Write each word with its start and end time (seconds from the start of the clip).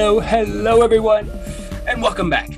Hello, 0.00 0.18
hello, 0.18 0.80
everyone, 0.80 1.30
and 1.86 2.00
welcome 2.00 2.30
back 2.30 2.48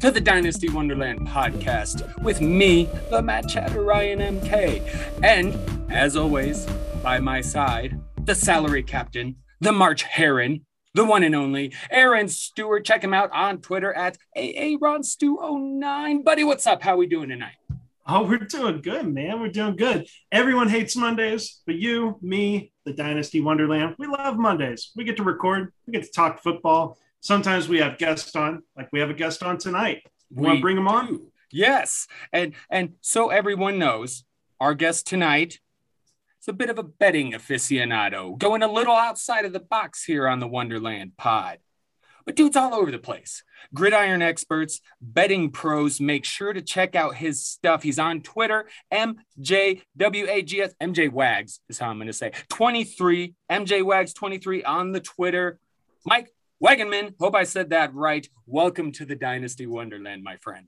to 0.00 0.10
the 0.10 0.18
Dynasty 0.18 0.70
Wonderland 0.70 1.28
podcast 1.28 2.22
with 2.22 2.40
me, 2.40 2.88
the 3.10 3.20
Matt 3.20 3.50
Chatter 3.50 3.82
Ryan 3.82 4.40
MK, 4.40 5.20
and 5.22 5.92
as 5.92 6.16
always, 6.16 6.64
by 7.02 7.20
my 7.20 7.42
side, 7.42 8.00
the 8.24 8.34
salary 8.34 8.82
captain, 8.82 9.36
the 9.60 9.72
March 9.72 10.04
Heron, 10.04 10.64
the 10.94 11.04
one 11.04 11.22
and 11.22 11.34
only 11.34 11.74
Aaron 11.90 12.28
Stewart. 12.28 12.86
Check 12.86 13.04
him 13.04 13.12
out 13.12 13.30
on 13.30 13.60
Twitter 13.60 13.92
at 13.92 14.16
AARonStew09. 14.34 16.24
Buddy, 16.24 16.44
what's 16.44 16.66
up? 16.66 16.80
How 16.80 16.96
we 16.96 17.06
doing 17.06 17.28
tonight? 17.28 17.56
Oh, 18.08 18.22
we're 18.22 18.38
doing 18.38 18.82
good, 18.82 19.12
man. 19.12 19.40
We're 19.40 19.48
doing 19.48 19.74
good. 19.74 20.06
Everyone 20.30 20.68
hates 20.68 20.94
Mondays, 20.94 21.60
but 21.66 21.74
you, 21.74 22.18
me, 22.22 22.70
the 22.84 22.92
Dynasty 22.92 23.40
Wonderland, 23.40 23.96
we 23.98 24.06
love 24.06 24.38
Mondays. 24.38 24.92
We 24.94 25.02
get 25.02 25.16
to 25.16 25.24
record, 25.24 25.72
we 25.86 25.92
get 25.92 26.04
to 26.04 26.12
talk 26.12 26.40
football. 26.40 26.98
Sometimes 27.20 27.68
we 27.68 27.78
have 27.78 27.98
guests 27.98 28.36
on, 28.36 28.62
like 28.76 28.90
we 28.92 29.00
have 29.00 29.10
a 29.10 29.14
guest 29.14 29.42
on 29.42 29.58
tonight. 29.58 30.02
We 30.30 30.46
want 30.46 30.58
to 30.58 30.62
bring 30.62 30.76
them 30.76 30.86
on? 30.86 31.06
do. 31.08 31.32
Yes. 31.50 32.06
And 32.32 32.54
and 32.70 32.92
so 33.00 33.30
everyone 33.30 33.78
knows 33.78 34.24
our 34.60 34.74
guest 34.74 35.06
tonight 35.06 35.60
is 36.40 36.48
a 36.48 36.52
bit 36.52 36.70
of 36.70 36.78
a 36.78 36.82
betting 36.82 37.32
aficionado, 37.32 38.38
going 38.38 38.62
a 38.62 38.70
little 38.70 38.94
outside 38.94 39.44
of 39.44 39.52
the 39.52 39.60
box 39.60 40.04
here 40.04 40.28
on 40.28 40.38
the 40.38 40.48
Wonderland 40.48 41.16
pod. 41.16 41.58
But 42.26 42.34
dude's 42.34 42.56
all 42.56 42.74
over 42.74 42.90
the 42.90 42.98
place. 42.98 43.44
Gridiron 43.72 44.20
experts, 44.20 44.80
betting 45.00 45.50
pros, 45.50 46.00
make 46.00 46.24
sure 46.24 46.52
to 46.52 46.60
check 46.60 46.96
out 46.96 47.14
his 47.14 47.46
stuff. 47.46 47.84
He's 47.84 48.00
on 48.00 48.20
Twitter, 48.20 48.68
MJWAGS, 48.92 50.72
MJ 50.82 51.10
Wags 51.12 51.60
is 51.68 51.78
how 51.78 51.88
I'm 51.88 51.98
going 51.98 52.08
to 52.08 52.12
say. 52.12 52.32
23, 52.50 53.34
MJ 53.50 53.84
Wags 53.84 54.12
23 54.12 54.64
on 54.64 54.90
the 54.92 55.00
Twitter. 55.00 55.58
Mike 56.04 56.30
Wagenman, 56.62 57.14
hope 57.20 57.36
I 57.36 57.44
said 57.44 57.70
that 57.70 57.94
right. 57.94 58.28
Welcome 58.46 58.90
to 58.92 59.04
the 59.04 59.14
Dynasty 59.14 59.66
Wonderland, 59.66 60.24
my 60.24 60.36
friend. 60.38 60.66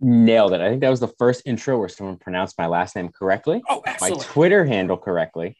Nailed 0.00 0.52
it. 0.54 0.60
I 0.62 0.70
think 0.70 0.80
that 0.80 0.90
was 0.90 1.00
the 1.00 1.08
first 1.18 1.42
intro 1.44 1.78
where 1.78 1.88
someone 1.88 2.16
pronounced 2.16 2.58
my 2.58 2.66
last 2.66 2.96
name 2.96 3.10
correctly, 3.10 3.62
Oh, 3.68 3.82
excellent. 3.86 4.18
my. 4.18 4.24
Twitter 4.24 4.64
handle 4.64 4.96
correctly, 4.96 5.56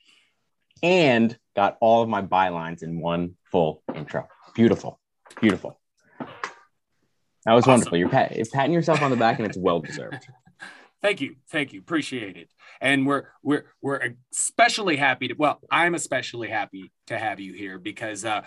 and 0.83 1.37
got 1.55 1.77
all 1.81 2.03
of 2.03 2.09
my 2.09 2.23
bylines 2.23 2.83
in 2.83 2.99
one 2.99 3.37
full 3.51 3.83
intro. 3.95 4.27
Beautiful. 4.55 4.99
Beautiful. 5.41 5.79
That 6.21 7.53
was 7.53 7.63
Awesome. 7.65 7.73
wonderful. 7.73 7.99
You're, 7.99 8.09
pat- 8.09 8.37
patting 8.53 8.73
yourself 8.73 9.03
on 9.03 9.11
the 9.11 9.17
back, 9.17 9.39
and 9.39 9.47
it's 9.47 9.59
well 9.59 9.81
deserved. 9.81 10.27
Thank 11.03 11.21
you, 11.21 11.37
thank 11.51 11.75
you, 11.75 11.81
appreciate 11.81 12.39
it. 12.39 12.49
And 12.81 13.07
we're 13.07 13.25
we're 13.43 13.67
we're 13.83 14.15
especially 14.33 14.97
happy 14.97 15.29
to. 15.29 15.35
Well, 15.35 15.61
I'm 15.71 15.95
especially 15.95 16.49
happy 16.49 16.93
to 17.09 17.19
have 17.19 17.41
you 17.41 17.53
here 17.53 17.79
because 17.79 18.25
uh, 18.25 18.41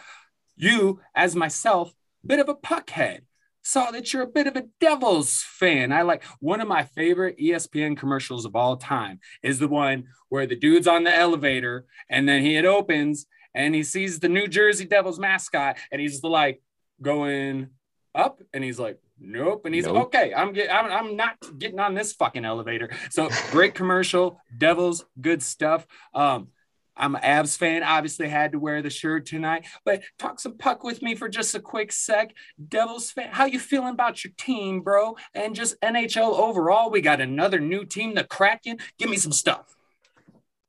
you, 0.55 0.99
as 1.13 1.35
myself, 1.35 1.93
bit 2.25 2.39
of 2.39 2.49
a 2.49 2.55
puckhead, 2.55 3.19
saw 3.61 3.91
that 3.91 4.11
you're 4.11 4.23
a 4.23 4.27
bit 4.27 4.47
of 4.47 4.55
a 4.55 4.63
Devils 4.81 5.43
fan. 5.47 5.91
I 5.91 6.01
like 6.01 6.23
one 6.39 6.59
of 6.59 6.67
my 6.67 6.83
favorite 6.83 7.37
ESPN 7.37 7.95
commercials 7.95 8.43
of 8.43 8.55
all 8.55 8.75
time 8.75 9.19
is 9.43 9.59
the 9.59 9.67
one 9.67 10.05
where 10.29 10.47
the 10.47 10.55
dude's 10.55 10.87
on 10.87 11.03
the 11.03 11.15
elevator 11.15 11.85
and 12.09 12.27
then 12.27 12.41
he 12.41 12.55
it 12.55 12.65
opens 12.65 13.27
and 13.53 13.75
he 13.75 13.83
sees 13.83 14.19
the 14.19 14.29
New 14.29 14.47
Jersey 14.47 14.85
Devils 14.85 15.19
mascot 15.19 15.77
and 15.91 16.01
he's 16.01 16.23
like 16.23 16.59
going 17.01 17.69
up 18.15 18.41
and 18.53 18.63
he's 18.63 18.79
like 18.79 18.99
nope 19.19 19.65
and 19.65 19.73
he's 19.73 19.85
Nope. 19.85 20.07
okay 20.07 20.33
i'm 20.35 20.53
get, 20.53 20.73
I'm, 20.73 20.91
I'm 20.91 21.15
not 21.15 21.37
getting 21.57 21.79
on 21.79 21.93
this 21.93 22.13
fucking 22.13 22.45
elevator 22.45 22.89
so 23.09 23.29
great 23.51 23.75
commercial 23.75 24.39
devils 24.57 25.05
good 25.19 25.41
stuff 25.43 25.85
um 26.13 26.49
i'm 26.95 27.15
an 27.15 27.21
Avs 27.21 27.57
fan 27.57 27.83
obviously 27.83 28.27
had 28.27 28.51
to 28.53 28.59
wear 28.59 28.81
the 28.81 28.89
shirt 28.89 29.25
tonight 29.25 29.65
but 29.85 30.01
talk 30.17 30.39
some 30.39 30.57
puck 30.57 30.83
with 30.83 31.01
me 31.01 31.15
for 31.15 31.29
just 31.29 31.53
a 31.55 31.59
quick 31.59 31.91
sec 31.91 32.33
devils 32.67 33.11
fan 33.11 33.29
how 33.31 33.45
you 33.45 33.59
feeling 33.59 33.93
about 33.93 34.23
your 34.23 34.33
team 34.37 34.81
bro 34.81 35.15
and 35.33 35.55
just 35.55 35.79
nhl 35.81 36.37
overall 36.37 36.89
we 36.89 37.01
got 37.01 37.21
another 37.21 37.59
new 37.59 37.85
team 37.85 38.15
the 38.15 38.23
kraken 38.23 38.77
give 38.97 39.09
me 39.09 39.17
some 39.17 39.31
stuff 39.31 39.77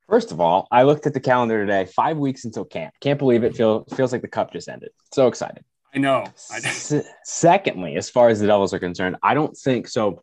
First 0.09 0.33
of 0.33 0.41
all, 0.41 0.67
I 0.71 0.85
looked 0.85 1.07
at 1.07 1.13
the 1.13 1.21
calendar 1.21 1.61
today, 1.61 1.85
five 1.85 2.17
weeks 2.17 2.47
until 2.47 2.65
camp. 2.65 2.95
Can't 2.99 3.19
believe 3.19 3.45
it. 3.45 3.55
Feel, 3.55 3.85
feels 3.95 4.11
like 4.11 4.23
the 4.23 4.29
cup 4.29 4.51
just 4.55 4.67
ended. 4.67 4.89
So 5.13 5.27
excited. 5.27 5.65
I 5.95 5.99
know 5.99 6.25
S- 6.49 6.93
secondly, 7.25 7.97
as 7.97 8.11
far 8.11 8.29
as 8.29 8.41
the 8.41 8.47
Devils 8.47 8.73
are 8.75 8.79
concerned, 8.79 9.17
I 9.23 9.35
don't 9.35 9.57
think 9.57 9.89
so. 9.89 10.23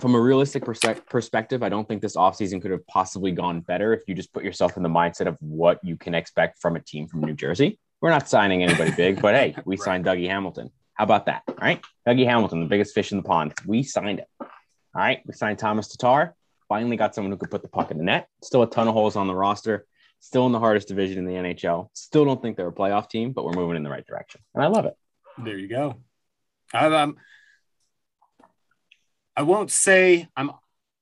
From 0.00 0.14
a 0.14 0.20
realistic 0.20 0.64
perse- 0.64 1.00
perspective, 1.08 1.62
I 1.62 1.68
don't 1.70 1.88
think 1.88 2.02
this 2.02 2.16
offseason 2.16 2.60
could 2.60 2.70
have 2.70 2.86
possibly 2.86 3.32
gone 3.32 3.60
better 3.60 3.94
if 3.94 4.02
you 4.06 4.14
just 4.14 4.32
put 4.32 4.44
yourself 4.44 4.76
in 4.76 4.82
the 4.82 4.88
mindset 4.90 5.26
of 5.26 5.36
what 5.40 5.78
you 5.82 5.96
can 5.96 6.14
expect 6.14 6.60
from 6.60 6.76
a 6.76 6.80
team 6.80 7.06
from 7.06 7.20
New 7.22 7.32
Jersey. 7.34 7.78
We're 8.02 8.10
not 8.10 8.28
signing 8.28 8.62
anybody 8.62 8.90
big, 8.90 9.22
but 9.22 9.34
hey, 9.34 9.54
we 9.64 9.76
Right. 9.76 9.84
signed 9.84 10.04
Dougie 10.04 10.28
Hamilton. 10.28 10.70
How 10.94 11.04
about 11.04 11.26
that? 11.26 11.42
All 11.48 11.54
right. 11.62 11.82
Dougie 12.06 12.26
Hamilton, 12.26 12.60
the 12.60 12.66
biggest 12.66 12.94
fish 12.94 13.10
in 13.12 13.16
the 13.16 13.22
pond. 13.24 13.54
We 13.66 13.82
signed 13.82 14.18
it. 14.18 14.28
All 14.40 14.48
right. 14.94 15.20
We 15.26 15.32
signed 15.32 15.58
Thomas 15.58 15.88
Tatar. 15.88 16.34
Finally 16.68 16.96
got 16.96 17.14
someone 17.14 17.30
who 17.32 17.38
could 17.38 17.50
put 17.50 17.62
the 17.62 17.68
puck 17.68 17.90
in 17.90 17.96
the 17.96 18.04
net. 18.04 18.28
Still 18.42 18.62
a 18.64 18.68
ton 18.68 18.88
of 18.88 18.92
holes 18.94 19.16
on 19.16 19.28
the 19.28 19.34
roster. 19.34 19.86
Still 20.20 20.44
in 20.46 20.52
the 20.52 20.58
hardest 20.58 20.88
division 20.88 21.18
in 21.18 21.24
the 21.26 21.34
NHL. 21.54 21.88
Still 21.94 22.24
don't 22.24 22.42
think 22.42 22.56
they're 22.56 22.68
a 22.68 22.72
playoff 22.72 23.08
team, 23.08 23.32
but 23.32 23.44
we're 23.44 23.52
moving 23.52 23.76
in 23.76 23.82
the 23.82 23.90
right 23.90 24.04
direction. 24.06 24.40
And 24.54 24.64
I 24.64 24.66
love 24.66 24.84
it. 24.84 24.94
There 25.42 25.58
you 25.58 25.68
go. 25.68 25.96
I, 26.72 26.86
um, 26.86 27.16
I 29.36 29.42
won't 29.42 29.70
say 29.70 30.28
I'm 30.36 30.50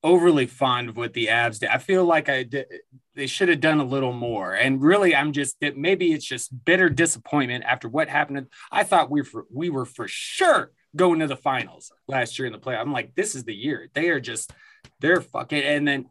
overly 0.03 0.45
fond 0.45 0.89
of 0.89 0.97
what 0.97 1.13
the 1.13 1.27
Avs 1.27 1.59
did. 1.59 1.69
I 1.69 1.79
feel 1.79 2.05
like 2.05 2.29
I 2.29 2.43
did, 2.43 2.67
they 3.15 3.27
should 3.27 3.49
have 3.49 3.61
done 3.61 3.79
a 3.79 3.85
little 3.85 4.13
more. 4.13 4.53
And 4.53 4.81
really, 4.81 5.15
I'm 5.15 5.31
just 5.31 5.55
maybe 5.75 6.13
it's 6.13 6.25
just 6.25 6.65
bitter 6.65 6.89
disappointment 6.89 7.63
after 7.65 7.87
what 7.87 8.09
happened. 8.09 8.47
I 8.71 8.83
thought 8.83 9.09
we 9.09 9.23
were 9.33 9.45
we 9.51 9.69
were 9.69 9.85
for 9.85 10.07
sure 10.07 10.71
going 10.95 11.19
to 11.19 11.27
the 11.27 11.35
finals 11.35 11.91
last 12.07 12.37
year 12.37 12.45
in 12.45 12.53
the 12.53 12.59
play. 12.59 12.75
I'm 12.75 12.91
like, 12.91 13.15
this 13.15 13.35
is 13.35 13.45
the 13.45 13.55
year. 13.55 13.89
They 13.93 14.09
are 14.09 14.19
just 14.19 14.51
they're 14.99 15.21
fucking. 15.21 15.63
And 15.63 15.87
then 15.87 16.05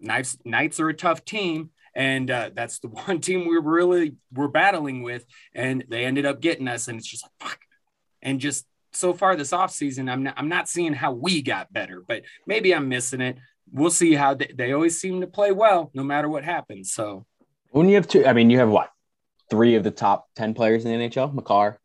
Knights 0.00 0.38
Knights 0.44 0.80
are 0.80 0.88
a 0.88 0.94
tough 0.94 1.24
team. 1.24 1.70
And 1.94 2.30
uh, 2.30 2.50
that's 2.54 2.78
the 2.78 2.88
one 3.06 3.20
team 3.20 3.48
we 3.48 3.58
really 3.58 4.14
were 4.32 4.48
battling 4.48 5.02
with, 5.02 5.26
and 5.54 5.84
they 5.88 6.04
ended 6.04 6.24
up 6.24 6.40
getting 6.40 6.68
us. 6.68 6.86
And 6.86 6.98
it's 6.98 7.08
just 7.08 7.24
like 7.24 7.39
and 8.22 8.40
just 8.40 8.66
so 8.92 9.12
far 9.12 9.36
this 9.36 9.52
offseason, 9.52 10.10
I'm 10.10 10.24
not, 10.24 10.34
I'm 10.36 10.48
not 10.48 10.68
seeing 10.68 10.92
how 10.92 11.12
we 11.12 11.42
got 11.42 11.72
better, 11.72 12.02
but 12.06 12.22
maybe 12.46 12.74
I'm 12.74 12.88
missing 12.88 13.20
it. 13.20 13.38
We'll 13.72 13.90
see 13.90 14.14
how 14.14 14.34
they, 14.34 14.50
they 14.54 14.72
always 14.72 15.00
seem 15.00 15.20
to 15.20 15.26
play 15.26 15.52
well, 15.52 15.90
no 15.94 16.02
matter 16.02 16.28
what 16.28 16.44
happens. 16.44 16.92
So 16.92 17.24
When 17.70 17.88
you 17.88 17.94
have 17.94 18.08
two, 18.08 18.26
I 18.26 18.32
mean, 18.32 18.50
you 18.50 18.58
have 18.58 18.68
what? 18.68 18.90
Three 19.48 19.76
of 19.76 19.84
the 19.84 19.90
top 19.90 20.28
10 20.36 20.54
players 20.54 20.84
in 20.84 20.90
the 20.98 21.08
NHL 21.08 21.32
Makar, 21.32 21.78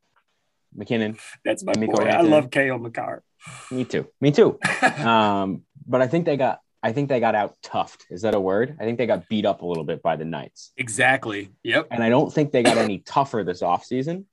MacKinnon. 0.76 1.18
that's 1.44 1.64
my 1.64 1.74
boy. 1.74 2.04
I 2.04 2.22
love 2.22 2.50
Cale 2.52 2.78
Makar. 2.80 3.24
Me 3.72 3.86
too. 3.86 4.08
Me 4.22 4.32
too. 4.32 4.60
Um, 5.00 5.62
but 5.88 6.02
I 6.02 6.08
think 6.08 6.26
they 6.26 6.38
got, 6.38 6.60
I 6.82 6.92
think 6.92 7.10
they 7.10 7.20
got 7.20 7.36
out 7.36 7.56
toughed. 7.64 8.02
Is 8.10 8.24
that 8.24 8.34
a 8.34 8.40
word? 8.40 8.76
I 8.80 8.84
think 8.84 8.98
they 8.98 9.06
got 9.06 9.28
beat 9.30 9.46
up 9.46 9.62
a 9.62 9.66
little 9.66 9.84
bit 9.84 10.02
by 10.02 10.16
the 10.16 10.26
Knights. 10.26 10.72
exactly. 10.78 11.52
Yep. 11.64 11.88
And 11.92 12.04
I 12.04 12.10
don't 12.10 12.34
think 12.34 12.52
they 12.52 12.64
got 12.64 12.78
any 12.78 13.00
tougher 13.00 13.44
this 13.44 13.62
offseason. 13.62 14.26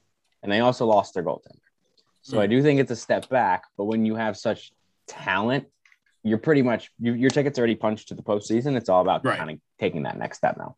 And 0.43 0.51
they 0.51 0.61
also 0.61 0.87
lost 0.87 1.15
their 1.15 1.23
goaltender. 1.23 1.61
So 2.23 2.41
I 2.41 2.47
hmm. 2.47 2.51
do 2.53 2.63
think 2.63 2.81
it's 2.81 2.91
a 2.91 2.97
step 2.97 3.29
back. 3.29 3.65
But 3.77 3.85
when 3.85 4.07
you 4.07 4.15
have 4.15 4.37
such 4.37 4.73
talent, 5.07 5.67
you're 6.23 6.39
pretty 6.39 6.63
much, 6.63 6.91
you, 7.01 7.15
your 7.15 7.31
ticket's 7.31 7.59
already 7.59 7.75
punched 7.75 8.09
to 8.09 8.15
the 8.15 8.23
postseason. 8.23 8.77
It's 8.77 8.89
all 8.89 9.03
about 9.03 9.25
Right. 9.25 9.37
kind 9.37 9.51
of 9.51 9.59
taking 9.79 10.05
that 10.05 10.19
next 10.19 10.39
step 10.39 10.57
now. 10.57 10.77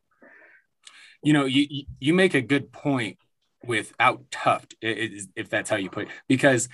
You 1.22 1.32
know, 1.32 1.44
you 1.44 1.84
you- 2.00 2.14
make 2.14 2.34
a 2.34 2.42
good 2.42 2.70
point 2.72 3.18
with 3.64 3.94
out 3.98 4.30
toughed, 4.30 4.74
i- 4.82 4.86
i- 4.86 5.20
if 5.36 5.48
that's 5.48 5.70
how 5.70 5.76
you 5.76 5.88
put 5.88 6.04
it, 6.04 6.10
because 6.28 6.68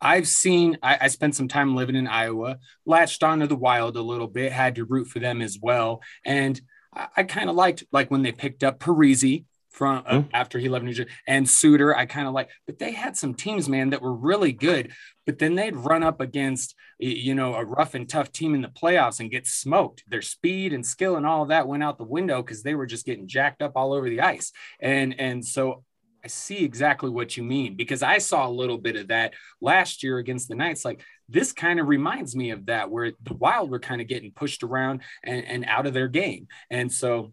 I've 0.00 0.26
seen. 0.26 0.78
I, 0.82 0.96
I 1.02 1.08
spent 1.08 1.34
some 1.34 1.46
time 1.48 1.76
living 1.76 1.94
in 1.94 2.06
Iowa, 2.06 2.58
latched 2.86 3.22
onto 3.22 3.46
the 3.46 3.56
Wild 3.56 3.96
a 3.98 4.02
little 4.02 4.28
bit, 4.28 4.50
had 4.50 4.76
to 4.76 4.86
root 4.86 5.08
for 5.08 5.18
them 5.18 5.42
as 5.42 5.58
well, 5.60 6.00
and 6.24 6.58
I, 6.94 7.08
I 7.18 7.22
kind 7.24 7.50
of 7.50 7.56
liked 7.56 7.84
like 7.92 8.10
when 8.10 8.22
they 8.22 8.32
picked 8.32 8.64
up 8.64 8.78
Parise 8.78 9.44
from 9.70 10.02
uh, 10.06 10.22
after 10.32 10.58
he 10.58 10.68
left 10.68 10.84
New 10.84 10.92
Jersey 10.92 11.10
and 11.26 11.48
Suter. 11.48 11.96
I 11.96 12.06
kind 12.06 12.26
of 12.26 12.34
like, 12.34 12.50
but 12.66 12.78
they 12.78 12.92
had 12.92 13.16
some 13.16 13.34
teams, 13.34 13.68
man, 13.68 13.90
that 13.90 14.02
were 14.02 14.14
really 14.14 14.52
good. 14.52 14.92
But 15.26 15.38
then 15.38 15.54
they'd 15.54 15.76
run 15.76 16.02
up 16.02 16.20
against 16.20 16.74
you 16.98 17.34
know 17.34 17.54
a 17.54 17.64
rough 17.64 17.94
and 17.94 18.08
tough 18.08 18.32
team 18.32 18.54
in 18.54 18.62
the 18.62 18.68
playoffs 18.68 19.20
and 19.20 19.30
get 19.30 19.46
smoked. 19.46 20.04
Their 20.08 20.22
speed 20.22 20.72
and 20.72 20.84
skill 20.84 21.16
and 21.16 21.26
all 21.26 21.46
that 21.46 21.68
went 21.68 21.82
out 21.82 21.98
the 21.98 22.04
window 22.04 22.42
because 22.42 22.62
they 22.62 22.74
were 22.74 22.86
just 22.86 23.06
getting 23.06 23.28
jacked 23.28 23.62
up 23.62 23.72
all 23.76 23.92
over 23.92 24.08
the 24.08 24.20
ice. 24.20 24.52
And 24.80 25.18
and 25.18 25.44
so 25.44 25.84
I 26.24 26.28
see 26.28 26.64
exactly 26.64 27.10
what 27.10 27.36
you 27.36 27.42
mean 27.42 27.76
because 27.76 28.02
I 28.02 28.18
saw 28.18 28.46
a 28.46 28.50
little 28.50 28.78
bit 28.78 28.96
of 28.96 29.08
that 29.08 29.34
last 29.60 30.02
year 30.02 30.18
against 30.18 30.48
the 30.48 30.54
Knights. 30.54 30.84
Like 30.84 31.02
this 31.28 31.52
kind 31.52 31.80
of 31.80 31.88
reminds 31.88 32.36
me 32.36 32.50
of 32.50 32.66
that, 32.66 32.90
where 32.90 33.12
the 33.22 33.34
Wild 33.34 33.70
were 33.70 33.78
kind 33.78 34.00
of 34.00 34.08
getting 34.08 34.32
pushed 34.32 34.62
around 34.62 35.02
and, 35.24 35.44
and 35.46 35.64
out 35.64 35.86
of 35.86 35.94
their 35.94 36.08
game. 36.08 36.48
And 36.70 36.92
so 36.92 37.32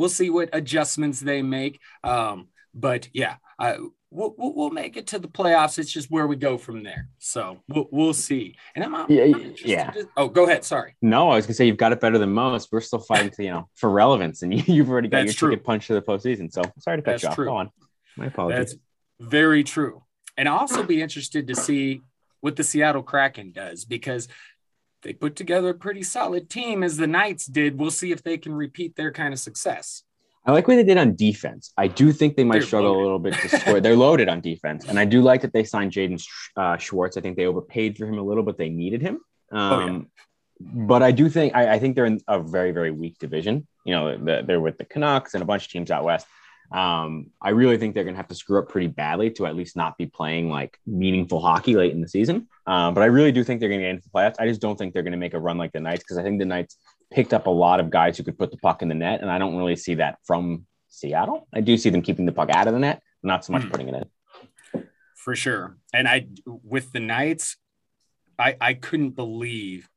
we'll 0.00 0.08
see 0.08 0.30
what 0.30 0.48
adjustments 0.54 1.20
they 1.20 1.42
make. 1.42 1.78
Um, 2.02 2.48
but 2.74 3.10
yeah, 3.12 3.36
I, 3.58 3.76
we'll, 4.10 4.34
we'll, 4.38 4.70
make 4.70 4.96
it 4.96 5.08
to 5.08 5.18
the 5.18 5.28
playoffs. 5.28 5.78
It's 5.78 5.92
just 5.92 6.10
where 6.10 6.26
we 6.26 6.36
go 6.36 6.56
from 6.56 6.82
there. 6.82 7.08
So 7.18 7.58
we'll, 7.68 7.86
we'll 7.90 8.14
see. 8.14 8.56
And 8.74 8.82
I'm, 8.82 8.94
I'm 8.94 9.06
Yeah, 9.10 9.24
yeah. 9.62 9.90
to- 9.90 10.08
oh, 10.16 10.28
go 10.28 10.46
ahead. 10.46 10.64
Sorry. 10.64 10.94
No, 11.02 11.28
I 11.28 11.36
was 11.36 11.44
gonna 11.44 11.54
say 11.54 11.66
you've 11.66 11.76
got 11.76 11.92
it 11.92 12.00
better 12.00 12.16
than 12.16 12.32
most. 12.32 12.70
We're 12.72 12.80
still 12.80 13.00
fighting 13.00 13.30
to, 13.32 13.44
you 13.44 13.50
know, 13.50 13.68
for 13.74 13.90
relevance, 13.90 14.40
and 14.42 14.54
you, 14.54 14.62
you've 14.74 14.88
already 14.88 15.08
got 15.08 15.18
That's 15.18 15.34
your 15.34 15.48
true. 15.48 15.50
ticket 15.50 15.66
punched 15.66 15.88
to 15.88 15.94
the 15.94 16.02
postseason. 16.02 16.50
So 16.50 16.62
sorry 16.78 16.96
to 16.96 17.02
cut 17.02 17.10
That's 17.12 17.22
you 17.24 17.28
off. 17.28 17.34
true. 17.34 17.44
Go 17.44 17.56
on. 17.56 17.70
My 18.16 18.26
apologies. 18.26 18.58
That's 18.58 18.74
Very 19.30 19.64
true. 19.64 20.02
And 20.38 20.48
I'll 20.48 20.60
also 20.60 20.82
be 20.82 21.02
interested 21.02 21.46
to 21.48 21.54
see 21.54 22.00
what 22.40 22.56
the 22.56 22.64
Seattle 22.64 23.02
Kraken 23.02 23.52
does 23.52 23.84
because 23.84 24.28
they 25.02 25.12
put 25.12 25.36
together 25.36 25.70
a 25.70 25.74
pretty 25.74 26.02
solid 26.02 26.50
team 26.50 26.82
as 26.82 26.96
the 26.96 27.06
Knights 27.06 27.46
did. 27.46 27.78
We'll 27.78 27.90
see 27.90 28.12
if 28.12 28.22
they 28.22 28.38
can 28.38 28.52
repeat 28.52 28.96
their 28.96 29.12
kind 29.12 29.32
of 29.32 29.40
success. 29.40 30.02
I 30.46 30.52
like 30.52 30.66
what 30.66 30.76
they 30.76 30.84
did 30.84 30.96
on 30.96 31.16
defense. 31.16 31.72
I 31.76 31.86
do 31.86 32.12
think 32.12 32.36
they 32.36 32.44
might 32.44 32.60
They're 32.60 32.62
struggle 32.62 32.92
loaded. 32.92 33.00
a 33.00 33.04
little 33.04 33.18
bit 33.18 33.34
to 33.34 33.48
score. 33.60 33.80
They're 33.80 33.96
loaded 33.96 34.28
on 34.28 34.40
defense, 34.40 34.86
and 34.86 34.98
I 34.98 35.04
do 35.04 35.20
like 35.20 35.42
that 35.42 35.52
they 35.52 35.64
signed 35.64 35.92
Jaden 35.92 36.22
uh, 36.56 36.76
Schwartz. 36.78 37.16
I 37.16 37.20
think 37.20 37.36
they 37.36 37.46
overpaid 37.46 37.98
for 37.98 38.06
him 38.06 38.18
a 38.18 38.22
little, 38.22 38.42
but 38.42 38.56
they 38.56 38.68
needed 38.68 39.02
him. 39.02 39.20
Um, 39.52 39.60
Oh, 39.62 39.86
yeah. 39.86 40.00
But 40.62 41.02
I 41.02 41.10
do 41.10 41.30
think 41.30 41.54
I, 41.54 41.74
I 41.74 41.78
think 41.78 41.94
they're 41.96 42.04
in 42.04 42.20
a 42.28 42.38
very 42.38 42.70
very 42.70 42.90
weak 42.90 43.18
division. 43.18 43.66
You 43.84 43.94
know, 43.94 44.18
the, 44.18 44.42
they're 44.46 44.60
with 44.60 44.76
the 44.76 44.84
Canucks 44.84 45.32
and 45.32 45.42
a 45.42 45.46
bunch 45.46 45.64
of 45.64 45.70
teams 45.72 45.90
out 45.90 46.04
west. 46.04 46.26
Um, 46.72 47.30
I 47.42 47.50
really 47.50 47.78
think 47.78 47.94
they're 47.94 48.04
going 48.04 48.14
to 48.14 48.18
have 48.18 48.28
to 48.28 48.34
screw 48.34 48.58
up 48.60 48.68
pretty 48.68 48.86
badly 48.86 49.30
to 49.32 49.46
at 49.46 49.56
least 49.56 49.76
not 49.76 49.98
be 49.98 50.06
playing 50.06 50.48
like 50.50 50.78
meaningful 50.86 51.40
hockey 51.40 51.74
late 51.74 51.92
in 51.92 52.00
the 52.00 52.08
season. 52.08 52.46
Um, 52.66 52.94
but 52.94 53.02
I 53.02 53.06
really 53.06 53.32
do 53.32 53.42
think 53.42 53.58
they're 53.60 53.68
going 53.68 53.80
to 53.80 53.86
get 53.86 53.90
into 53.90 54.02
the 54.04 54.10
playoffs. 54.10 54.36
I 54.38 54.46
just 54.46 54.60
don't 54.60 54.76
think 54.78 54.94
they're 54.94 55.02
going 55.02 55.12
to 55.12 55.18
make 55.18 55.34
a 55.34 55.40
run 55.40 55.58
like 55.58 55.72
the 55.72 55.80
Knights 55.80 56.04
because 56.04 56.16
I 56.16 56.22
think 56.22 56.38
the 56.38 56.44
Knights 56.46 56.76
picked 57.10 57.34
up 57.34 57.46
a 57.48 57.50
lot 57.50 57.80
of 57.80 57.90
guys 57.90 58.16
who 58.16 58.22
could 58.22 58.38
put 58.38 58.52
the 58.52 58.56
puck 58.58 58.82
in 58.82 58.88
the 58.88 58.94
net, 58.94 59.20
and 59.20 59.28
I 59.30 59.38
don't 59.38 59.56
really 59.56 59.74
see 59.74 59.96
that 59.96 60.18
from 60.24 60.64
Seattle. 60.88 61.48
I 61.52 61.60
do 61.60 61.76
see 61.76 61.90
them 61.90 62.02
keeping 62.02 62.24
the 62.24 62.32
puck 62.32 62.50
out 62.50 62.68
of 62.68 62.72
the 62.72 62.78
net, 62.80 63.02
not 63.22 63.44
so 63.44 63.52
much 63.52 63.64
Hmm. 63.64 63.70
putting 63.70 63.88
it 63.88 63.94
in. 64.72 64.84
for 65.16 65.34
sure. 65.34 65.76
And 65.92 66.06
I, 66.06 66.28
with 66.46 66.92
the 66.92 67.00
Knights, 67.00 67.56
I 68.38 68.56
I 68.60 68.74
couldn't 68.74 69.10
believe 69.10 69.89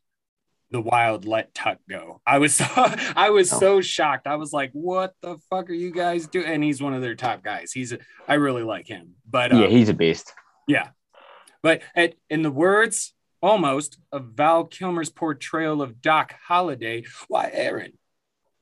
the 0.74 0.82
Wild 0.82 1.26
let 1.26 1.54
Tuch 1.54 1.78
go. 1.90 2.20
I 2.28 2.40
was 2.40 2.56
so 2.58 2.66
I 2.76 3.30
was 3.30 3.54
Oh. 3.54 3.60
so 3.60 3.82
shocked. 3.82 4.28
I 4.28 4.36
was 4.36 4.52
like, 4.52 4.72
"What 4.74 5.14
the 5.22 5.38
fuck 5.50 5.70
are 5.70 5.74
you 5.74 5.92
guys 5.92 6.28
doing?" 6.28 6.48
And 6.48 6.64
he's 6.64 6.82
one 6.82 6.94
of 6.94 7.02
their 7.02 7.16
top 7.16 7.44
guys. 7.44 7.72
He's 7.72 7.94
a, 7.94 8.00
I 8.28 8.34
really 8.34 8.64
like 8.64 8.88
him. 8.88 9.14
But 9.30 9.54
uh, 9.54 9.58
Yeah, 9.60 9.68
he's 9.68 9.88
a 9.90 9.94
beast. 9.94 10.34
yeah, 10.68 10.90
but 11.62 11.82
at, 11.96 12.16
in 12.30 12.42
the 12.42 12.52
words 12.52 13.14
almost 13.42 13.98
of 14.12 14.32
Val 14.36 14.64
Kilmer's 14.66 15.10
portrayal 15.10 15.82
of 15.82 16.02
Doc 16.02 16.34
Holliday, 16.48 17.04
why 17.28 17.50
Aaron? 17.54 17.94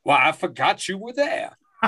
Why 0.03 0.27
I 0.27 0.31
forgot 0.31 0.87
you 0.89 0.97
were 0.97 1.13
there. 1.13 1.55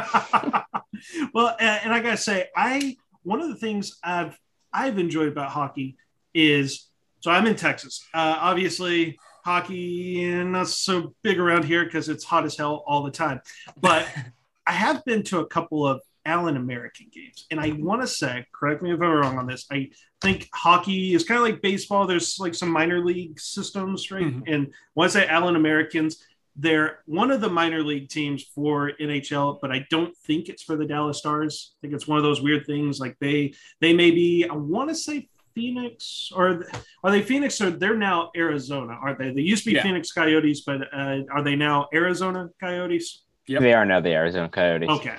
well, 1.34 1.56
and, 1.60 1.80
and 1.86 1.94
I 1.94 2.00
gotta 2.02 2.18
say, 2.18 2.48
I 2.56 2.96
one 3.24 3.42
of 3.42 3.50
the 3.50 3.56
things 3.56 3.98
I've 4.04 4.38
I've 4.72 4.98
enjoyed 4.98 5.28
about 5.28 5.52
hockey 5.52 5.98
is 6.34 6.88
so 7.20 7.32
I'm 7.32 7.46
in 7.48 7.56
Texas. 7.56 8.06
Uh, 8.14 8.38
obviously, 8.40 9.18
hockey 9.44 10.24
and 10.24 10.54
not 10.54 10.68
so 10.68 11.14
big 11.22 11.40
around 11.40 11.66
here 11.66 11.84
because 11.86 12.10
it's 12.10 12.24
hot 12.24 12.46
as 12.46 12.58
hell 12.58 12.84
all 12.88 13.04
the 13.04 13.12
time. 13.12 13.42
But 13.80 14.08
I 14.68 14.72
have 14.72 15.04
been 15.06 15.24
to 15.24 15.40
a 15.40 15.46
couple 15.46 15.86
of 15.86 16.02
Allen 16.26 16.56
American 16.56 17.08
games, 17.14 17.46
and 17.52 17.60
I 17.60 17.74
want 17.74 18.02
to 18.02 18.08
say, 18.08 18.46
correct 18.54 18.82
me 18.82 18.94
if 18.94 19.02
I'm 19.02 19.12
wrong 19.12 19.38
on 19.38 19.46
this. 19.46 19.66
I 19.70 19.90
think 20.22 20.48
hockey 20.54 21.14
is 21.14 21.26
kind 21.26 21.38
of 21.38 21.44
like 21.44 21.62
baseball. 21.62 22.08
There's 22.08 22.40
like 22.40 22.56
some 22.56 22.70
minor 22.72 23.04
league 23.04 23.40
systems, 23.40 24.10
right? 24.10 24.24
Mhm. 24.24 24.44
And 24.48 24.74
when 24.94 25.06
I 25.06 25.12
say 25.12 25.28
Allen 25.28 25.58
Americans, 25.58 26.24
they're 26.56 27.00
one 27.08 27.32
of 27.32 27.42
the 27.42 27.50
minor 27.50 27.84
league 27.84 28.10
teams 28.10 28.44
for 28.44 28.92
NHL, 29.02 29.60
but 29.60 29.72
I 29.72 29.86
don't 29.90 30.16
think 30.16 30.50
it's 30.50 30.64
for 30.64 30.78
the 30.78 30.86
Dallas 30.86 31.18
Stars. 31.18 31.74
I 31.74 31.78
think 31.82 31.94
it's 31.94 32.08
one 32.08 32.18
of 32.18 32.24
those 32.24 32.42
weird 32.42 32.66
things. 32.66 33.00
Like 33.00 33.18
they 33.20 33.54
they 33.82 33.94
may 33.94 34.12
be, 34.12 34.46
I 34.50 34.56
want 34.56 34.90
to 34.90 34.96
say 34.96 35.28
Phoenix 35.56 36.32
or 36.36 36.66
are 37.04 37.12
they 37.12 37.22
Phoenix 37.22 37.60
or 37.62 37.70
they're 37.72 37.96
now 37.98 38.32
Arizona, 38.36 38.94
aren't 39.02 39.20
they? 39.20 39.32
They 39.32 39.42
used 39.42 39.64
to 39.64 39.70
be 39.70 39.76
Yeah. 39.76 39.84
Phoenix 39.84 40.12
Coyotes, 40.12 40.62
but 40.62 40.82
uh, 40.94 41.20
are 41.32 41.42
they 41.44 41.56
now 41.56 41.88
Arizona 41.94 42.50
Coyotes? 42.60 43.24
Yep. 43.48 43.62
They 43.62 43.74
are 43.74 43.86
now 43.86 44.00
the 44.00 44.14
Arizona 44.14 44.50
Coyotes. 44.50 44.90
Okay. 44.90 45.16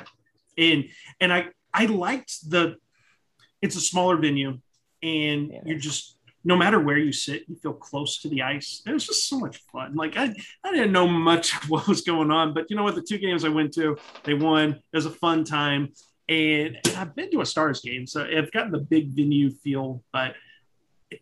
And 0.58 0.84
and 1.20 1.32
I 1.32 1.46
I 1.72 1.86
liked 1.86 2.50
the 2.50 2.76
it's 3.62 3.76
a 3.76 3.80
smaller 3.80 4.16
venue 4.16 4.58
and 5.02 5.50
Yeah. 5.52 5.60
you're 5.66 5.78
just 5.78 6.18
no 6.46 6.56
matter 6.56 6.78
where 6.78 6.98
you 6.98 7.10
sit, 7.10 7.44
you 7.48 7.56
feel 7.56 7.72
close 7.72 8.20
to 8.20 8.28
the 8.28 8.42
ice. 8.42 8.82
It 8.86 8.92
was 8.92 9.06
just 9.06 9.28
so 9.30 9.38
much 9.38 9.56
fun. 9.72 9.94
Like 9.94 10.18
I, 10.18 10.34
I 10.62 10.72
didn't 10.72 10.92
know 10.92 11.08
much 11.08 11.56
of 11.62 11.70
what 11.70 11.88
was 11.88 12.02
going 12.02 12.30
on, 12.30 12.52
but 12.52 12.66
you 12.68 12.76
know 12.76 12.82
what? 12.82 12.94
The 12.96 13.02
two 13.02 13.16
games 13.16 13.44
I 13.46 13.48
went 13.48 13.72
to, 13.74 13.96
they 14.24 14.34
won. 14.34 14.72
It 14.72 14.82
was 14.96 15.06
a 15.06 15.10
fun 15.10 15.44
time. 15.44 15.92
And, 16.28 16.78
and 16.84 16.96
I've 16.96 17.14
been 17.14 17.30
to 17.32 17.40
a 17.42 17.46
Stars 17.46 17.80
game, 17.80 18.06
so 18.06 18.24
I've 18.24 18.50
gotten 18.52 18.72
the 18.72 18.78
big 18.78 19.08
venue 19.08 19.50
feel. 19.50 20.02
But 20.12 20.34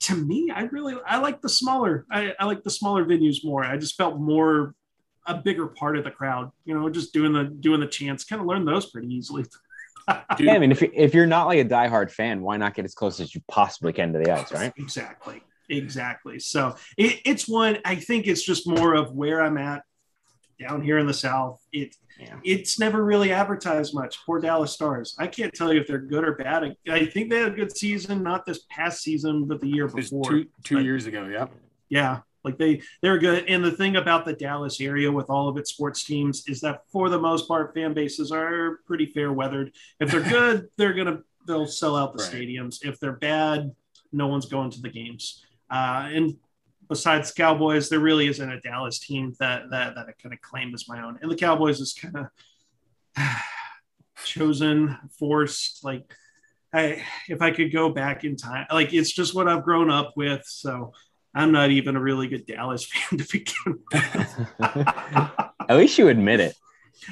to 0.00 0.16
me, 0.16 0.50
I 0.54 0.62
really 0.64 0.96
I 1.06 1.19
like 1.19 1.40
the 1.40 1.49
smaller. 1.49 2.06
I, 2.10 2.34
I 2.38 2.44
like 2.44 2.62
the 2.62 2.70
smaller 2.70 3.04
venues 3.04 3.44
more. 3.44 3.64
I 3.64 3.76
just 3.76 3.96
felt 3.96 4.19
more 4.19 4.75
a 5.26 5.34
bigger 5.34 5.66
part 5.66 5.96
of 5.96 6.04
the 6.04 6.10
crowd. 6.10 6.50
You 6.64 6.78
know, 6.78 6.88
just 6.88 7.12
doing 7.12 7.32
the 7.32 7.44
doing 7.44 7.81
the 7.81 7.87
chants. 7.87 8.25
Kind 8.25 8.40
of 8.40 8.46
learn 8.46 8.64
those 8.64 8.90
pretty 8.90 9.12
easily. 9.12 9.43
Dude, 9.43 9.52
Yeah, 10.40 10.54
I 10.54 10.58
mean, 10.58 10.72
if 10.72 10.81
you're, 10.81 10.90
if 10.94 11.14
you're 11.14 11.26
not 11.26 11.46
like 11.46 11.58
a 11.58 11.64
diehard 11.64 12.10
fan, 12.10 12.43
why 12.43 12.56
not 12.56 12.75
get 12.75 12.84
as 12.84 12.94
close 12.94 13.20
as 13.20 13.34
you 13.34 13.40
possibly 13.48 13.93
can 13.93 14.12
to 14.12 14.19
the 14.19 14.31
ice, 14.31 14.52
right? 14.52 14.72
Exactly. 14.76 15.43
Exactly. 15.69 16.38
So 16.38 16.76
it, 16.96 17.20
it's 17.25 17.48
one, 17.48 17.78
I 17.84 17.94
think 17.94 18.26
it's 18.26 18.43
just 18.43 18.69
more 18.69 18.94
of 18.94 19.12
where 19.12 19.40
I'm 19.40 19.56
at 19.58 19.82
down 20.62 20.82
here 20.82 20.98
in 20.98 21.06
the 21.06 21.14
South. 21.14 21.60
It, 21.72 21.96
Yeah. 22.20 22.36
It's 22.44 22.78
never 22.78 23.04
really 23.04 23.32
advertised 23.32 23.94
much. 23.94 24.18
Poor 24.24 24.40
Dallas 24.40 24.72
Stars. 24.72 25.16
I 25.18 25.26
can't 25.26 25.52
tell 25.52 25.72
you 25.72 25.80
if 25.80 25.86
they're 25.86 25.98
good 25.98 26.24
or 26.24 26.32
bad. 26.34 26.62
I, 26.64 26.76
I 26.88 27.06
think 27.06 27.30
they 27.30 27.38
had 27.40 27.52
a 27.52 27.54
good 27.56 27.76
season, 27.76 28.22
not 28.22 28.46
this 28.46 28.60
past 28.70 29.02
season, 29.02 29.46
but 29.46 29.60
the 29.60 29.68
year 29.68 29.88
before. 29.88 30.22
two 30.24 30.46
two 30.64 30.76
But- 30.76 30.84
years 30.84 31.06
ago. 31.06 31.26
Yep. 31.26 31.50
Yeah, 31.88 32.20
like 32.44 32.58
they 32.58 32.80
they're 33.02 33.18
good. 33.18 33.44
And 33.48 33.64
the 33.64 33.72
thing 33.72 33.96
about 33.96 34.24
the 34.24 34.32
Dallas 34.34 34.80
area 34.80 35.10
with 35.10 35.28
all 35.30 35.48
of 35.48 35.56
its 35.56 35.70
sports 35.70 36.04
teams 36.04 36.44
is 36.48 36.60
that 36.60 36.82
for 36.92 37.08
the 37.10 37.19
most 37.19 37.48
part, 37.48 37.74
fan 37.74 37.92
bases 37.92 38.31
are 38.32 38.78
pretty 38.86 39.06
fair 39.06 39.32
weathered. 39.32 39.72
If 40.00 40.10
they're 40.10 40.20
good, 40.38 40.69
they're 40.76 40.94
gonna 40.94 41.20
they'll 41.46 41.66
sell 41.66 41.96
out 41.96 42.16
the 42.16 42.22
Right. 42.22 42.32
stadiums. 42.32 42.84
If 42.84 43.00
they're 43.00 43.12
bad, 43.12 43.74
no 44.12 44.26
one's 44.28 44.46
going 44.46 44.70
to 44.70 44.81
the 44.81 44.88
games. 44.90 45.44
Uh, 45.70 46.08
and 46.12 46.36
besides 46.93 47.32
Cowboys, 47.32 47.89
there 47.89 48.01
really 48.01 48.27
isn't 48.27 48.53
a 48.53 48.61
Dallas 48.61 48.99
team 48.99 49.34
that 49.41 49.70
that 49.70 49.94
that 49.94 50.08
I 50.08 50.13
kind 50.22 50.34
of 50.34 50.43
claim 50.43 50.75
as 50.75 50.89
my 50.89 51.03
own. 51.03 51.19
And 51.22 51.31
the 51.31 51.37
Cowboys 51.37 51.81
is 51.81 51.94
kind 51.94 52.17
of 52.17 52.27
chosen, 54.25 54.99
forced. 55.19 55.82
Like 55.82 56.05
I, 56.70 57.03
if 57.29 57.41
I 57.41 57.51
could 57.51 57.72
go 57.72 57.89
back 57.89 58.25
in 58.25 58.37
time, 58.37 58.67
like 58.70 58.93
it's 58.93 59.11
just 59.11 59.34
what 59.34 59.49
I've 59.49 59.65
grown 59.65 59.91
up 59.91 60.13
with. 60.17 60.43
So 60.44 60.93
I'm 61.34 61.51
not 61.51 61.70
even 61.70 61.96
a 61.96 62.01
really 62.01 62.29
good 62.29 62.44
Dallas 62.44 62.84
fan 62.93 63.19
to 63.19 63.27
begin 63.32 63.79
with. 63.91 64.46
At 64.61 65.77
least 65.77 65.96
you 65.96 66.08
admit 66.08 66.41
it. 66.41 66.55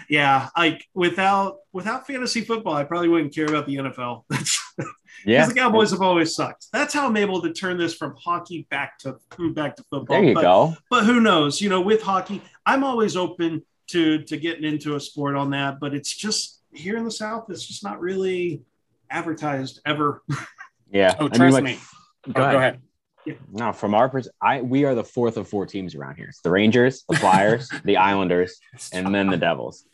Yeah, 0.09 0.49
like 0.57 0.87
without 0.95 1.59
without 1.73 2.07
fantasy 2.07 2.43
football, 2.43 2.75
I 2.75 2.85
probably 2.85 3.09
wouldn't 3.09 3.35
care 3.35 3.47
about 3.47 3.67
the 3.67 3.77
NFL. 3.77 4.25
Yeah. 5.27 5.41
because 5.41 5.53
the 5.53 5.61
Cowboys 5.61 5.91
have 5.91 6.01
always 6.01 6.35
sucked. 6.35 6.69
That's 6.73 6.95
how 6.95 7.07
I'm 7.07 7.17
able 7.17 7.43
to 7.43 7.53
turn 7.53 7.77
this 7.77 7.95
from 7.95 8.15
hockey 8.17 8.67
back 8.71 8.99
to 9.01 9.19
back 9.53 9.77
to 9.77 9.83
football. 9.91 10.17
There 10.17 10.25
you 10.25 10.35
but, 10.35 10.41
go. 10.43 10.75
But 10.89 11.05
who 11.05 11.21
knows? 11.21 11.61
You 11.61 11.69
know, 11.69 11.83
with 11.83 12.01
hockey, 12.01 12.41
I'm 12.65 12.85
always 12.85 13.17
open 13.17 13.63
to 13.89 14.23
to 14.23 14.37
getting 14.39 14.65
into 14.65 14.97
a 14.97 15.01
sport 15.01 15.37
on 15.37 15.51
that. 15.51 15.79
But 15.79 15.95
it's 15.95 16.15
just 16.15 16.63
here 16.73 16.97
in 16.97 17.05
the 17.05 17.11
South, 17.11 17.51
it's 17.51 17.67
just 17.67 17.85
not 17.85 18.01
really 18.01 18.63
advertised 19.11 19.81
ever. 19.85 20.23
Yeah. 20.91 21.15
Oh, 21.19 21.27
I 21.27 21.29
mean, 21.29 21.31
trust 21.33 21.55
like- 21.55 21.65
me. 21.65 21.79
Oh, 22.29 22.33
Go 22.33 22.43
ahead. 22.43 22.53
go 22.53 22.59
ahead. 22.59 22.81
No, 23.53 23.73
from 23.73 23.95
our 23.95 24.09
perspective, 24.09 24.37
I 24.43 24.61
we 24.61 24.85
are 24.85 24.95
the 24.95 25.05
fourth 25.05 25.37
of 25.37 25.49
four 25.49 25.67
teams 25.67 25.95
around 25.95 26.17
here. 26.17 26.27
It's 26.29 26.41
the 26.41 26.51
Rangers, 26.51 27.05
the 27.09 27.17
Flyers, 27.17 27.69
the 27.85 27.97
Islanders, 27.97 28.59
and 28.93 29.15
then 29.15 29.29
the 29.29 29.37
Devils. 29.37 29.85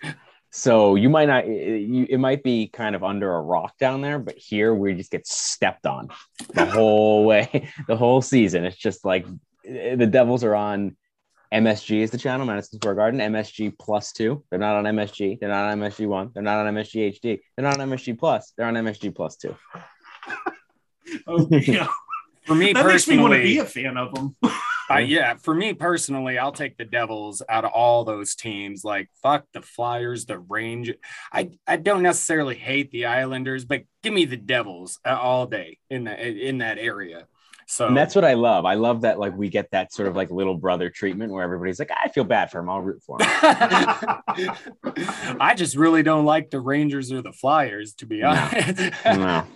So 0.51 0.95
you 0.95 1.11
might 1.11 1.27
not, 1.27 1.45
it, 1.45 1.83
you, 1.83 2.07
it 2.09 2.19
might 2.19 2.43
be 2.43 2.69
kind 2.69 2.95
of 2.95 3.05
under 3.05 3.35
a 3.35 3.41
rock 3.41 3.77
down 3.79 4.01
there, 4.01 4.19
but 4.19 4.39
here 4.39 4.75
we 4.75 4.95
just 4.95 5.11
get 5.11 5.27
stepped 5.27 5.85
on 5.85 6.09
the 6.55 6.65
whole 6.77 7.27
way, 7.27 7.69
the 7.87 7.97
whole 7.97 8.23
season. 8.23 8.65
It's 8.65 8.77
just 8.77 9.05
like 9.05 9.27
eh, 9.67 9.97
the 9.97 10.07
Devils 10.07 10.45
are 10.45 10.55
on 10.55 10.97
MSG 11.53 12.01
is 12.01 12.11
the 12.11 12.19
channel, 12.19 12.47
Madison 12.47 12.81
Square 12.81 12.95
Garden, 12.95 13.21
MSG 13.21 13.79
plus 13.79 14.13
two. 14.13 14.45
They're 14.51 14.59
not 14.59 14.77
on 14.77 14.85
MSG. 14.85 15.39
They're 15.39 15.49
not 15.49 15.71
on 15.71 15.79
MSG 15.79 16.07
one. 16.07 16.31
They're 16.33 16.43
not 16.43 16.67
on 16.67 16.75
MSG 16.75 17.21
HD. 17.21 17.41
They're 17.57 17.65
not 17.65 17.79
on 17.79 17.91
MSG 17.91 18.19
plus. 18.19 18.53
They're 18.57 18.67
on 18.67 18.75
MSG 18.75 19.15
plus 19.15 19.37
two. 19.37 19.55
Oh, 21.29 21.47
yeah. 21.51 21.87
For 22.47 22.55
me 22.55 22.73
that 22.73 22.87
makes 22.87 23.09
me 23.09 23.19
want 23.19 23.35
to 23.35 23.43
be 23.43 23.59
a 23.59 23.65
fan 23.65 23.97
of 23.97 24.15
them. 24.15 24.37
Uh, 24.89 24.97
yeah, 24.99 25.35
for 25.35 25.55
me 25.55 25.75
personally, 25.75 26.39
I'll 26.39 26.53
take 26.53 26.77
the 26.77 26.85
Devils 26.85 27.43
out 27.49 27.65
of 27.65 27.73
all 27.73 28.05
those 28.05 28.35
teams. 28.35 28.85
Like 28.85 29.11
fuck 29.23 29.45
the 29.53 29.63
Flyers, 29.63 30.27
the 30.27 30.39
Range. 30.39 30.95
I 31.33 31.51
I 31.67 31.77
don't 31.77 32.03
necessarily 32.03 32.55
hate 32.55 32.91
the 32.93 33.07
Islanders, 33.07 33.65
but 33.65 33.83
give 34.03 34.13
me 34.13 34.25
the 34.25 34.37
Devils 34.37 34.99
uh, 35.05 35.19
all 35.21 35.47
day 35.47 35.79
in 35.91 36.05
that 36.05 36.21
in 36.21 36.59
that 36.59 36.79
area. 36.79 37.27
So 37.69 37.89
And 37.89 37.97
that's 37.97 38.15
what 38.15 38.25
I 38.25 38.35
love. 38.35 38.65
I 38.65 38.75
love 38.75 39.01
that 39.01 39.19
like 39.19 39.37
we 39.37 39.49
get 39.49 39.73
that 39.73 39.93
sort 39.93 40.07
of 40.09 40.15
like 40.15 40.31
little 40.31 40.57
brother 40.57 40.89
treatment 40.89 41.33
where 41.33 41.43
everybody's 41.43 41.81
like, 41.81 41.91
I 41.91 42.09
feel 42.09 42.23
bad 42.23 42.51
for 42.53 42.61
him. 42.61 42.71
I'll 42.71 42.81
root 42.81 43.03
for 43.03 43.19
him. 43.21 43.29
I 45.41 45.55
just 45.57 45.77
really 45.77 46.05
don't 46.05 46.25
like 46.25 46.51
the 46.51 46.61
Rangers 46.61 47.11
or 47.11 47.23
the 47.23 47.33
Flyers, 47.33 47.95
to 47.95 48.07
be 48.07 48.23
honest. 48.23 48.79
no, 49.05 49.15
no, 49.17 49.47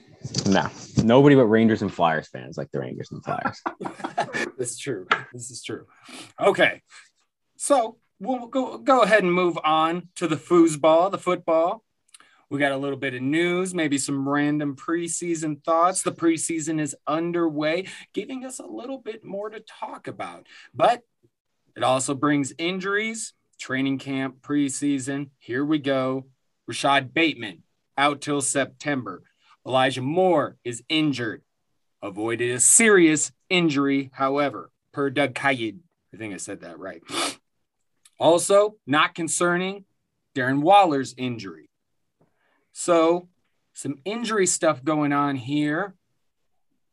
nobody 1.03 1.35
but 1.35 1.47
Rangers 1.47 1.83
and 1.83 1.93
Flyers 1.93 2.29
fans 2.29 2.57
like 2.57 2.71
the 2.71 2.81
Rangers 2.81 3.11
and 3.11 3.25
Flyers. 3.25 3.61
That's 4.59 4.79
true. 4.79 5.07
This 5.33 5.51
is 5.51 5.63
true. 5.63 5.87
Okay. 6.41 6.83
So 7.57 7.99
we'll 8.19 8.47
go 8.47 8.79
go 8.79 9.03
ahead 9.03 9.23
and 9.23 9.33
move 9.33 9.59
on 9.65 10.09
to 10.17 10.29
the 10.29 10.37
foosball, 10.37 11.11
the 11.11 11.19
football. 11.19 11.85
We 12.51 12.59
got 12.59 12.73
a 12.73 12.77
little 12.77 12.99
bit 12.99 13.15
of 13.15 13.23
news, 13.23 13.75
maybe 13.75 13.97
some 13.97 14.29
random 14.29 14.75
preseason 14.75 15.63
thoughts. 15.65 16.03
The 16.03 16.11
preseason 16.11 16.81
is 16.81 16.97
underway, 17.07 17.87
giving 18.13 18.45
us 18.45 18.59
a 18.59 18.67
little 18.67 18.99
bit 18.99 19.25
more 19.25 19.51
to 19.51 19.61
talk 19.61 20.09
about. 20.09 20.49
But 20.75 21.03
it 21.77 21.85
also 21.85 22.13
brings 22.15 22.53
injuries, 22.59 23.35
training 23.61 23.99
camp, 23.99 24.41
preseason. 24.43 25.31
Here 25.39 25.65
we 25.65 25.79
go. 25.79 26.27
Rashod 26.67 27.15
Bateman 27.15 27.63
out 27.97 28.21
till 28.21 28.41
September. 28.41 29.23
Elijah 29.67 30.03
Moore 30.03 30.57
is 30.65 30.83
injured, 30.89 31.43
avoided 32.03 32.51
a 32.51 32.61
serious 32.61 33.33
injury, 33.49 34.11
however, 34.15 34.71
per 34.93 35.11
Doug 35.11 35.35
Kyed. 35.35 35.81
I 36.13 36.17
think 36.17 36.35
I 36.35 36.39
said 36.39 36.61
that 36.61 36.79
right. 36.79 37.03
Also, 38.19 38.77
not 38.87 39.15
concerning 39.15 39.87
Darren 40.37 40.61
Waller's 40.61 41.15
injury. 41.17 41.71
So, 42.71 43.31
some 43.73 43.97
injury 44.05 44.47
stuff 44.47 44.85
going 44.85 45.15
on 45.15 45.37
here. 45.37 45.95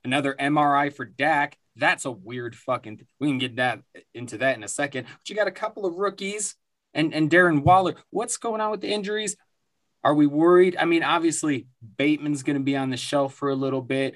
Another 0.05 0.37
MRI 0.39 0.93
for 0.93 1.03
Dak. 1.03 1.57
That's 1.75 2.05
a 2.05 2.11
weird 2.11 2.55
fucking. 2.55 3.05
We 3.19 3.27
can 3.27 3.39
get 3.39 3.57
that 3.57 3.81
into 4.13 4.37
that 4.37 4.55
in 4.55 4.63
a 4.63 4.69
second. 4.69 5.03
But 5.03 5.29
you 5.29 5.35
got 5.35 5.49
a 5.49 5.51
couple 5.51 5.85
of 5.85 5.95
rookies 5.95 6.55
and 6.93 7.13
and 7.13 7.29
Darren 7.29 7.61
Waller. 7.61 7.95
What's 8.09 8.37
going 8.37 8.61
on 8.61 8.71
with 8.71 8.79
the 8.79 8.93
injuries? 8.93 9.35
Are 10.03 10.13
we 10.13 10.27
worried? 10.27 10.77
I 10.79 10.85
mean, 10.85 11.03
obviously 11.03 11.67
Bateman's 11.97 12.43
going 12.43 12.57
to 12.57 12.63
be 12.63 12.77
on 12.77 12.89
the 12.89 12.97
shelf 12.97 13.33
for 13.33 13.49
a 13.49 13.55
little 13.55 13.81
bit. 13.81 14.15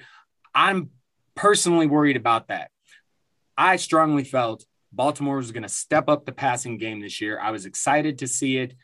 I'm 0.54 0.90
personally 1.34 1.86
worried 1.86 2.16
about 2.16 2.48
that. 2.48 2.70
I 3.56 3.76
strongly 3.76 4.24
felt 4.24 4.64
Baltimore 4.92 5.36
was 5.36 5.52
going 5.52 5.62
to 5.62 5.68
step 5.68 6.08
up 6.08 6.24
the 6.24 6.32
passing 6.32 6.78
game 6.78 7.00
this 7.00 7.20
year. 7.20 7.38
I 7.40 7.50
was 7.50 7.66
excited 7.66 8.18
to 8.18 8.28
see 8.28 8.58
it. 8.58 8.74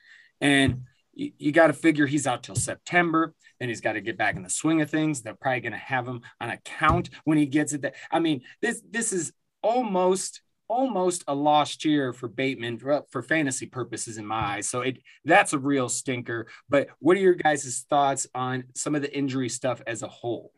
And 0.41 0.83
you, 1.15 1.33
you 1.39 1.53
got 1.53 1.69
to 1.69 1.73
figure 1.73 2.07
he's 2.07 2.27
out 2.27 2.43
till 2.43 2.55
September. 2.55 3.35
Then 3.61 3.69
he's 3.69 3.81
got 3.81 3.95
to 3.95 4.01
get 4.01 4.17
back 4.17 4.37
in 4.37 4.43
the 4.43 4.51
swing 4.51 4.81
of 4.81 4.91
things. 4.91 5.23
They're 5.23 5.35
probably 5.35 5.61
going 5.61 5.73
to 5.73 5.79
have 5.79 6.07
him 6.07 6.23
on 6.41 6.51
account 6.51 7.11
when 7.25 7.39
he 7.39 7.47
gets 7.47 7.73
it. 7.73 7.95
I 8.11 8.21
mean, 8.21 8.43
this 8.63 8.83
this 8.89 9.13
is 9.13 9.33
almost 9.63 10.41
almost 10.69 11.25
a 11.27 11.35
lost 11.35 11.85
year 11.85 12.13
for 12.13 12.29
Bateman 12.29 12.79
for, 12.79 13.03
for 13.11 13.23
fantasy 13.23 13.67
purposes 13.67 14.19
in 14.19 14.27
my 14.27 14.57
eyes. 14.57 14.69
So 14.69 14.83
it 14.83 14.99
that's 15.25 15.53
a 15.53 15.59
real 15.59 15.89
stinker. 15.89 16.47
But 16.69 16.89
what 16.99 17.17
are 17.17 17.21
your 17.21 17.35
guys' 17.35 17.85
thoughts 17.89 18.27
on 18.35 18.65
some 18.75 18.95
of 18.95 19.03
the 19.03 19.17
injury 19.17 19.49
stuff 19.49 19.83
as 19.87 20.03
a 20.03 20.09
whole? 20.09 20.53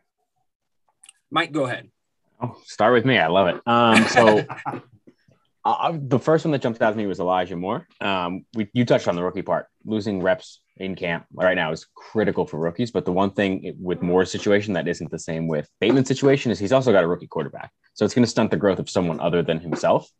Mike, 1.30 1.52
go 1.52 1.64
ahead. 1.64 1.90
Oh, 2.42 2.56
start 2.64 2.92
with 2.92 3.04
me. 3.04 3.18
I 3.18 3.28
love 3.28 3.48
it. 3.48 3.60
Um, 3.66 4.04
so 4.04 4.44
Uh, 5.64 5.98
the 6.00 6.18
first 6.18 6.44
one 6.44 6.52
that 6.52 6.62
jumped 6.62 6.80
out 6.80 6.90
to 6.90 6.96
me 6.96 7.06
was 7.06 7.20
Elijah 7.20 7.56
Moore. 7.56 7.86
Um, 8.00 8.46
we, 8.54 8.68
you 8.72 8.84
touched 8.84 9.08
on 9.08 9.16
the 9.16 9.22
rookie 9.22 9.42
part. 9.42 9.66
Losing 9.84 10.22
reps 10.22 10.60
in 10.80 10.96
camp 10.96 11.26
right 11.32 11.54
now 11.54 11.70
is 11.70 11.86
critical 11.94 12.46
for 12.46 12.58
rookies. 12.58 12.90
But 12.90 13.04
the 13.04 13.12
one 13.12 13.30
thing 13.30 13.76
with 13.78 14.02
Moore's 14.02 14.32
situation 14.32 14.72
that 14.74 14.88
isn't 14.88 15.10
the 15.10 15.18
same 15.18 15.46
with 15.46 15.68
Bateman's 15.80 16.08
situation 16.08 16.50
is 16.50 16.58
he's 16.58 16.72
also 16.72 16.90
got 16.90 17.04
a 17.04 17.06
rookie 17.06 17.26
quarterback. 17.26 17.70
So 17.94 18.04
it's 18.04 18.14
going 18.14 18.24
to 18.24 18.30
stunt 18.30 18.50
the 18.50 18.56
growth 18.56 18.78
of 18.78 18.88
someone 18.88 19.20
other 19.20 19.42
than 19.42 19.60
himself, 19.60 20.10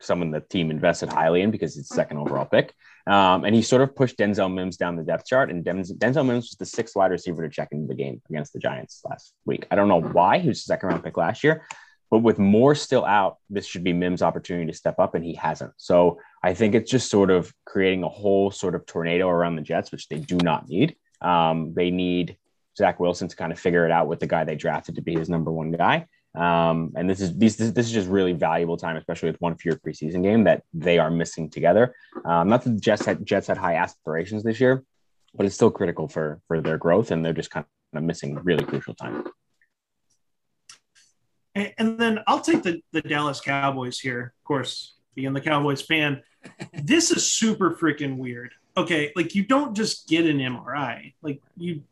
someone 0.00 0.30
the 0.30 0.40
team 0.40 0.70
invested 0.70 1.10
highly 1.10 1.42
in 1.42 1.50
because 1.50 1.76
he's 1.76 1.88
second 1.88 2.18
overall 2.18 2.46
pick. 2.46 2.72
Um, 3.06 3.44
and 3.44 3.54
he 3.54 3.62
sort 3.62 3.82
of 3.82 3.94
pushed 3.94 4.18
Denzel 4.18 4.52
Mims 4.52 4.76
down 4.76 4.96
the 4.96 5.04
depth 5.04 5.26
chart. 5.26 5.50
And 5.50 5.64
Denzel, 5.64 6.26
Mims 6.26 6.46
was 6.46 6.56
the 6.58 6.66
sixth 6.66 6.96
wide 6.96 7.12
receiver 7.12 7.42
to 7.42 7.54
check 7.54 7.68
into 7.70 7.86
the 7.86 7.94
game 7.94 8.20
against 8.28 8.52
the 8.52 8.58
Giants 8.58 9.02
last 9.08 9.32
week. 9.44 9.66
I 9.70 9.76
don't 9.76 9.88
know 9.88 10.00
why. 10.00 10.38
He 10.38 10.48
was 10.48 10.64
second 10.64 10.88
round 10.88 11.04
pick 11.04 11.16
last 11.16 11.44
year. 11.44 11.62
But 12.10 12.18
with 12.18 12.38
more 12.38 12.74
still 12.74 13.04
out, 13.04 13.38
this 13.50 13.66
should 13.66 13.82
be 13.82 13.92
Mims' 13.92 14.22
opportunity 14.22 14.70
to 14.70 14.76
step 14.76 14.98
up, 14.98 15.14
and 15.14 15.24
he 15.24 15.34
hasn't. 15.34 15.72
So 15.76 16.20
I 16.42 16.54
think 16.54 16.74
it's 16.74 16.90
just 16.90 17.10
sort 17.10 17.30
of 17.30 17.52
creating 17.64 18.04
a 18.04 18.08
whole 18.08 18.50
sort 18.50 18.74
of 18.74 18.86
tornado 18.86 19.28
around 19.28 19.56
the 19.56 19.62
Jets, 19.62 19.90
which 19.90 20.08
they 20.08 20.18
do 20.18 20.36
not 20.36 20.68
need. 20.68 20.96
Um, 21.20 21.74
they 21.74 21.90
need 21.90 22.36
Zach 22.78 23.00
Wilson 23.00 23.28
to 23.28 23.36
kind 23.36 23.52
of 23.52 23.58
figure 23.58 23.84
it 23.86 23.90
out 23.90 24.06
with 24.06 24.20
the 24.20 24.26
guy 24.26 24.44
they 24.44 24.54
drafted 24.54 24.96
to 24.96 25.02
be 25.02 25.14
his 25.14 25.28
number 25.28 25.50
one 25.50 25.72
guy. 25.72 26.06
Um, 26.36 26.92
and 26.94 27.08
this 27.08 27.20
is 27.20 27.34
this, 27.36 27.56
this 27.56 27.86
is 27.86 27.92
just 27.92 28.08
really 28.08 28.34
valuable 28.34 28.76
time, 28.76 28.96
especially 28.96 29.30
with 29.30 29.40
one 29.40 29.56
fewer 29.56 29.76
preseason 29.76 30.22
game 30.22 30.44
that 30.44 30.62
they 30.74 30.98
are 30.98 31.10
missing 31.10 31.48
together. 31.48 31.94
Um, 32.24 32.48
not 32.50 32.62
that 32.64 32.70
the 32.70 32.80
Jets 32.80 33.06
had 33.06 33.24
Jets 33.24 33.46
had 33.46 33.56
high 33.56 33.76
aspirations 33.76 34.42
this 34.42 34.60
year, 34.60 34.84
but 35.34 35.46
it's 35.46 35.54
still 35.54 35.70
critical 35.70 36.08
for 36.08 36.40
for 36.46 36.60
their 36.60 36.76
growth, 36.76 37.10
and 37.10 37.24
they're 37.24 37.32
just 37.32 37.50
kind 37.50 37.64
of 37.94 38.02
missing 38.02 38.34
really 38.34 38.64
crucial 38.64 38.94
time. 38.94 39.24
And, 41.56 41.72
and 41.78 41.98
then 41.98 42.20
I'll 42.26 42.40
take 42.40 42.62
the, 42.62 42.80
the 42.92 43.00
Dallas 43.00 43.40
Cowboys 43.40 43.98
here, 43.98 44.34
of 44.38 44.44
course, 44.44 44.94
being 45.14 45.32
the 45.32 45.40
Cowboys 45.40 45.82
fan. 45.82 46.22
this 46.84 47.10
is 47.10 47.32
super 47.32 47.72
freaking 47.72 48.18
weird. 48.18 48.52
Okay, 48.76 49.10
like 49.16 49.34
you 49.34 49.42
don't 49.42 49.74
just 49.74 50.06
get 50.06 50.26
an 50.26 50.38
MRI. 50.38 51.14
Like 51.22 51.40
you 51.56 51.82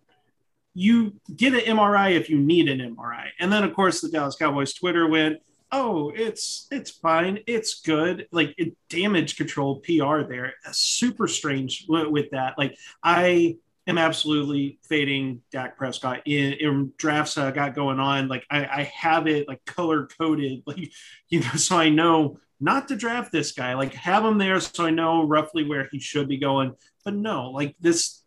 you 0.75 1.15
get 1.35 1.55
an 1.55 1.61
MRI 1.61 2.13
if 2.13 2.29
you 2.29 2.39
need 2.39 2.69
an 2.69 2.95
MRI. 2.95 3.29
And 3.41 3.51
then 3.51 3.65
of 3.65 3.73
course 3.75 4.03
the 4.03 4.11
Dallas 4.11 4.37
Cowboys 4.37 4.75
Twitter 4.75 5.09
went, 5.09 5.39
"Oh, 5.73 6.13
it's 6.15 6.67
it's 6.71 6.91
fine. 6.91 7.39
It's 7.47 7.81
good." 7.81 8.27
Like 8.33 8.55
it 8.59 8.77
damage 8.91 9.37
control 9.37 9.81
PR 9.81 10.21
there. 10.23 10.53
Super 10.73 11.27
strange 11.27 11.87
with 11.89 12.31
that. 12.33 12.59
Like 12.59 12.77
I 13.03 13.57
am 13.87 13.99
absolutely 13.99 14.79
fading 14.83 15.43
Dak 15.51 15.77
Prescott 15.77 16.23
in, 16.27 16.55
in 16.55 16.93
drafts 16.97 17.37
I 17.37 17.51
got 17.51 17.75
going 17.75 18.01
on. 18.01 18.29
Like 18.29 18.47
I, 18.51 18.65
I 18.65 18.83
have 18.95 19.27
it 19.27 19.49
like 19.49 19.65
color 19.65 20.07
coded, 20.07 20.63
like 20.67 20.91
you 21.29 21.41
know, 21.41 21.55
so 21.57 21.77
I 21.77 21.89
know 21.89 22.39
not 22.61 22.89
to 22.89 22.97
draft 22.97 23.33
this 23.33 23.53
guy. 23.53 23.75
Like 23.75 23.95
have 23.95 24.25
him 24.25 24.39
there 24.39 24.61
so 24.61 24.87
I 24.87 24.91
know 24.91 25.27
roughly 25.27 25.65
where 25.65 25.89
he 25.91 25.99
should 25.99 26.29
be 26.29 26.39
going. 26.39 26.75
But 27.05 27.15
no, 27.15 27.51
like 27.51 27.77
this, 27.81 28.23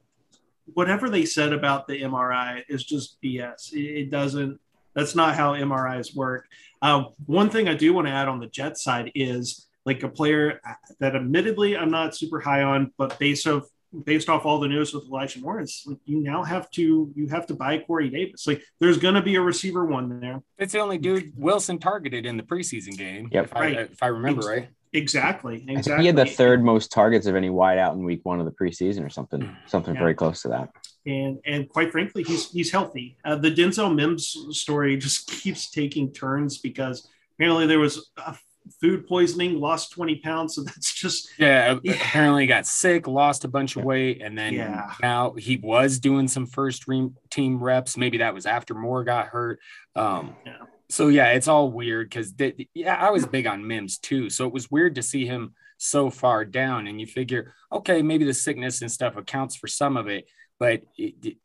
whatever 0.73 1.09
they 1.09 1.25
said 1.25 1.53
about 1.53 1.87
the 1.87 2.01
MRI 2.01 2.63
is 2.69 2.83
just 2.83 3.21
BS. 3.21 3.73
It, 3.73 4.01
it 4.01 4.11
doesn't. 4.11 4.59
That's 4.93 5.15
not 5.15 5.35
how 5.35 5.53
MRIs 5.53 6.15
work. 6.15 6.47
Uh, 6.81 7.05
one 7.25 7.49
thing 7.49 7.67
I 7.67 7.75
do 7.75 7.93
want 7.93 8.07
to 8.07 8.13
add 8.13 8.27
on 8.27 8.39
the 8.39 8.47
Jet 8.47 8.77
side 8.77 9.11
is 9.15 9.67
like 9.85 10.03
a 10.03 10.09
player 10.09 10.59
that 10.99 11.15
admittedly 11.15 11.77
I'm 11.77 11.91
not 11.91 12.15
super 12.15 12.39
high 12.39 12.63
on, 12.63 12.91
but 12.97 13.17
based 13.19 13.47
of 13.47 13.69
based 14.03 14.29
off 14.29 14.45
all 14.45 14.59
the 14.59 14.67
news 14.67 14.93
with 14.93 15.05
Elijah 15.05 15.39
Moore, 15.39 15.59
it's 15.59 15.85
like 15.85 15.97
you 16.05 16.21
now 16.21 16.43
have 16.43 16.69
to 16.71 17.11
you 17.15 17.27
have 17.27 17.47
to 17.47 17.55
buy 17.55 17.79
Corey 17.79 18.09
Davis. 18.09 18.47
Like 18.47 18.61
there's 18.79 18.97
going 18.97 19.15
to 19.15 19.21
be 19.21 19.35
a 19.35 19.41
receiver 19.41 19.85
one 19.85 20.19
there. 20.19 20.41
It's 20.57 20.73
the 20.73 20.79
only 20.79 20.97
dude 20.97 21.33
Wilson 21.35 21.79
targeted 21.79 22.25
in 22.25 22.37
the 22.37 22.43
preseason 22.43 22.97
game. 22.97 23.29
Yep. 23.31 23.45
If, 23.45 23.53
right. 23.53 23.77
I, 23.77 23.81
if 23.81 24.03
I 24.03 24.07
remember 24.07 24.39
Ex- 24.39 24.47
right. 24.47 24.69
Exactly. 24.93 25.65
Exactly. 25.67 26.03
he 26.03 26.07
had 26.07 26.15
the 26.15 26.25
third 26.25 26.63
most 26.63 26.91
targets 26.91 27.27
of 27.27 27.35
any 27.35 27.49
wideout 27.49 27.93
in 27.93 28.03
week 28.03 28.21
one 28.23 28.39
of 28.39 28.45
the 28.45 28.51
preseason, 28.51 29.05
or 29.05 29.09
something, 29.09 29.55
something 29.65 29.93
yeah. 29.93 29.99
very 29.99 30.15
close 30.15 30.41
to 30.43 30.49
that. 30.49 30.69
And 31.05 31.39
and 31.45 31.69
quite 31.69 31.91
frankly, 31.91 32.23
he's 32.23 32.49
he's 32.51 32.71
healthy. 32.71 33.17
Uh, 33.23 33.35
the 33.35 33.51
Denzel 33.51 33.93
Mims 33.93 34.35
story 34.51 34.97
just 34.97 35.27
keeps 35.27 35.69
taking 35.69 36.13
turns 36.13 36.57
because 36.57 37.07
apparently 37.35 37.67
there 37.67 37.79
was 37.79 38.09
a 38.17 38.37
food 38.81 39.07
poisoning, 39.07 39.59
lost 39.59 39.91
20 39.91 40.17
pounds. 40.17 40.55
So 40.55 40.63
that's 40.65 40.93
just 40.93 41.29
yeah, 41.37 41.77
yeah. 41.83 41.93
apparently 41.93 42.47
got 42.47 42.65
sick, 42.65 43.07
lost 43.07 43.43
a 43.43 43.47
bunch 43.47 43.75
of 43.75 43.83
weight, 43.83 44.21
and 44.21 44.37
then 44.37 44.53
yeah. 44.53 44.93
now 45.01 45.33
he 45.33 45.57
was 45.57 45.99
doing 45.99 46.27
some 46.27 46.45
first 46.45 46.87
re- 46.87 47.09
team 47.29 47.61
reps. 47.61 47.97
Maybe 47.97 48.19
that 48.19 48.33
was 48.33 48.45
after 48.45 48.73
Moore 48.73 49.03
got 49.03 49.27
hurt. 49.27 49.59
Um, 49.95 50.35
yeah. 50.45 50.57
So 50.89 51.09
yeah, 51.09 51.31
it's 51.31 51.47
all 51.47 51.69
weird 51.71 52.09
because 52.09 52.33
yeah, 52.73 52.95
I 52.95 53.11
was 53.11 53.25
big 53.25 53.45
on 53.45 53.67
Mims 53.67 53.97
too. 53.97 54.29
So 54.29 54.47
it 54.47 54.53
was 54.53 54.71
weird 54.71 54.95
to 54.95 55.03
see 55.03 55.25
him 55.25 55.53
so 55.77 56.09
far 56.09 56.45
down, 56.45 56.87
and 56.87 56.99
you 56.99 57.05
figure, 57.05 57.53
okay, 57.71 58.01
maybe 58.01 58.25
the 58.25 58.33
sickness 58.33 58.81
and 58.81 58.91
stuff 58.91 59.15
accounts 59.15 59.55
for 59.55 59.67
some 59.67 59.97
of 59.97 60.07
it, 60.07 60.25
but 60.59 60.81
it, 60.97 61.37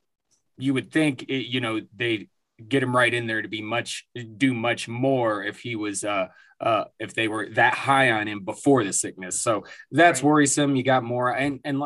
you 0.57 0.75
would 0.75 0.91
think, 0.91 1.25
it, 1.25 1.49
you 1.49 1.61
know, 1.61 1.81
they 1.95 2.29
get 2.69 2.83
him 2.83 2.95
right 2.95 3.13
in 3.13 3.27
there 3.27 3.43
to 3.43 3.49
be 3.49 3.63
much 3.63 4.07
do 4.37 4.55
much 4.55 4.89
more 4.89 5.43
if 5.45 5.61
he 5.61 5.77
was 5.77 6.05
uh 6.05 6.29
uh 6.61 6.85
if 6.99 7.15
they 7.15 7.29
were 7.29 7.49
that 7.51 7.75
high 7.75 8.13
on 8.13 8.27
him 8.29 8.45
before 8.45 8.85
the 8.85 8.93
sickness. 8.93 9.41
So 9.41 9.65
that's 9.91 10.23
right. 10.23 10.29
worrisome. 10.29 10.77
You 10.77 10.83
got 10.83 11.05
more 11.05 11.31
and 11.31 11.61
and 11.65 11.83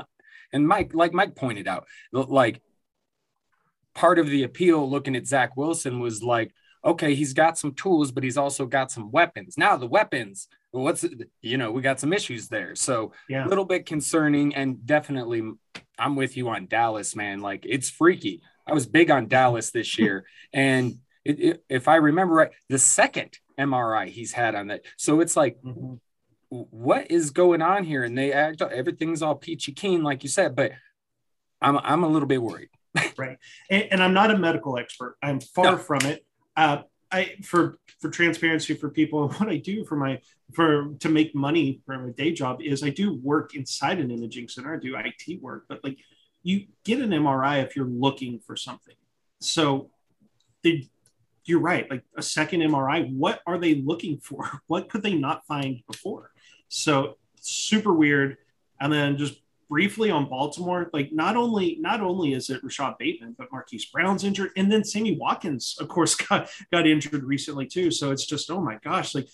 and 0.53 0.67
mike 0.67 0.93
like 0.95 1.13
mike 1.13 1.35
pointed 1.35 1.69
out 1.69 1.87
like 2.13 2.61
part 3.95 4.19
of 4.19 4.29
the 4.29 4.43
appeal 4.43 4.89
looking 4.89 5.17
at 5.17 5.27
zach 5.27 5.57
wilson 5.57 6.01
was 6.01 6.23
like 6.23 6.53
okay 6.85 7.15
he's 7.15 7.33
got 7.33 7.59
some 7.59 7.75
tools 7.75 8.13
but 8.13 8.23
he's 8.23 8.37
also 8.37 8.67
got 8.67 8.91
some 8.91 9.11
weapons. 9.11 9.57
Now 9.59 9.77
the 9.77 9.87
weapons 9.87 10.49
what's 10.71 11.05
you 11.41 11.57
know 11.57 11.73
we 11.73 11.83
got 11.83 12.01
some 12.01 12.13
issues 12.13 12.49
there. 12.49 12.75
So 12.75 13.13
yeah. 13.29 13.47
a 13.47 13.49
little 13.49 13.65
bit 13.65 13.87
concerning 13.87 14.55
and 14.55 14.85
definitely 14.87 15.43
i'm 15.99 16.17
with 16.17 16.37
you 16.37 16.49
on 16.49 16.67
dallas 16.67 17.17
man. 17.17 17.41
Like 17.41 17.65
it's 17.67 17.91
freaky 17.91 18.43
I 18.67 18.75
was 18.75 18.87
big 18.87 19.11
on 19.11 19.29
Dallas 19.29 19.71
this 19.71 19.99
year, 19.99 20.27
and 20.53 20.99
it, 21.25 21.41
it, 21.41 21.65
if 21.69 21.89
I 21.89 21.97
remember 21.97 22.35
right, 22.35 22.51
the 22.69 22.79
second 22.79 23.39
MRI 23.59 24.09
he's 24.09 24.33
had 24.33 24.55
on 24.55 24.69
that. 24.69 24.83
So 24.97 25.21
it's 25.21 25.37
like, 25.37 25.61
mm-hmm. 25.63 25.95
what 26.49 27.11
is 27.11 27.31
going 27.31 27.63
on 27.63 27.85
here? 27.85 28.05
And 28.05 28.17
they 28.17 28.33
act 28.33 28.63
everything's 28.63 29.23
all 29.23 29.35
peachy 29.35 29.73
keen, 29.73 30.03
like 30.03 30.23
you 30.23 30.29
said, 30.29 30.55
but 30.55 30.73
I'm 31.61 31.79
I'm 31.79 32.05
a 32.05 32.09
little 32.09 32.29
bit 32.29 32.43
worried. 32.43 32.69
right, 33.19 33.37
and, 33.71 33.89
and, 33.91 34.03
I'm 34.03 34.15
not 34.15 34.31
a 34.31 34.39
medical 34.39 34.79
expert. 34.79 35.17
I'm 35.23 35.41
far 35.41 35.73
no. 35.73 35.77
from 35.77 36.01
it. 36.07 36.25
Uh, 36.57 36.83
I 37.11 37.37
for 37.43 37.79
for 38.01 38.11
transparency 38.11 38.75
for 38.75 38.89
people, 38.89 39.29
what 39.37 39.49
I 39.49 39.57
do 39.57 39.85
for 39.85 39.97
my 39.97 40.21
for 40.55 40.95
to 41.01 41.09
make 41.09 41.35
money 41.35 41.81
for 41.87 41.99
my 41.99 42.11
day 42.11 42.33
job 42.33 42.63
is 42.63 42.83
I 42.83 42.91
do 42.91 43.15
work 43.15 43.55
inside 43.55 43.99
an 43.99 44.11
imaging 44.11 44.49
center. 44.49 44.75
I 44.75 44.79
do 44.79 44.97
IT 44.97 45.43
work, 45.43 45.65
but 45.69 45.83
like 45.85 45.99
you 46.47 46.67
get 46.85 47.01
an 47.01 47.11
MRI 47.11 47.65
if 47.65 47.75
you're 47.75 47.89
looking 47.89 48.39
for 48.39 48.55
something. 48.55 48.95
So 49.41 49.91
they, 50.63 50.89
you're 51.45 51.61
right. 51.61 51.91
Like 51.91 52.05
a 52.17 52.23
second 52.23 52.61
MRI, 52.61 53.13
what 53.13 53.41
are 53.49 53.59
they 53.59 53.75
looking 53.75 54.19
for? 54.19 54.49
What 54.69 54.89
could 54.89 55.03
they 55.03 55.15
not 55.15 55.45
find 55.47 55.83
before? 55.91 56.31
So 56.69 57.17
super 57.41 57.93
weird. 57.93 58.37
And 58.81 58.93
then 58.93 59.19
just 59.19 59.41
briefly 59.69 60.13
on 60.13 60.29
Baltimore, 60.29 60.89
like 60.93 61.13
not 61.13 61.37
only 61.37 61.79
not 61.81 62.01
only 62.01 62.33
is 62.33 62.49
it 62.49 62.63
Rashod 62.63 62.97
Bateman, 62.97 63.35
but 63.37 63.51
Marquise 63.51 63.87
Brown's 63.87 64.23
injured, 64.23 64.51
and 64.57 64.71
then 64.71 64.85
Sammy 64.85 65.17
Watkins, 65.17 65.77
of 65.81 65.89
course, 65.89 66.15
got 66.29 66.49
got 66.71 66.87
injured 66.87 67.25
recently 67.25 67.67
too. 67.67 67.91
So 67.91 68.13
it's 68.13 68.25
just 68.25 68.53
oh 68.53 68.61
my 68.61 68.79
gosh, 68.85 69.17
like 69.17 69.27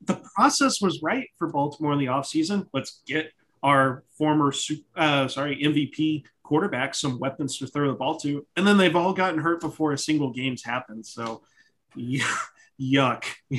the 0.00 0.22
process 0.36 0.80
was 0.80 1.02
right 1.02 1.28
for 1.38 1.48
Baltimore 1.48 1.92
in 1.92 1.98
the 1.98 2.06
offseason. 2.06 2.68
Let's 2.72 3.02
get 3.04 3.32
our 3.64 4.04
former 4.16 4.52
uh, 4.96 5.26
sorry 5.28 5.56
MVP 5.62 6.24
quarterback 6.52 6.94
some 6.94 7.18
weapons 7.18 7.56
to 7.56 7.66
throw 7.66 7.88
the 7.88 7.94
ball 7.94 8.18
to, 8.18 8.46
and 8.58 8.66
then 8.66 8.76
they've 8.76 8.94
all 8.94 9.14
gotten 9.14 9.40
hurt 9.40 9.58
before 9.58 9.92
a 9.92 9.98
single 9.98 10.30
game's 10.30 10.62
happened. 10.62 11.06
So 11.06 11.40
yeah, 11.96 12.26
yuck. 12.78 13.24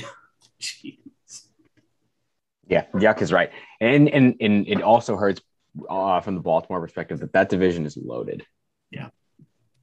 yeah, 2.67 2.85
yuck 2.93 3.23
is 3.23 3.33
right, 3.33 3.49
and 3.81 4.07
and 4.09 4.35
and 4.39 4.67
it 4.67 4.83
also 4.83 5.15
hurts 5.15 5.41
uh, 5.89 6.21
from 6.21 6.35
the 6.35 6.41
Baltimore 6.41 6.81
perspective 6.81 7.19
that 7.21 7.33
that 7.33 7.49
division 7.49 7.87
is 7.87 7.97
loaded. 7.97 8.45
Yeah, 8.91 9.07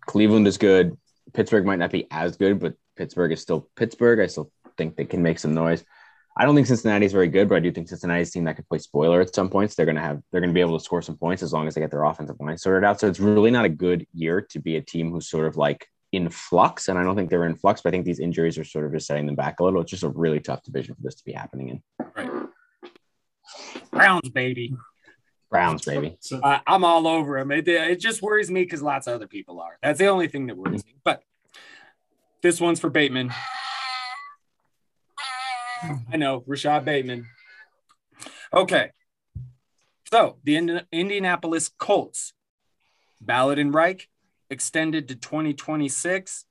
Cleveland 0.06 0.46
is 0.46 0.56
good. 0.56 0.96
Pittsburgh 1.32 1.66
might 1.66 1.80
not 1.80 1.90
be 1.90 2.06
as 2.12 2.36
good, 2.36 2.60
but 2.60 2.74
Pittsburgh 2.96 3.32
is 3.32 3.42
still 3.42 3.68
Pittsburgh. 3.74 4.20
I 4.20 4.28
still 4.28 4.52
think 4.78 4.94
they 4.94 5.04
can 5.04 5.20
make 5.20 5.40
some 5.40 5.52
noise. 5.52 5.84
I 6.40 6.46
don't 6.46 6.54
think 6.54 6.68
Cincinnati 6.68 7.04
is 7.04 7.12
very 7.12 7.28
good, 7.28 7.50
but 7.50 7.56
I 7.56 7.60
do 7.60 7.70
think 7.70 7.86
Cincinnati's 7.86 8.30
a 8.30 8.32
team 8.32 8.44
that 8.44 8.56
could 8.56 8.66
play 8.66 8.78
spoiler 8.78 9.20
at 9.20 9.34
some 9.34 9.50
points. 9.50 9.74
They're 9.74 9.84
going 9.84 9.96
to 9.96 10.02
have 10.02 10.22
they're 10.32 10.40
going 10.40 10.48
to 10.48 10.54
be 10.54 10.62
able 10.62 10.78
to 10.78 10.82
score 10.82 11.02
some 11.02 11.18
points 11.18 11.42
as 11.42 11.52
long 11.52 11.68
as 11.68 11.74
they 11.74 11.82
get 11.82 11.90
their 11.90 12.04
offensive 12.04 12.36
line 12.40 12.56
sorted 12.56 12.82
out. 12.82 12.98
So 12.98 13.08
it's 13.08 13.20
really 13.20 13.50
not 13.50 13.66
a 13.66 13.68
good 13.68 14.06
year 14.14 14.40
to 14.40 14.58
be 14.58 14.76
a 14.76 14.80
team 14.80 15.10
who's 15.10 15.28
sort 15.28 15.46
of 15.46 15.58
like 15.58 15.86
in 16.12 16.30
flux. 16.30 16.88
And 16.88 16.98
I 16.98 17.02
don't 17.02 17.14
think 17.14 17.28
they're 17.28 17.44
in 17.44 17.56
flux, 17.56 17.82
but 17.82 17.90
I 17.90 17.90
think 17.90 18.06
these 18.06 18.20
injuries 18.20 18.56
are 18.56 18.64
sort 18.64 18.86
of 18.86 18.92
just 18.92 19.06
setting 19.06 19.26
them 19.26 19.34
back 19.34 19.60
a 19.60 19.64
little. 19.64 19.82
It's 19.82 19.90
just 19.90 20.02
a 20.02 20.08
really 20.08 20.40
tough 20.40 20.62
division 20.62 20.94
for 20.94 21.02
this 21.02 21.16
to 21.16 21.24
be 21.26 21.32
happening 21.32 21.68
in. 21.68 21.82
Right. 22.16 22.30
Browns, 23.90 24.30
baby. 24.30 24.74
Browns, 25.50 25.84
baby. 25.84 26.16
So, 26.20 26.40
uh, 26.40 26.60
I'm 26.66 26.84
all 26.84 27.06
over 27.06 27.38
them. 27.38 27.50
It, 27.50 27.68
it 27.68 28.00
just 28.00 28.22
worries 28.22 28.50
me 28.50 28.62
because 28.62 28.80
lots 28.80 29.06
of 29.06 29.12
other 29.12 29.26
people 29.26 29.60
are. 29.60 29.76
That's 29.82 29.98
the 29.98 30.06
only 30.06 30.26
thing 30.26 30.46
that 30.46 30.56
worries 30.56 30.86
me. 30.86 30.94
But 31.04 31.22
this 32.40 32.62
one's 32.62 32.80
for 32.80 32.88
Bateman. 32.88 33.30
I 35.82 36.16
know, 36.16 36.44
Rashod 36.46 36.84
Bateman. 36.84 37.26
Okay. 38.52 38.90
So 40.10 40.38
the 40.44 40.56
Indi- 40.56 40.86
Indianapolis 40.92 41.70
Colts, 41.78 42.32
Ballard 43.20 43.58
and 43.58 43.72
Reich 43.72 44.08
extended 44.50 45.08
to 45.08 45.16
2026. 45.16 46.44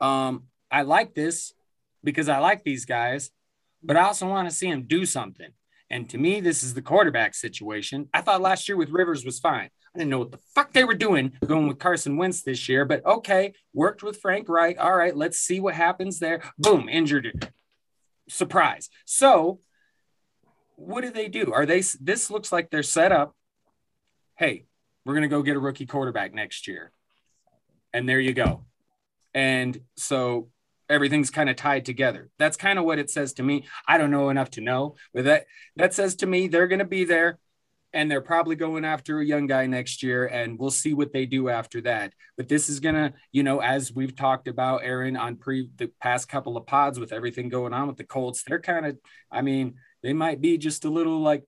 Um, 0.00 0.44
I 0.70 0.82
like 0.82 1.14
this 1.14 1.52
because 2.02 2.28
I 2.28 2.38
like 2.38 2.64
these 2.64 2.84
guys, 2.84 3.30
but 3.82 3.96
I 3.96 4.02
also 4.02 4.26
want 4.26 4.48
to 4.48 4.54
see 4.54 4.70
them 4.70 4.82
do 4.82 5.06
something. 5.06 5.50
And 5.90 6.08
to 6.10 6.18
me, 6.18 6.40
this 6.40 6.64
is 6.64 6.74
the 6.74 6.82
quarterback 6.82 7.34
situation. 7.34 8.08
I 8.12 8.20
thought 8.20 8.40
last 8.40 8.68
year 8.68 8.76
with 8.76 8.90
Rivers 8.90 9.24
was 9.24 9.38
fine. 9.38 9.70
I 9.94 9.98
didn't 9.98 10.10
know 10.10 10.18
what 10.18 10.32
the 10.32 10.40
fuck 10.54 10.72
they 10.72 10.82
were 10.82 10.94
doing 10.94 11.32
going 11.46 11.68
with 11.68 11.78
Carson 11.78 12.16
Wentz 12.16 12.42
this 12.42 12.68
year, 12.68 12.84
but 12.84 13.06
okay, 13.06 13.52
worked 13.72 14.02
with 14.02 14.20
Frank 14.20 14.48
Reich. 14.48 14.76
All 14.80 14.96
right, 14.96 15.16
let's 15.16 15.38
see 15.38 15.60
what 15.60 15.74
happens 15.74 16.18
there. 16.18 16.42
Boom, 16.58 16.88
injured 16.88 17.52
surprise. 18.28 18.90
So, 19.04 19.60
what 20.76 21.02
do 21.02 21.10
they 21.10 21.28
do? 21.28 21.52
Are 21.52 21.66
they? 21.66 21.82
This 22.00 22.30
looks 22.30 22.52
like 22.52 22.70
they're 22.70 22.82
set 22.82 23.12
up. 23.12 23.34
Hey, 24.36 24.66
we're 25.04 25.14
gonna 25.14 25.28
go 25.28 25.42
get 25.42 25.56
a 25.56 25.60
rookie 25.60 25.86
quarterback 25.86 26.34
next 26.34 26.66
year, 26.66 26.92
and 27.92 28.08
there 28.08 28.20
you 28.20 28.32
go. 28.32 28.64
And 29.34 29.80
so 29.96 30.48
everything's 30.88 31.30
kind 31.30 31.48
of 31.48 31.56
tied 31.56 31.84
together. 31.84 32.30
That's 32.38 32.56
kind 32.56 32.78
of 32.78 32.84
what 32.84 32.98
it 32.98 33.10
says 33.10 33.32
to 33.34 33.42
me. 33.42 33.64
I 33.86 33.98
don't 33.98 34.10
know 34.10 34.30
enough 34.30 34.50
to 34.50 34.60
know, 34.60 34.96
but 35.12 35.24
that 35.24 35.46
that 35.76 35.94
says 35.94 36.16
to 36.16 36.26
me 36.26 36.48
they're 36.48 36.68
going 36.68 36.78
to 36.80 36.84
be 36.84 37.04
there 37.04 37.38
and 37.94 38.10
they're 38.10 38.20
probably 38.20 38.56
going 38.56 38.84
after 38.84 39.20
a 39.20 39.24
young 39.24 39.46
guy 39.46 39.66
next 39.66 40.02
year 40.02 40.26
and 40.26 40.58
we'll 40.58 40.70
see 40.70 40.92
what 40.92 41.12
they 41.12 41.24
do 41.24 41.48
after 41.48 41.80
that. 41.82 42.12
But 42.36 42.48
this 42.48 42.68
is 42.68 42.80
gonna 42.80 43.14
you 43.32 43.42
know 43.42 43.60
as 43.60 43.92
we've 43.92 44.14
talked 44.14 44.48
about 44.48 44.82
aaron 44.84 45.16
on 45.16 45.36
pre 45.36 45.68
the 45.76 45.90
past 46.00 46.28
couple 46.28 46.56
of 46.56 46.66
pods 46.66 46.98
with 46.98 47.12
everything 47.12 47.48
going 47.48 47.72
on 47.72 47.86
with 47.86 47.96
the 47.96 48.04
colts 48.04 48.42
they're 48.42 48.60
kind 48.60 48.86
of 48.86 48.98
i 49.30 49.42
mean 49.42 49.74
they 50.02 50.12
might 50.12 50.40
be 50.40 50.58
just 50.58 50.84
a 50.84 50.90
little 50.90 51.20
like 51.20 51.44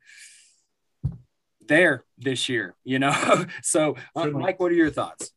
there 1.66 2.04
this 2.18 2.48
year 2.48 2.74
you 2.84 2.98
know? 2.98 3.12
So 3.62 3.96
uh, 4.14 4.26
mike 4.26 4.60
what 4.60 4.72
are 4.72 4.76
your 4.76 4.90
thoughts? 4.90 5.32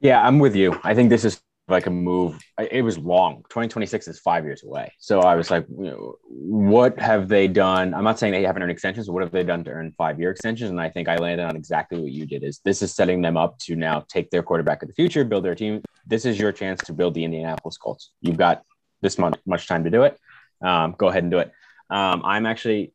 Yeah 0.00 0.22
i'm 0.26 0.38
with 0.38 0.54
you. 0.56 0.78
I 0.82 0.94
think 0.94 1.10
this 1.10 1.24
is 1.24 1.40
like 1.70 1.86
a 1.86 1.90
move. 1.90 2.38
It 2.58 2.82
was 2.82 2.98
long. 2.98 3.36
2026 3.48 4.08
is 4.08 4.20
five 4.20 4.44
years 4.44 4.62
away. 4.62 4.92
So 4.98 5.20
I 5.20 5.34
was 5.34 5.50
like, 5.50 5.66
you 5.68 5.84
know, 5.84 6.14
what 6.24 6.98
have 6.98 7.28
they 7.28 7.48
done? 7.48 7.94
I'm 7.94 8.04
not 8.04 8.18
saying 8.18 8.32
they 8.32 8.42
haven't 8.42 8.62
earned 8.62 8.72
extensions. 8.72 9.10
What 9.10 9.22
have 9.22 9.32
they 9.32 9.42
done 9.42 9.64
to 9.64 9.70
earn 9.70 9.92
five 9.96 10.18
year 10.18 10.30
extensions? 10.30 10.70
And 10.70 10.80
I 10.80 10.88
think 10.88 11.08
I 11.08 11.16
landed 11.16 11.44
on 11.44 11.56
exactly 11.56 12.00
what 12.00 12.12
you 12.12 12.26
did. 12.26 12.44
Is 12.44 12.60
this 12.64 12.82
is 12.82 12.94
setting 12.94 13.22
them 13.22 13.36
up 13.36 13.58
to 13.60 13.76
now 13.76 14.04
take 14.08 14.30
their 14.30 14.42
quarterback 14.42 14.82
of 14.82 14.88
the 14.88 14.94
future, 14.94 15.24
build 15.24 15.44
their 15.44 15.54
team. 15.54 15.82
This 16.06 16.24
is 16.24 16.38
your 16.38 16.52
chance 16.52 16.80
to 16.84 16.92
build 16.92 17.14
the 17.14 17.24
Indianapolis 17.24 17.76
Colts. 17.76 18.10
You've 18.20 18.38
got 18.38 18.62
this 19.00 19.18
much 19.18 19.38
much 19.46 19.66
time 19.66 19.84
to 19.84 19.90
do 19.90 20.02
it. 20.02 20.18
Um, 20.62 20.94
go 20.98 21.08
ahead 21.08 21.22
and 21.22 21.32
do 21.32 21.38
it. 21.38 21.52
Um, 21.90 22.22
I'm 22.24 22.46
actually 22.46 22.92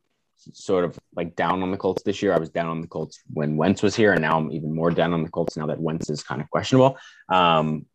sort 0.53 0.85
of 0.85 0.97
like 1.15 1.35
down 1.35 1.63
on 1.63 1.71
the 1.71 1.77
Colts 1.77 2.03
this 2.03 2.21
year. 2.21 2.33
I 2.33 2.37
was 2.39 2.49
down 2.49 2.67
on 2.67 2.81
the 2.81 2.87
Colts 2.87 3.19
when 3.33 3.57
Wentz 3.57 3.81
was 3.81 3.95
here, 3.95 4.13
and 4.13 4.21
now 4.21 4.37
I'm 4.37 4.51
even 4.51 4.73
more 4.73 4.91
down 4.91 5.13
on 5.13 5.23
the 5.23 5.29
Colts 5.29 5.57
now 5.57 5.67
that 5.67 5.79
Wentz 5.79 6.09
is 6.09 6.23
kind 6.23 6.41
of 6.41 6.49
questionable. 6.49 6.97
Um, 7.29 7.85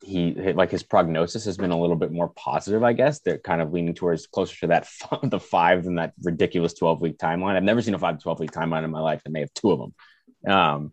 he 0.00 0.32
like 0.52 0.70
his 0.70 0.82
prognosis 0.82 1.44
has 1.44 1.56
been 1.56 1.72
a 1.72 1.78
little 1.78 1.96
bit 1.96 2.12
more 2.12 2.28
positive, 2.28 2.84
I 2.84 2.92
guess. 2.92 3.20
They're 3.20 3.38
kind 3.38 3.60
of 3.60 3.72
leaning 3.72 3.94
towards 3.94 4.26
closer 4.26 4.56
to 4.60 4.66
that 4.68 4.88
the 5.22 5.40
five 5.40 5.84
than 5.84 5.96
that 5.96 6.12
ridiculous 6.22 6.74
12 6.74 7.00
week 7.00 7.18
timeline. 7.18 7.56
I've 7.56 7.62
never 7.62 7.82
seen 7.82 7.94
a 7.94 7.98
five 7.98 8.18
to 8.18 8.22
12 8.22 8.40
week 8.40 8.52
timeline 8.52 8.84
in 8.84 8.90
my 8.90 9.00
life, 9.00 9.22
and 9.24 9.34
they 9.34 9.40
have 9.40 9.52
two 9.54 9.72
of 9.72 9.78
them. 9.78 10.52
Um, 10.52 10.92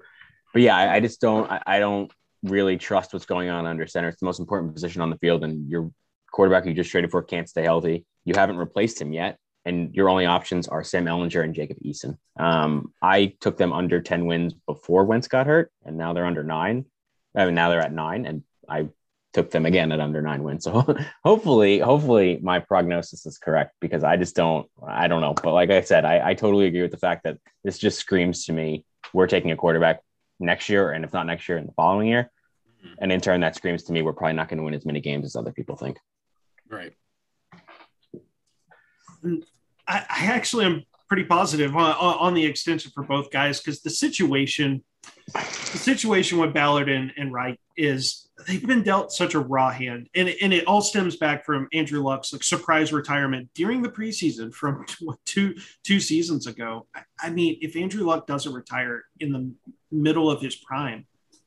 but 0.53 0.61
yeah, 0.61 0.75
I, 0.75 0.95
I 0.95 0.99
just 0.99 1.21
don't 1.21 1.49
I, 1.49 1.61
I, 1.65 1.79
don't 1.79 2.11
really 2.41 2.77
trust 2.77 3.13
what's 3.13 3.25
going 3.25 3.49
on 3.49 3.67
under 3.67 3.85
center. 3.85 4.09
It's 4.09 4.19
the 4.19 4.25
most 4.25 4.39
important 4.39 4.73
position 4.73 5.01
on 5.01 5.09
the 5.09 5.17
field, 5.17 5.43
and 5.43 5.69
your 5.69 5.91
quarterback 6.31 6.65
you 6.65 6.73
just 6.73 6.89
traded 6.89 7.11
for 7.11 7.21
can't 7.21 7.47
stay 7.47 7.63
healthy. 7.63 8.05
You 8.23 8.33
haven't 8.35 8.57
replaced 8.57 8.99
him 8.99 9.13
yet, 9.13 9.37
and 9.65 9.93
your 9.93 10.09
only 10.09 10.25
options 10.25 10.67
are 10.67 10.83
Sam 10.83 11.05
Ehlinger 11.05 11.43
and 11.43 11.53
Jacob 11.53 11.77
Eason. 11.85 12.17
Um, 12.39 12.93
I 13.01 13.35
took 13.39 13.57
them 13.57 13.71
under 13.71 14.01
10 14.01 14.25
wins 14.25 14.53
before 14.65 15.05
Wentz 15.05 15.27
got 15.27 15.45
hurt, 15.45 15.71
and 15.85 15.97
now 15.97 16.13
they're 16.13 16.25
under 16.25 16.43
nine. 16.43 16.85
I 17.35 17.45
mean, 17.45 17.55
now 17.55 17.69
they're 17.69 17.81
at 17.81 17.93
nine, 17.93 18.25
and 18.25 18.43
I 18.69 18.89
took 19.33 19.51
them 19.51 19.65
again 19.65 19.91
at 19.91 19.99
under 19.99 20.21
nine 20.21 20.43
wins. 20.43 20.63
So 20.63 20.95
hopefully, 21.23 21.79
hopefully 21.79 22.39
my 22.41 22.59
prognosis 22.59 23.25
is 23.25 23.37
correct 23.37 23.75
because 23.81 24.03
I 24.03 24.15
just 24.15 24.35
don't, 24.35 24.69
I 24.87 25.07
don't 25.07 25.21
know. 25.21 25.33
But 25.33 25.53
like 25.53 25.69
I 25.69 25.81
said, 25.81 26.05
I, 26.05 26.29
I 26.29 26.33
totally 26.33 26.67
agree 26.67 26.81
with 26.81 26.91
the 26.91 26.97
fact 26.97 27.23
that 27.25 27.37
this 27.63 27.77
just 27.77 27.99
screams 27.99 28.45
to 28.45 28.53
me 28.53 28.85
we're 29.13 29.27
taking 29.27 29.51
a 29.51 29.55
quarterback 29.55 30.01
next 30.39 30.69
year, 30.69 30.91
and 30.91 31.05
if 31.05 31.13
not 31.13 31.25
next 31.25 31.47
year, 31.47 31.57
in 31.57 31.65
the 31.65 31.71
following 31.73 32.07
year. 32.07 32.31
Mm-hmm. 32.85 32.95
And 32.99 33.11
in 33.11 33.21
turn, 33.21 33.41
that 33.41 33.55
screams 33.55 33.83
to 33.83 33.93
me 33.93 34.01
we're 34.01 34.13
probably 34.13 34.33
not 34.33 34.49
going 34.49 34.57
to 34.57 34.63
win 34.63 34.73
as 34.73 34.85
many 34.85 34.99
games 34.99 35.25
as 35.25 35.35
other 35.35 35.51
people 35.51 35.75
think. 35.75 35.97
Right. 36.69 36.93
I, 39.87 39.97
I 40.09 40.25
actually 40.25 40.65
am 40.65 40.83
pretty 41.07 41.23
positive 41.23 41.75
on, 41.75 41.91
on 41.95 42.33
the 42.33 42.45
extension 42.45 42.91
for 42.93 43.03
both 43.03 43.31
guys 43.31 43.59
because 43.59 43.81
the 43.81 43.89
situation, 43.89 44.83
the 45.33 45.77
situation 45.77 46.37
with 46.37 46.53
Ballard 46.53 46.89
and, 46.89 47.11
and 47.17 47.33
Reich 47.33 47.59
is 47.77 48.29
they've 48.47 48.65
been 48.65 48.83
dealt 48.83 49.11
such 49.11 49.33
a 49.33 49.39
raw 49.39 49.69
hand, 49.69 50.09
and 50.15 50.29
and 50.41 50.53
it 50.53 50.67
all 50.67 50.81
stems 50.81 51.15
back 51.17 51.45
from 51.45 51.67
Andrew 51.73 52.01
Luck's 52.01 52.33
like 52.33 52.43
surprise 52.43 52.93
retirement 52.93 53.49
during 53.53 53.81
the 53.81 53.89
preseason 53.89 54.53
from 54.53 54.85
two 55.25 55.55
two 55.83 55.99
seasons 55.99 56.47
ago. 56.47 56.87
I, 57.19 57.29
mean, 57.29 57.57
if 57.61 57.75
Andrew 57.75 58.05
Luck 58.05 58.27
doesn't 58.27 58.53
retire 58.53 59.05
in 59.19 59.31
the 59.31 59.51
middle 59.91 60.29
of 60.29 60.41
his 60.41 60.55
prime, 60.55 61.05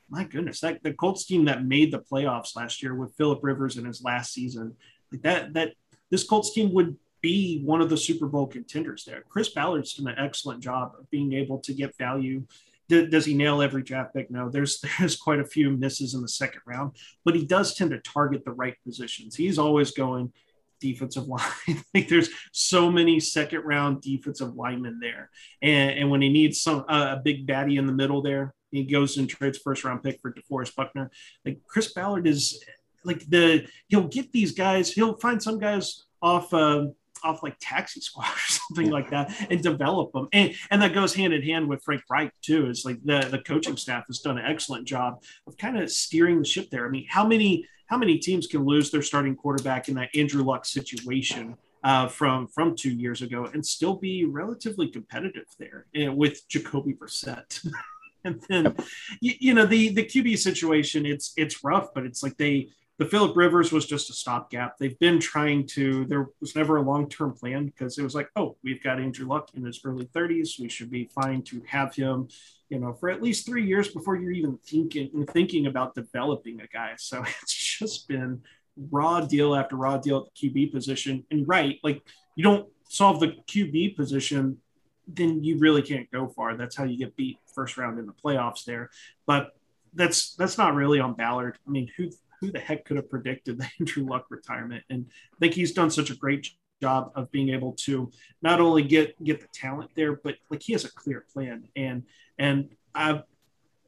my 0.09 0.25
goodness, 0.25 0.61
that 0.61 0.83
the 0.83 0.94
Colts 0.94 1.27
team 1.27 1.44
that 1.47 1.64
made 1.64 1.92
the 1.92 2.01
playoffs 2.01 2.57
last 2.57 2.83
year 2.83 2.94
with 2.94 3.14
Philip 3.16 3.40
Rivers 3.42 3.77
in 3.77 3.85
his 3.85 4.03
last 4.03 4.33
season, 4.33 4.75
like 5.12 5.23
that 5.23 5.55
that 5.55 5.73
this 6.11 6.25
Colts 6.25 6.53
team 6.53 6.73
would 6.73 6.97
be 7.21 7.61
one 7.64 7.81
of 7.81 7.90
the 7.90 7.97
Super 7.97 8.27
Bowl 8.27 8.47
contenders 8.47 9.05
there. 9.05 9.25
Chris 9.29 9.49
Ballard's 9.49 9.94
done 9.94 10.07
an 10.07 10.25
excellent 10.25 10.62
job 10.62 10.92
of 10.99 11.11
being 11.11 11.33
able 11.33 11.59
to 11.59 11.75
get 11.75 11.97
value 11.97 12.44
does 12.88 13.24
he 13.24 13.35
nail 13.35 13.62
every 13.62 13.83
draft 13.83 14.14
pick? 14.14 14.31
No, 14.31 14.48
there's 14.48 14.81
there's 14.98 15.16
quite 15.16 15.40
a 15.40 15.44
few 15.44 15.70
misses 15.70 16.14
in 16.14 16.22
the 16.22 16.29
second 16.29 16.62
round, 16.66 16.96
but 17.24 17.35
he 17.35 17.44
does 17.44 17.74
tend 17.74 17.90
to 17.90 17.98
target 18.01 18.44
the 18.44 18.53
right 18.53 18.74
positions. 18.85 19.37
He's 19.37 19.59
always 19.59 19.90
going 19.92 20.33
defensive 20.81 21.27
line. 21.29 21.83
like 21.94 22.09
there's 22.09 22.31
so 22.53 22.90
many 22.90 23.20
second 23.20 23.62
round 23.62 24.01
defensive 24.01 24.55
linemen 24.55 24.98
there, 25.01 25.31
and, 25.62 25.98
and 25.98 26.11
when 26.11 26.22
he 26.22 26.29
needs 26.29 26.61
some 26.61 26.85
uh, 26.88 27.16
a 27.18 27.20
big 27.22 27.46
baddie 27.46 27.79
in 27.79 27.87
the 27.87 27.92
middle 27.92 28.22
there, 28.22 28.55
he 28.70 28.85
goes 28.85 29.16
and 29.16 29.29
trades 29.29 29.59
first 29.59 29.85
round 29.85 30.03
pick 30.03 30.20
for 30.20 30.33
DeForest 30.33 30.74
Buckner. 30.74 31.11
Like 31.44 31.61
Chris 31.66 31.92
Ballard 31.92 32.27
is 32.27 32.64
like 33.05 33.29
the 33.29 33.66
he'll 33.88 34.09
get 34.09 34.33
these 34.33 34.53
guys. 34.53 34.92
He'll 34.92 35.16
find 35.18 35.42
some 35.42 35.59
guys 35.59 36.05
off. 36.22 36.53
Uh, 36.53 36.87
off 37.22 37.42
like 37.42 37.57
taxi 37.61 38.00
squad 38.00 38.28
or 38.35 38.48
something 38.48 38.90
like 38.90 39.11
that 39.11 39.35
and 39.50 39.62
develop 39.62 40.12
them. 40.12 40.28
And 40.33 40.54
and 40.70 40.83
that 40.83 40.94
goes 40.94 41.14
hand 41.14 41.33
in 41.33 41.42
hand 41.42 41.68
with 41.68 41.83
Frank 41.83 42.02
Reich 42.11 42.33
too. 42.42 42.66
It's 42.66 42.85
like 42.85 43.02
the 43.04 43.28
the 43.31 43.38
coaching 43.38 43.76
staff 43.76 44.04
has 44.07 44.20
done 44.20 44.38
an 44.38 44.44
excellent 44.44 44.87
job 44.87 45.22
of 45.46 45.57
kind 45.57 45.78
of 45.78 45.90
steering 45.90 46.38
the 46.38 46.44
ship 46.44 46.70
there. 46.70 46.87
I 46.87 46.90
mean, 46.90 47.07
how 47.09 47.26
many 47.26 47.66
how 47.87 47.96
many 47.96 48.18
teams 48.18 48.46
can 48.46 48.64
lose 48.64 48.90
their 48.90 49.02
starting 49.02 49.35
quarterback 49.35 49.88
in 49.88 49.94
that 49.94 50.14
Andrew 50.14 50.42
Luck 50.42 50.64
situation? 50.64 51.57
Uh, 51.85 52.09
from 52.09 52.48
from 52.48 52.74
two 52.74 52.90
years 52.90 53.22
ago 53.22 53.48
and 53.54 53.64
still 53.64 53.94
be 53.94 54.24
relatively 54.24 54.88
competitive 54.88 55.46
there 55.61 55.87
and 55.94 56.16
with 56.16 56.46
Jacoby 56.48 56.92
Brissett. 56.92 57.64
and 58.24 58.42
then 58.48 58.74
you, 59.20 59.35
you, 59.38 59.54
know 59.54 59.64
the 59.64 59.90
the 59.90 60.04
QB 60.04 60.38
situation 60.38 61.07
it's 61.07 61.33
it's 61.37 61.62
rough, 61.62 61.94
but 61.94 62.04
it's 62.04 62.22
like 62.22 62.37
they 62.37 62.68
the 62.99 63.05
Philip 63.05 63.37
Rivers 63.37 63.71
was 63.71 63.87
just 63.87 64.11
a 64.11 64.13
stopgap. 64.13 64.77
They've 64.77 64.99
been 64.99 65.21
trying 65.21 65.67
to. 65.69 66.05
There 66.07 66.31
was 66.41 66.57
never 66.57 66.77
a 66.77 66.83
long 66.83 67.09
term 67.09 67.33
plan 67.33 67.67
because 67.67 67.97
it 67.97 68.03
was 68.03 68.15
like, 68.15 68.29
oh, 68.35 68.57
we've 68.65 68.83
got 68.83 69.01
Andrew 69.01 69.27
Luck 69.27 69.51
in 69.55 69.65
his 69.65 69.81
early 69.85 70.07
30s. 70.07 70.59
We 70.59 70.69
should 70.69 70.91
be 70.91 71.09
fine 71.15 71.43
to 71.43 71.63
have 71.69 71.95
him, 71.95 72.29
you 72.69 72.81
know, 72.81 72.93
for 72.93 73.09
at 73.09 73.23
least 73.23 73.47
three 73.47 73.65
years 73.65 73.89
before 73.89 74.17
you're 74.17 74.33
even 74.33 74.59
thinking 74.67 75.27
thinking 75.31 75.67
about 75.67 75.95
developing 75.95 76.61
a 76.61 76.67
guy. 76.67 76.95
So 76.99 77.23
it's 77.43 77.55
just 77.79 78.09
been 78.09 78.43
raw 78.91 79.21
deal 79.21 79.55
after 79.55 79.77
raw 79.77 79.99
deal 79.99 80.19
at 80.27 80.35
the 80.35 80.51
QB 80.51 80.73
position. 80.73 81.25
And 81.31 81.47
right, 81.47 81.79
like 81.85 82.03
you 82.35 82.43
don't 82.43 82.69
solve 82.89 83.21
the 83.21 83.35
QB 83.47 83.95
position, 83.95 84.59
then 85.07 85.45
you 85.45 85.59
really 85.59 85.83
can't 85.83 86.11
go 86.11 86.27
far. 86.27 86.57
That's 86.57 86.75
how 86.75 86.83
you 86.83 86.99
get 86.99 87.15
beat 87.15 87.39
first 87.55 87.77
round 87.77 88.01
in 88.01 88.07
the 88.07 88.13
playoffs 88.13 88.65
there. 88.65 88.91
But 89.25 89.51
that's 89.95 90.35
that's 90.35 90.59
not 90.59 90.75
really 90.75 90.99
on 90.99 91.15
Ballard. 91.15 91.59
I 91.67 91.71
mean, 91.71 91.89
who 91.97 92.11
who 92.40 92.51
the 92.51 92.59
heck 92.59 92.85
could 92.85 92.96
have 92.96 93.11
predicted 93.11 93.59
the 93.59 93.68
Andrew 93.81 94.05
Luck 94.09 94.27
retirement? 94.31 94.85
And 94.90 95.07
I 95.35 95.37
think 95.38 95.55
he's 95.55 95.72
done 95.72 95.90
such 95.90 96.11
a 96.11 96.16
great 96.16 96.48
job 96.81 97.11
of 97.14 97.31
being 97.33 97.48
able 97.51 97.72
to 97.72 98.11
not 98.42 98.61
only 98.61 98.83
get 98.83 99.22
get 99.22 99.40
the 99.40 99.48
talent 99.53 99.90
there, 99.94 100.16
but 100.16 100.37
like 100.51 100.62
he 100.62 100.72
has 100.72 100.85
a 100.85 100.92
clear 100.92 101.24
plan. 101.33 101.68
And 101.77 102.05
and 102.38 102.70
I 102.94 103.22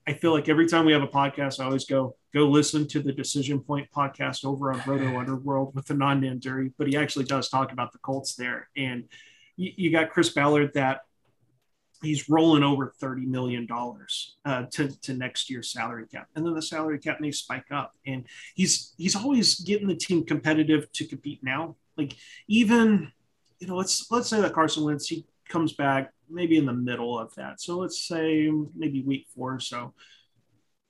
I 0.07 0.15
feel 0.15 0.33
like 0.33 0.49
every 0.49 0.67
time 0.67 0.87
we 0.87 0.93
have 0.93 1.03
a 1.03 1.09
podcast, 1.09 1.61
I 1.61 1.65
always 1.65 1.85
go 1.85 2.17
go 2.35 2.49
listen 2.49 2.87
to 2.89 3.01
the 3.01 3.13
Decision 3.13 3.61
Point 3.61 3.89
podcast 3.95 4.45
over 4.45 4.73
on 4.73 4.83
Roto 4.87 5.19
Underworld 5.19 5.75
with 5.75 5.87
the 5.87 5.95
non 5.95 6.23
Nanduri, 6.23 6.73
but 6.79 6.89
he 6.89 6.97
actually 6.97 7.27
does 7.27 7.49
talk 7.49 7.73
about 7.73 7.93
the 7.93 7.99
Colts 7.99 8.35
there. 8.35 8.69
And 8.77 9.05
you, 9.57 9.73
you 9.77 9.93
got 9.93 10.11
Chris 10.11 10.31
Ballard 10.31 10.73
that 10.75 11.03
he's 12.03 12.29
rolling 12.29 12.63
over 12.63 12.93
$30 13.01 13.27
million 13.27 13.69
uh, 14.45 14.65
to, 14.71 15.01
to 15.01 15.15
next 15.15 15.51
year's 15.51 15.73
salary 15.73 16.07
cap. 16.07 16.29
And 16.35 16.45
then 16.45 16.55
the 16.55 16.63
salary 16.63 16.99
cap 16.99 17.21
may 17.21 17.31
spike 17.31 17.71
up. 17.71 17.95
And 18.07 18.25
he's 18.55 18.95
he's 18.97 19.17
always 19.17 19.61
getting 19.61 19.89
the 19.89 19.95
team 19.95 20.25
competitive 20.25 20.91
to 20.93 21.07
compete 21.07 21.43
now. 21.43 21.77
Like 21.97 22.17
even, 22.49 23.13
you 23.59 23.67
know, 23.67 23.77
let's 23.77 24.11
let's 24.11 24.29
say 24.29 24.41
that 24.41 24.55
Carson 24.55 24.85
Wentz, 24.85 25.09
he 25.09 25.27
comes 25.49 25.73
back 25.73 26.13
maybe 26.29 26.57
in 26.57 26.67
the 26.67 26.73
middle 26.73 27.19
of 27.19 27.35
that. 27.35 27.61
So 27.61 27.79
let's 27.79 28.07
say 28.07 28.51
maybe 28.75 29.03
week 29.03 29.27
four 29.35 29.55
or 29.55 29.61
so. 29.61 29.95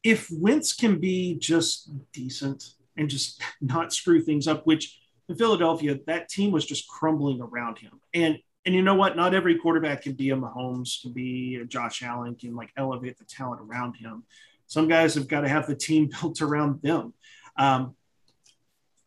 If 0.02 0.30
Wentz 0.30 0.72
can 0.72 0.98
be 0.98 1.34
just 1.38 1.90
decent 2.12 2.74
and 2.96 3.08
just 3.08 3.42
not 3.60 3.92
screw 3.92 4.22
things 4.22 4.46
up, 4.46 4.66
which 4.66 4.98
in 5.28 5.36
Philadelphia, 5.36 5.98
that 6.06 6.28
team 6.28 6.50
was 6.50 6.66
just 6.66 6.88
crumbling 6.88 7.40
around 7.40 7.78
him. 7.78 8.00
And 8.12 8.38
and 8.66 8.74
you 8.74 8.82
know 8.82 8.94
what? 8.94 9.16
Not 9.16 9.34
every 9.34 9.56
quarterback 9.56 10.02
can 10.02 10.12
be 10.12 10.30
a 10.30 10.36
Mahomes, 10.36 11.00
can 11.00 11.12
be 11.12 11.56
a 11.56 11.64
Josh 11.64 12.02
Allen, 12.02 12.34
can 12.34 12.54
like 12.54 12.70
elevate 12.76 13.18
the 13.18 13.24
talent 13.24 13.62
around 13.62 13.94
him. 13.94 14.24
Some 14.66 14.86
guys 14.86 15.14
have 15.14 15.28
got 15.28 15.40
to 15.42 15.48
have 15.48 15.66
the 15.66 15.74
team 15.74 16.10
built 16.20 16.42
around 16.42 16.82
them. 16.82 17.14
Um, 17.56 17.96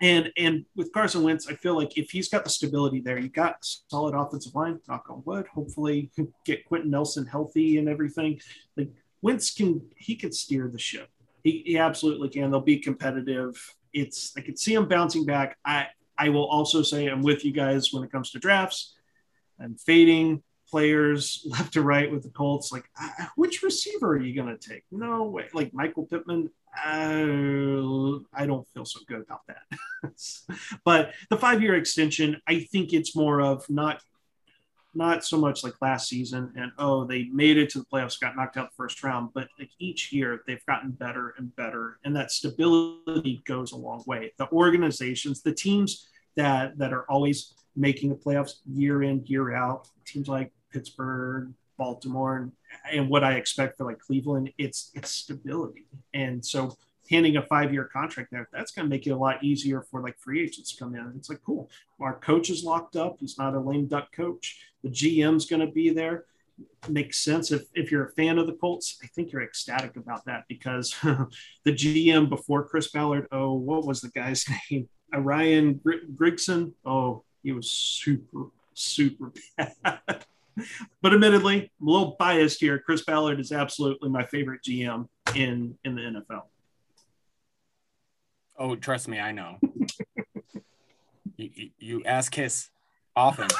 and 0.02 0.32
and 0.38 0.66
with 0.76 0.92
Carson 0.92 1.24
Wentz, 1.24 1.48
I 1.48 1.54
feel 1.54 1.78
like 1.78 1.98
if 1.98 2.10
he's 2.10 2.28
got 2.28 2.44
the 2.44 2.50
stability 2.50 3.00
there, 3.00 3.18
you 3.18 3.30
got 3.30 3.58
solid 3.62 4.16
offensive 4.16 4.54
line. 4.54 4.80
Knock 4.88 5.06
on 5.10 5.22
wood. 5.26 5.48
Hopefully, 5.48 6.12
get 6.46 6.66
Quenton 6.66 6.92
Nelson 6.92 7.26
healthy 7.26 7.78
and 7.78 7.88
everything. 7.88 8.42
Like 8.76 8.90
Wentz 9.22 9.54
can, 9.54 9.82
he 9.96 10.16
can 10.16 10.34
steer 10.34 10.68
the 10.68 10.80
ship. 10.80 11.10
He, 11.44 11.64
he 11.66 11.78
absolutely 11.78 12.30
can. 12.30 12.52
They'll 12.52 12.60
be 12.60 12.80
competitive. 12.80 13.56
It's 13.94 14.34
I 14.36 14.42
could 14.42 14.60
see 14.60 14.74
him 14.74 14.88
bouncing 14.88 15.26
back. 15.26 15.58
I 15.64 15.88
I 16.18 16.30
will 16.30 16.48
also 16.48 16.82
say 16.82 17.08
I'm 17.08 17.22
with 17.22 17.46
you 17.46 17.52
guys 17.52 17.94
when 17.94 18.04
it 18.04 18.12
comes 18.12 18.32
to 18.32 18.40
drafts. 18.40 18.96
I'm 19.60 19.76
fading 19.76 20.44
players 20.70 21.46
left 21.50 21.74
to 21.74 21.82
right 21.82 22.12
with 22.12 22.24
the 22.24 22.30
Colts. 22.30 22.72
Like, 22.72 22.86
uh, 23.00 23.26
which 23.36 23.62
receiver 23.62 24.14
are 24.14 24.22
you 24.22 24.36
going 24.36 24.58
to 24.58 24.70
take? 24.70 24.84
No 24.92 25.24
way. 25.26 25.48
Like 25.54 25.74
Michael 25.74 26.06
Pittman, 26.06 26.50
uh, 26.76 28.20
I 28.34 28.46
don't 28.46 28.68
feel 28.74 28.86
so 28.86 29.00
good 29.08 29.22
about 29.22 29.42
that. 29.48 29.64
but 30.86 31.14
the 31.30 31.38
five 31.38 31.62
year 31.62 31.76
extension, 31.76 32.42
I 32.48 32.62
think 32.72 32.94
it's 32.94 33.16
more 33.16 33.42
of 33.42 33.70
not 33.70 34.02
not 34.96 35.26
so 35.26 35.38
much 35.38 35.64
like 35.64 35.74
last 35.82 36.08
season 36.08 36.52
and 36.56 36.72
oh 36.78 37.04
they 37.04 37.24
made 37.34 37.58
it 37.58 37.70
to 37.70 37.80
the 37.80 37.86
playoffs 37.86 38.20
got 38.20 38.36
knocked 38.36 38.58
out 38.58 38.70
the 38.70 38.76
first 38.76 39.04
round 39.04 39.30
but 39.34 39.48
like 39.60 39.70
each 39.80 40.12
year 40.12 40.44
they've 40.46 40.66
gotten 40.66 40.92
better 40.92 41.34
and 41.38 41.56
better 41.56 41.98
and 42.06 42.16
that 42.16 42.32
stability 42.32 43.42
goes 43.46 43.72
a 43.72 43.76
long 43.76 44.04
way 44.06 44.32
the 44.38 44.48
organizations 44.52 45.42
the 45.42 45.54
teams 45.54 46.08
that 46.36 46.78
that 46.78 46.94
are 46.94 47.10
always 47.10 47.54
making 47.76 48.10
the 48.10 48.16
playoffs 48.16 48.56
year 48.66 49.04
in, 49.04 49.26
year 49.26 49.56
out. 49.56 49.88
Teams 50.06 50.28
like 50.28 50.52
Pittsburgh, 50.72 51.54
Baltimore, 51.78 52.38
and, 52.38 52.52
and 52.92 53.10
what 53.10 53.24
I 53.24 53.34
expect 53.34 53.78
for 53.78 53.86
like 53.86 54.00
Cleveland, 54.00 54.52
it's 54.58 54.92
it's 54.94 55.12
stability. 55.12 55.86
And 56.14 56.46
so 56.46 56.76
handing 57.10 57.38
a 57.38 57.42
five-year 57.42 57.86
contract 57.86 58.32
there, 58.32 58.48
that's 58.52 58.72
going 58.72 58.86
to 58.86 58.90
make 58.90 59.06
it 59.08 59.12
a 59.12 59.18
lot 59.18 59.44
easier 59.44 59.82
for 59.82 60.02
like 60.02 60.18
free 60.18 60.42
agents 60.42 60.74
to 60.74 60.80
come 60.84 60.96
in. 60.96 61.14
It's 61.18 61.30
like, 61.30 61.42
cool, 61.46 61.70
our 62.00 62.18
coach 62.20 62.50
is 62.50 62.64
locked 62.64 62.96
up. 62.96 63.18
He's 63.20 63.38
not 63.38 63.56
a 63.56 63.60
lame 63.60 63.88
duck 63.88 64.12
coach. 64.12 64.60
The 64.84 64.90
GM's 64.90 65.46
going 65.46 65.66
to 65.66 65.72
be 65.72 65.90
there. 65.90 66.26
Makes 66.88 67.20
sense 67.20 67.52
if, 67.52 67.64
if 67.74 67.92
you're 67.92 68.06
a 68.06 68.12
fan 68.12 68.38
of 68.38 68.48
the 68.48 68.54
Colts. 68.54 69.00
I 69.04 69.08
think 69.08 69.32
you're 69.32 69.44
ecstatic 69.44 69.96
about 69.96 70.26
that 70.26 70.44
because 70.48 70.96
the 71.04 71.72
GM 71.72 72.30
before 72.30 72.68
Chris 72.68 72.92
Ballard, 72.92 73.28
oh, 73.32 73.54
what 73.54 73.86
was 73.86 74.02
the 74.02 74.10
guy's 74.10 74.46
name? 74.72 74.88
Uh, 75.14 75.20
Ryan 75.20 75.82
Grigson. 76.16 76.74
Oh, 76.86 77.24
he 77.44 77.52
was 77.52 77.70
super, 77.70 78.46
super 78.74 79.32
bad. 79.58 79.76
but 81.02 81.14
admittedly, 81.14 81.72
I'm 81.80 81.88
a 81.88 81.92
little 81.92 82.16
biased 82.18 82.60
here. 82.60 82.80
Chris 82.80 83.04
Ballard 83.04 83.40
is 83.40 83.52
absolutely 83.52 84.10
my 84.10 84.24
favorite 84.24 84.62
GM 84.68 85.08
in 85.36 85.78
in 85.84 85.96
the 85.96 86.02
NFL. 86.02 86.44
Oh, 88.58 88.76
trust 88.76 89.08
me, 89.08 89.20
I 89.20 89.32
know. 89.32 89.58
you, 91.38 91.50
you, 91.54 91.70
you 91.80 92.04
ask 92.06 92.34
his 92.34 92.70
often. 93.16 93.48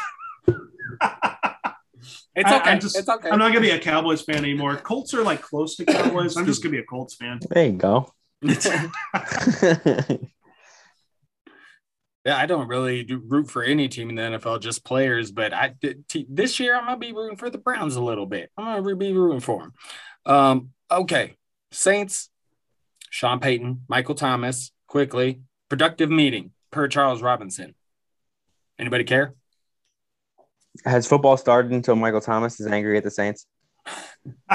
It's 2.36 2.52
okay. 2.52 2.70
I, 2.70 2.74
am 2.74 2.80
just, 2.80 2.98
it's 2.98 3.08
okay. 3.08 3.30
I'm 3.30 3.38
not 3.38 3.50
gonna 3.50 3.62
be 3.62 3.70
a 3.70 3.80
Cowboys 3.80 4.24
fan 4.24 4.38
anymore. 4.38 4.76
Colts 4.76 5.14
are 5.14 5.24
like 5.24 5.42
close 5.42 5.76
to 5.76 5.86
Cowboys. 5.86 6.36
I'm 6.36 6.46
just 6.46 6.64
gonna 6.64 6.72
be 6.72 6.80
a 6.80 6.84
Colts 6.84 7.14
fan. 7.14 7.40
There 7.50 7.66
you 7.68 7.74
go. 7.74 8.12
Yeah, 12.26 12.38
I 12.38 12.46
don't 12.46 12.68
really 12.68 13.04
do 13.04 13.22
root 13.26 13.52
for 13.52 13.64
any 13.64 13.90
team 13.90 14.10
in 14.10 14.16
the 14.16 14.22
NFL, 14.22 14.62
just 14.62 14.86
players. 14.86 15.32
But 15.32 15.54
I 15.54 15.76
t- 16.08 16.26
this 16.30 16.60
year 16.60 16.76
I'm 16.76 16.86
gonna 16.86 16.98
be 16.98 17.12
rooting 17.12 17.38
for 17.38 17.50
the 17.50 17.58
Browns 17.58 17.96
a 17.96 18.02
little 18.02 18.26
bit. 18.26 18.50
I'm 18.58 18.84
gonna 18.84 18.96
be 18.96 19.12
rooting 19.12 19.42
for 19.42 19.62
them. 19.62 19.74
Um, 20.26 20.70
okay, 20.90 21.36
Saints, 21.72 22.30
Sean 23.10 23.40
Payton, 23.40 23.82
Michael 23.90 24.16
Thomas, 24.16 24.72
quickly 24.88 25.42
productive 25.70 26.10
meeting 26.10 26.52
per 26.72 26.88
Charles 26.88 27.22
Robinson. 27.22 27.76
Anybody 28.80 29.04
care? 29.04 29.34
Has 30.86 31.08
football 31.08 31.36
started 31.36 31.72
until 31.72 31.96
Michael 31.96 32.22
Thomas 32.22 32.60
is 32.60 32.68
angry 32.68 32.98
at 32.98 33.04
the 33.04 33.12
Saints? 33.12 33.46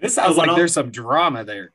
this 0.00 0.14
sounds 0.14 0.36
like 0.36 0.56
there's 0.56 0.72
some 0.72 0.90
drama 0.90 1.44
there. 1.44 1.72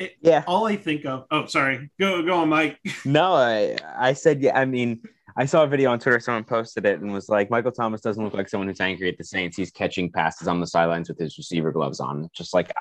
It, 0.00 0.16
yeah. 0.22 0.44
All 0.46 0.66
I 0.66 0.76
think 0.76 1.04
of. 1.04 1.26
Oh, 1.30 1.44
sorry. 1.44 1.90
Go 2.00 2.22
go 2.22 2.38
on, 2.38 2.48
Mike. 2.48 2.78
no, 3.04 3.34
I 3.34 3.76
I 3.96 4.14
said 4.14 4.40
yeah. 4.40 4.58
I 4.58 4.64
mean, 4.64 5.02
I 5.36 5.44
saw 5.44 5.62
a 5.62 5.66
video 5.66 5.90
on 5.90 5.98
Twitter. 5.98 6.18
Someone 6.18 6.44
posted 6.44 6.86
it 6.86 7.00
and 7.00 7.12
was 7.12 7.28
like, 7.28 7.50
Michael 7.50 7.70
Thomas 7.70 8.00
doesn't 8.00 8.24
look 8.24 8.32
like 8.32 8.48
someone 8.48 8.66
who's 8.66 8.80
angry 8.80 9.10
at 9.10 9.18
the 9.18 9.24
Saints. 9.24 9.58
He's 9.58 9.70
catching 9.70 10.10
passes 10.10 10.48
on 10.48 10.58
the 10.58 10.66
sidelines 10.66 11.10
with 11.10 11.18
his 11.18 11.36
receiver 11.36 11.70
gloves 11.70 12.00
on. 12.00 12.30
Just 12.32 12.54
like 12.54 12.72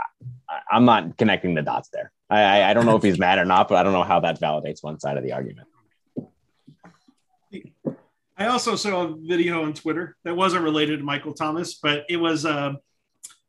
I, 0.49 0.77
am 0.77 0.85
not 0.85 1.17
connecting 1.17 1.55
the 1.55 1.61
dots 1.61 1.89
there. 1.91 2.13
I, 2.29 2.41
I 2.41 2.69
I 2.69 2.73
don't 2.73 2.85
know 2.85 2.95
if 2.95 3.03
he's 3.03 3.19
mad 3.19 3.37
or 3.37 3.45
not, 3.45 3.67
but 3.67 3.75
I 3.75 3.83
don't 3.83 3.93
know 3.93 4.03
how 4.03 4.21
that 4.21 4.39
validates 4.39 4.81
one 4.81 4.97
side 4.97 5.17
of 5.17 5.23
the 5.23 5.33
argument. 5.33 5.67
I 8.37 8.45
also 8.45 8.77
saw 8.77 9.07
a 9.07 9.15
video 9.17 9.63
on 9.63 9.73
Twitter 9.73 10.15
that 10.23 10.37
wasn't 10.37 10.63
related 10.63 10.99
to 10.99 11.03
Michael 11.03 11.33
Thomas, 11.33 11.73
but 11.73 12.05
it 12.07 12.15
was. 12.15 12.45
Uh, 12.45 12.75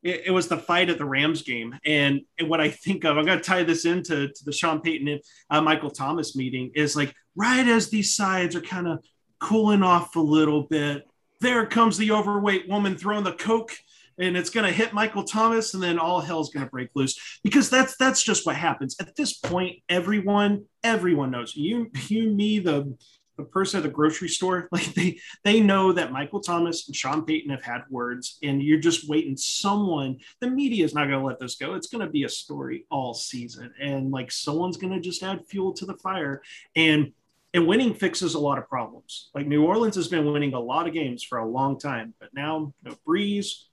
it, 0.03 0.23
it, 0.27 0.31
was 0.31 0.49
the 0.49 0.57
fight 0.57 0.91
at 0.91 0.99
the 0.99 1.05
Rams 1.05 1.43
game. 1.43 1.79
And, 1.85 2.23
and 2.39 2.49
what 2.49 2.61
I 2.61 2.71
think 2.71 3.05
of, 3.05 3.17
I'm 3.19 3.25
going 3.25 3.39
to 3.39 3.45
tie 3.45 3.63
this 3.63 3.85
into 3.85 4.29
to 4.29 4.45
the 4.45 4.53
Sean 4.53 4.81
Payton 4.81 5.09
and 5.09 5.21
uh, 5.51 5.61
Michael 5.61 5.91
Thomas 5.91 6.37
meeting 6.37 6.71
is 6.75 6.97
like 6.97 7.15
right 7.37 7.67
as 7.67 7.91
these 7.91 8.15
sides 8.15 8.57
are 8.57 8.61
kind 8.61 8.89
of 8.89 9.05
cooling 9.39 9.83
off 9.83 10.17
a 10.17 10.21
little 10.21 10.63
bit, 10.63 11.07
there 11.41 11.67
comes 11.67 11.97
the 11.97 12.13
overweight 12.13 12.69
woman 12.69 12.97
throwing 12.97 13.25
the 13.25 13.33
Coke 13.33 13.73
and 14.19 14.37
it's 14.37 14.51
going 14.51 14.67
to 14.67 14.73
hit 14.73 14.93
Michael 14.93 15.25
Thomas 15.25 15.73
and 15.75 15.83
then 15.83 15.99
all 15.99 16.21
hell's 16.21 16.51
going 16.51 16.65
to 16.65 16.71
break 16.71 16.91
loose. 16.95 17.41
Because 17.43 17.71
that's 17.71 17.97
that's 17.97 18.23
just 18.23 18.47
what 18.47 18.57
happens. 18.57 18.97
At 19.01 19.17
this 19.17 19.33
point 19.33 19.79
everyone 19.89 20.67
everyone 20.85 21.31
knows. 21.31 21.57
You 21.57 21.91
you 22.09 22.31
me 22.31 22.59
the 22.59 22.97
the 23.41 23.47
person 23.47 23.79
at 23.79 23.83
the 23.83 23.89
grocery 23.89 24.29
store. 24.29 24.69
Like 24.73 24.95
they 24.95 25.19
they 25.45 25.61
know 25.61 25.93
that 25.93 26.13
Michael 26.13 26.41
Thomas 26.41 26.87
and 26.87 26.95
Sean 26.95 27.25
Payton 27.25 27.51
have 27.51 27.63
had 27.63 27.83
words, 27.91 28.39
and 28.43 28.63
you're 28.63 28.79
just 28.79 29.09
waiting. 29.09 29.37
Someone, 29.37 30.19
the 30.41 30.49
media 30.49 30.85
is 30.85 30.95
not 30.95 31.09
going 31.09 31.19
to 31.19 31.27
let 31.27 31.39
this 31.39 31.57
go. 31.57 31.75
It's 31.75 31.89
going 31.89 32.05
to 32.05 32.11
be 32.11 32.25
a 32.25 32.29
story 32.29 32.87
all 32.91 33.15
season, 33.15 33.73
and 33.81 34.11
like 34.11 34.31
someone's 34.31 34.77
going 34.77 34.93
to 34.93 35.01
just 35.01 35.23
add 35.23 35.47
fuel 35.47 35.73
to 35.75 35.87
the 35.87 35.97
fire. 35.97 36.43
And 36.77 37.13
and 37.53 37.67
winning 37.67 37.95
fixes 37.95 38.35
a 38.35 38.39
lot 38.39 38.59
of 38.59 38.69
problems. 38.69 39.31
Like 39.35 39.47
New 39.47 39.65
Orleans 39.65 39.97
has 39.97 40.09
been 40.09 40.31
winning 40.33 40.55
a 40.55 40.61
lot 40.61 40.87
of 40.87 40.95
games 40.95 41.23
for 41.23 41.39
a 41.39 41.47
long 41.47 41.79
time, 41.79 42.15
but 42.21 42.33
now 42.33 42.73
no 42.83 42.97
Brees, 43.07 43.65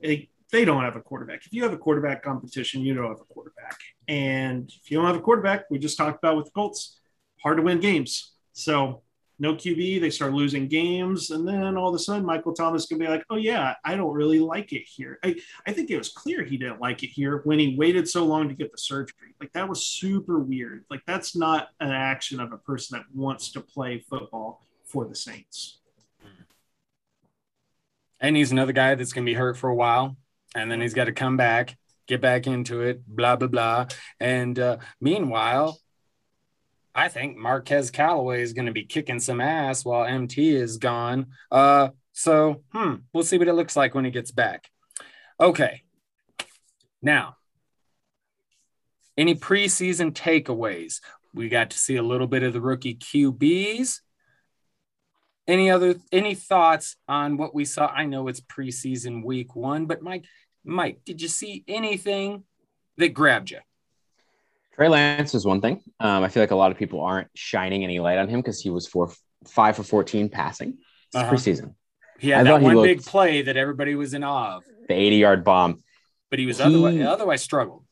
they, 0.00 0.30
they 0.52 0.64
don't 0.64 0.84
have 0.84 0.96
a 0.96 1.00
quarterback. 1.00 1.44
If 1.44 1.52
you 1.52 1.64
have 1.64 1.72
a 1.72 1.78
quarterback 1.78 2.22
competition, 2.22 2.82
you 2.82 2.94
don't 2.94 3.08
have 3.08 3.20
a 3.20 3.24
quarterback. 3.24 3.76
And 4.06 4.70
if 4.70 4.90
you 4.90 4.98
don't 4.98 5.06
have 5.06 5.16
a 5.16 5.20
quarterback, 5.20 5.64
we 5.68 5.78
just 5.78 5.98
talked 5.98 6.18
about 6.22 6.36
with 6.36 6.46
the 6.46 6.52
Colts, 6.52 7.00
hard 7.42 7.56
to 7.56 7.62
win 7.62 7.80
games. 7.80 8.32
So 8.52 9.02
no 9.38 9.54
QB, 9.54 10.00
they 10.00 10.10
start 10.10 10.32
losing 10.32 10.68
games, 10.68 11.30
and 11.30 11.46
then 11.46 11.76
all 11.76 11.88
of 11.88 11.94
a 11.94 11.98
sudden 11.98 12.24
Michael 12.24 12.54
Thomas 12.54 12.86
can 12.86 12.98
be 12.98 13.08
like, 13.08 13.24
"Oh 13.30 13.36
yeah, 13.36 13.74
I 13.84 13.96
don't 13.96 14.14
really 14.14 14.38
like 14.38 14.72
it 14.72 14.84
here." 14.86 15.18
I, 15.24 15.36
I 15.66 15.72
think 15.72 15.90
it 15.90 15.98
was 15.98 16.10
clear 16.10 16.44
he 16.44 16.56
didn't 16.56 16.80
like 16.80 17.02
it 17.02 17.08
here 17.08 17.40
when 17.44 17.58
he 17.58 17.76
waited 17.76 18.08
so 18.08 18.24
long 18.24 18.48
to 18.48 18.54
get 18.54 18.70
the 18.70 18.78
surgery. 18.78 19.34
Like 19.40 19.52
that 19.52 19.68
was 19.68 19.86
super 19.86 20.38
weird. 20.38 20.84
Like 20.88 21.02
that's 21.06 21.34
not 21.34 21.68
an 21.80 21.90
action 21.90 22.38
of 22.40 22.52
a 22.52 22.58
person 22.58 22.98
that 22.98 23.06
wants 23.12 23.50
to 23.52 23.60
play 23.60 24.04
football 24.08 24.64
for 24.86 25.04
the 25.04 25.14
Saints. 25.16 25.80
And 28.20 28.36
he's 28.36 28.52
another 28.52 28.72
guy 28.72 28.94
that's 28.94 29.12
going 29.12 29.26
to 29.26 29.30
be 29.30 29.34
hurt 29.34 29.56
for 29.56 29.68
a 29.68 29.74
while, 29.74 30.16
and 30.54 30.70
then 30.70 30.80
he's 30.80 30.94
got 30.94 31.06
to 31.06 31.12
come 31.12 31.36
back, 31.36 31.76
get 32.06 32.20
back 32.20 32.46
into 32.46 32.82
it, 32.82 33.04
blah 33.06 33.34
blah 33.34 33.48
blah. 33.48 33.86
And 34.20 34.56
uh, 34.58 34.76
meanwhile, 35.00 35.78
I 36.94 37.08
think 37.08 37.36
Marquez 37.36 37.90
Callaway 37.90 38.42
is 38.42 38.52
going 38.52 38.66
to 38.66 38.72
be 38.72 38.84
kicking 38.84 39.18
some 39.18 39.40
ass 39.40 39.84
while 39.84 40.04
MT 40.04 40.54
is 40.54 40.76
gone. 40.76 41.26
Uh, 41.50 41.88
so, 42.12 42.62
hmm, 42.72 42.94
we'll 43.12 43.24
see 43.24 43.38
what 43.38 43.48
it 43.48 43.54
looks 43.54 43.74
like 43.74 43.94
when 43.94 44.04
he 44.04 44.12
gets 44.12 44.30
back. 44.30 44.70
Okay. 45.40 45.82
Now, 47.02 47.36
any 49.16 49.34
preseason 49.34 50.12
takeaways? 50.12 51.00
We 51.32 51.48
got 51.48 51.70
to 51.70 51.78
see 51.78 51.96
a 51.96 52.02
little 52.02 52.28
bit 52.28 52.44
of 52.44 52.52
the 52.52 52.60
rookie 52.60 52.94
QBs. 52.94 54.00
Any 55.46 55.70
other 55.70 55.96
any 56.10 56.34
thoughts 56.34 56.96
on 57.06 57.36
what 57.36 57.54
we 57.54 57.64
saw? 57.64 57.88
I 57.88 58.06
know 58.06 58.28
it's 58.28 58.40
preseason 58.40 59.24
week 59.24 59.54
one, 59.54 59.86
but 59.86 60.00
Mike, 60.00 60.24
Mike, 60.64 61.00
did 61.04 61.20
you 61.20 61.28
see 61.28 61.64
anything 61.68 62.44
that 62.96 63.10
grabbed 63.10 63.50
you? 63.50 63.58
Trey 64.74 64.88
Lance 64.88 65.34
is 65.34 65.46
one 65.46 65.60
thing. 65.60 65.80
Um, 66.00 66.24
I 66.24 66.28
feel 66.28 66.42
like 66.42 66.50
a 66.50 66.56
lot 66.56 66.72
of 66.72 66.78
people 66.78 67.00
aren't 67.00 67.28
shining 67.34 67.84
any 67.84 68.00
light 68.00 68.18
on 68.18 68.28
him 68.28 68.40
because 68.40 68.60
he 68.60 68.70
was 68.70 68.86
four, 68.86 69.12
five 69.46 69.76
for 69.76 69.84
14 69.84 70.28
passing 70.28 70.78
uh-huh. 71.14 71.30
preseason. 71.30 71.74
He 72.18 72.30
had 72.30 72.46
I 72.46 72.58
that 72.58 72.62
one 72.62 72.82
big 72.82 73.04
play 73.04 73.42
that 73.42 73.56
everybody 73.56 73.94
was 73.94 74.14
in 74.14 74.24
awe 74.24 74.56
of. 74.56 74.64
The 74.88 74.94
80 74.94 75.16
yard 75.16 75.44
bomb. 75.44 75.82
But 76.30 76.38
he 76.38 76.46
was 76.46 76.58
he, 76.58 76.64
otherwise, 76.64 77.00
otherwise 77.00 77.42
struggled. 77.42 77.84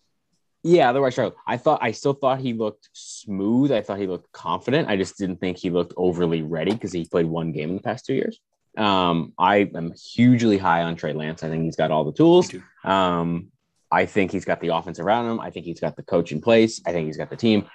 Yeah, 0.64 0.90
otherwise 0.90 1.14
struggled. 1.14 1.34
I 1.46 1.56
thought 1.56 1.80
I 1.82 1.92
still 1.92 2.12
thought 2.12 2.40
he 2.40 2.52
looked 2.52 2.88
smooth. 2.92 3.72
I 3.72 3.82
thought 3.82 3.98
he 3.98 4.06
looked 4.06 4.30
confident. 4.32 4.88
I 4.88 4.96
just 4.96 5.18
didn't 5.18 5.38
think 5.38 5.58
he 5.58 5.70
looked 5.70 5.92
overly 5.96 6.42
ready 6.42 6.72
because 6.72 6.92
he 6.92 7.04
played 7.04 7.26
one 7.26 7.52
game 7.52 7.70
in 7.70 7.76
the 7.76 7.82
past 7.82 8.06
two 8.06 8.14
years. 8.14 8.40
Um, 8.76 9.32
I 9.38 9.70
am 9.74 9.92
hugely 9.92 10.58
high 10.58 10.82
on 10.82 10.96
Trey 10.96 11.12
Lance. 11.12 11.42
I 11.42 11.48
think 11.48 11.64
he's 11.64 11.76
got 11.76 11.90
all 11.90 12.04
the 12.04 12.12
tools. 12.12 12.52
Um, 12.84 13.52
I 13.92 14.06
think 14.06 14.32
he's 14.32 14.46
got 14.46 14.60
the 14.60 14.68
offense 14.68 14.98
around 14.98 15.30
him. 15.30 15.38
I 15.38 15.50
think 15.50 15.66
he's 15.66 15.80
got 15.80 15.96
the 15.96 16.02
coach 16.02 16.32
in 16.32 16.40
place. 16.40 16.80
I 16.86 16.92
think 16.92 17.06
he's 17.06 17.18
got 17.18 17.30
the 17.30 17.36
team. 17.36 17.66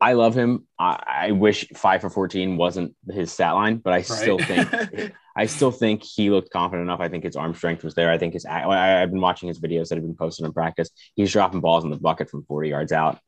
I 0.00 0.14
love 0.14 0.34
him. 0.34 0.66
I, 0.78 1.02
I 1.06 1.30
wish 1.32 1.68
five 1.76 2.00
for 2.00 2.08
14 2.08 2.56
wasn't 2.56 2.96
his 3.10 3.30
stat 3.30 3.54
line, 3.54 3.76
but 3.76 3.92
I 3.92 3.96
right. 3.96 4.06
still 4.06 4.38
think 4.38 5.12
I 5.36 5.46
still 5.46 5.70
think 5.70 6.02
he 6.02 6.30
looked 6.30 6.50
confident 6.50 6.88
enough. 6.88 7.00
I 7.00 7.08
think 7.08 7.24
his 7.24 7.36
arm 7.36 7.54
strength 7.54 7.84
was 7.84 7.94
there. 7.94 8.10
I 8.10 8.16
think 8.16 8.32
his 8.32 8.46
I, 8.46 9.02
I've 9.02 9.10
been 9.10 9.20
watching 9.20 9.48
his 9.48 9.60
videos 9.60 9.88
that 9.88 9.96
have 9.96 10.04
been 10.04 10.16
posted 10.16 10.46
in 10.46 10.52
practice. 10.54 10.88
He's 11.14 11.32
dropping 11.32 11.60
balls 11.60 11.84
in 11.84 11.90
the 11.90 11.98
bucket 11.98 12.30
from 12.30 12.44
40 12.44 12.70
yards 12.70 12.92
out. 12.92 13.18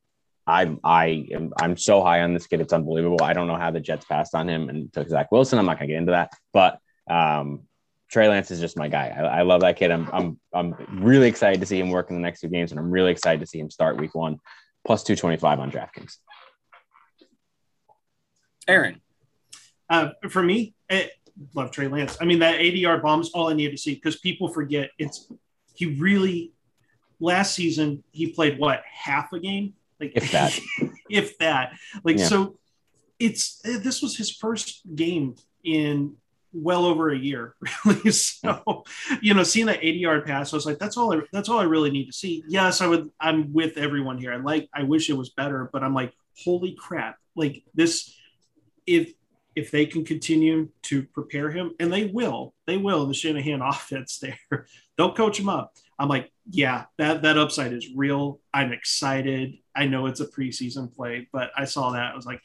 I'm 0.47 0.81
I 0.83 1.27
am 1.33 1.53
I'm 1.61 1.77
so 1.77 2.03
high 2.03 2.23
on 2.23 2.33
this 2.33 2.47
kid. 2.47 2.63
It's 2.63 2.73
unbelievable. 2.73 3.23
I 3.23 3.35
don't 3.35 3.47
know 3.47 3.57
how 3.57 3.71
the 3.71 3.81
Jets 3.81 4.07
passed 4.07 4.35
on 4.35 4.49
him 4.49 4.71
and 4.71 4.91
took 4.93 5.09
Zach 5.09 5.31
Wilson. 5.31 5.59
I'm 5.59 5.67
not 5.67 5.79
gonna 5.79 5.89
get 5.89 5.99
into 5.99 6.13
that, 6.13 6.31
but 6.55 6.79
um, 7.09 7.65
Trey 8.13 8.29
Lance 8.29 8.51
is 8.51 8.61
just 8.61 8.77
my 8.77 8.89
guy. 8.89 9.09
I, 9.09 9.39
I, 9.39 9.43
love 9.43 9.63
that 9.63 9.77
kid. 9.77 9.91
I'm, 9.91 10.09
I'm, 10.13 10.39
I'm 10.53 10.75
really 11.03 11.29
excited 11.29 11.61
to 11.61 11.67
see 11.67 11.81
him 11.81 11.89
work 11.89 12.11
in 12.11 12.17
the 12.17 12.21
next 12.21 12.41
two 12.41 12.49
games, 12.49 12.71
and 12.71 12.79
I'm 12.79 12.91
really 12.91 13.11
excited 13.11 13.41
to 13.41 13.47
see 13.47 13.59
him 13.59 13.71
start 13.71 13.97
week 13.97 14.15
one 14.15 14.39
plus 14.87 15.03
225 15.03 15.61
on 15.61 15.71
DraftKings. 15.71 16.19
Aaron. 18.69 19.01
Uh, 19.89 20.11
for 20.29 20.43
me, 20.43 20.75
I 20.91 21.11
love 21.55 21.71
Trey 21.71 21.89
Lance. 21.89 22.19
I 22.21 22.27
mean, 22.27 22.41
that 22.41 22.61
80 22.61 22.79
yard 22.79 23.03
bomb 23.03 23.23
is 23.23 23.31
all 23.31 23.49
I 23.49 23.55
need 23.55 23.71
to 23.71 23.79
see 23.79 23.95
because 23.95 24.19
people 24.19 24.49
forget 24.49 24.91
it's 24.99 25.33
he 25.75 25.87
really 25.99 26.53
last 27.19 27.55
season 27.55 28.05
he 28.13 28.31
played 28.31 28.59
what 28.59 28.83
half 28.93 29.33
a 29.33 29.41
game, 29.41 29.73
like 29.99 30.13
if 30.15 30.31
that, 30.33 30.59
if 31.11 31.39
that, 31.39 31.73
like 32.05 32.19
yeah. 32.19 32.27
so. 32.27 32.59
It's 33.19 33.61
this 33.63 34.03
was 34.03 34.17
his 34.17 34.33
first 34.33 34.81
game 34.97 35.37
in 35.63 36.17
well 36.53 36.85
over 36.85 37.11
a 37.11 37.19
year, 37.19 37.55
really. 37.85 38.11
So, 38.11 38.85
you 39.21 39.35
know, 39.35 39.43
seeing 39.43 39.67
that 39.67 39.83
80 39.83 39.99
yard 39.99 40.27
pass, 40.27 40.53
I 40.53 40.57
was 40.57 40.67
like, 40.67 40.79
that's 40.79 40.97
all 40.97 41.15
I 41.15 41.21
that's 41.33 41.49
all 41.49 41.59
I 41.59 41.65
really 41.65 41.91
need 41.91 42.07
to 42.07 42.13
see. 42.13 42.45
Yes, 42.49 42.81
I 42.81 42.87
would 42.87 43.11
I'm 43.21 43.53
with 43.53 43.79
everyone 43.79 44.19
here. 44.19 44.33
I 44.33 44.37
like 44.37 44.69
I 44.75 44.83
wish 44.83 45.11
it 45.11 45.17
was 45.17 45.31
better, 45.31 45.69
but 45.73 45.83
I'm 45.83 45.95
like, 45.95 46.13
holy 46.37 46.73
crap. 46.73 47.17
Like 47.35 47.63
this, 47.75 48.15
if 48.87 49.13
if 49.55 49.71
they 49.71 49.87
can 49.87 50.05
continue 50.05 50.69
to 50.83 51.03
prepare 51.03 51.51
him, 51.51 51.73
and 51.79 51.93
they 51.93 52.07
will, 52.07 52.55
they 52.67 52.79
will, 52.79 53.07
the 53.07 53.15
Shanahan 53.15 53.61
offense 53.63 54.19
there, 54.19 54.67
they'll 54.97 55.15
coach 55.15 55.39
him 55.39 55.49
up. 55.49 55.75
I'm 55.99 56.09
like, 56.09 56.33
yeah, 56.51 56.85
that 56.99 57.23
that 57.23 57.39
upside 57.39 57.73
is 57.73 57.89
real. 57.95 58.41
I'm 58.53 58.73
excited. 58.73 59.55
I 59.75 59.87
know 59.87 60.07
it's 60.07 60.21
a 60.21 60.27
preseason 60.27 60.95
play, 60.95 61.29
but 61.33 61.51
I 61.57 61.65
saw 61.65 61.93
that. 61.93 62.13
I 62.13 62.17
was 62.17 62.27
like, 62.27 62.43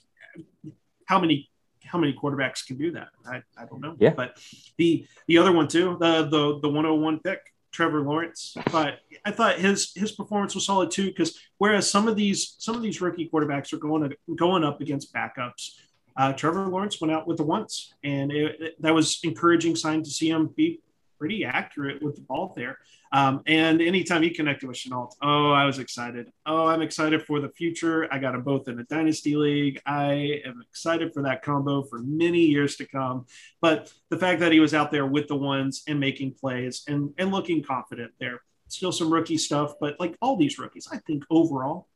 how 1.06 1.20
many 1.20 1.50
how 1.88 1.98
many 1.98 2.14
quarterbacks 2.14 2.66
can 2.66 2.78
do 2.78 2.92
that? 2.92 3.10
I, 3.26 3.42
I 3.58 3.66
don't 3.66 3.82
know. 3.82 3.96
Yeah. 4.00 4.14
But 4.16 4.38
the 4.78 5.06
the 5.28 5.38
other 5.38 5.52
one 5.52 5.68
too, 5.68 5.98
the 6.00 6.24
the 6.24 6.60
the 6.62 6.70
101 6.70 7.20
pick, 7.20 7.40
Trevor 7.72 8.02
Lawrence. 8.02 8.56
But 8.72 9.00
I 9.26 9.32
thought 9.32 9.60
his 9.60 9.94
his 9.96 10.12
performance 10.12 10.56
was 10.56 10.66
solid 10.66 10.92
too, 10.92 11.08
because 11.08 11.40
whereas 11.58 11.90
some 11.90 12.08
of 12.08 12.16
these 12.16 12.56
some 12.60 12.76
of 12.76 12.82
these 12.82 13.02
rookie 13.02 13.30
quarterbacks 13.32 13.74
are 13.74 13.78
going 13.78 14.14
going 14.36 14.64
up 14.64 14.82
against 14.82 15.14
backups, 15.14 15.72
uh, 16.18 16.34
Trevor 16.34 16.68
Lawrence 16.68 17.00
went 17.00 17.12
out 17.12 17.28
with 17.28 17.38
the 17.38 17.44
once, 17.44 17.94
and 18.04 18.32
it, 18.32 18.62
it, 18.62 18.82
that 18.82 18.94
was 18.94 19.20
encouraging 19.24 19.76
sign 19.76 20.04
to 20.04 20.10
see 20.10 20.30
him 20.30 20.48
be 20.48 20.82
pretty 21.20 21.46
accurate 21.46 22.02
with 22.02 22.16
the 22.16 22.22
ball 22.22 22.54
there. 22.56 22.78
Um, 23.12 23.42
and 23.48 23.82
anytime 23.82 24.22
he 24.22 24.30
connected 24.30 24.68
with 24.68 24.78
Shenault, 24.78 25.14
oh, 25.22 25.52
I 25.52 25.66
was 25.66 25.80
excited. 25.80 26.32
Oh, 26.46 26.68
I'm 26.68 26.82
excited 26.82 27.24
for 27.24 27.40
the 27.40 27.50
future. 27.50 28.08
I 28.12 28.20
got 28.20 28.34
them 28.34 28.44
both 28.44 28.68
in 28.68 28.80
a 28.80 28.84
dynasty 28.84 29.36
league. 29.36 29.82
I 29.86 30.42
am 30.46 30.62
excited 30.70 31.14
for 31.14 31.24
that 31.24 31.42
combo 31.42 31.84
for 31.84 32.00
many 32.00 32.42
years 32.42 32.76
to 32.78 32.86
come. 32.86 33.26
But 33.62 33.92
the 34.10 34.18
fact 34.18 34.40
that 34.42 34.52
he 34.52 34.60
was 34.60 34.74
out 34.74 34.92
there 34.92 35.06
with 35.06 35.28
the 35.28 35.36
ones 35.36 35.84
and 35.88 36.00
making 36.00 36.34
plays 36.34 36.84
and, 36.88 37.14
and 37.18 37.32
looking 37.32 37.64
confident 37.64 38.12
there, 38.20 38.42
still 38.68 38.92
some 38.92 39.12
rookie 39.12 39.38
stuff, 39.38 39.74
but 39.80 40.00
like 40.00 40.18
all 40.22 40.36
these 40.36 40.60
rookies, 40.60 40.88
I 40.92 40.98
think 40.98 41.24
overall, 41.30 41.88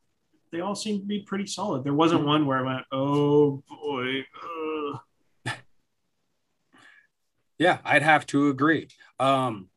they 0.52 0.62
all 0.62 0.76
seem 0.76 1.00
to 1.00 1.06
be 1.06 1.22
pretty 1.22 1.48
solid. 1.48 1.84
There 1.84 1.94
wasn't 1.94 2.26
one 2.26 2.46
where 2.46 2.60
I 2.60 2.74
went, 2.74 2.86
oh 2.92 3.64
boy. 3.68 4.26
Yeah, 7.62 7.78
I'd 7.86 8.02
have 8.02 8.26
to 8.28 8.48
agree. 8.48 8.88
Um, 9.20 9.70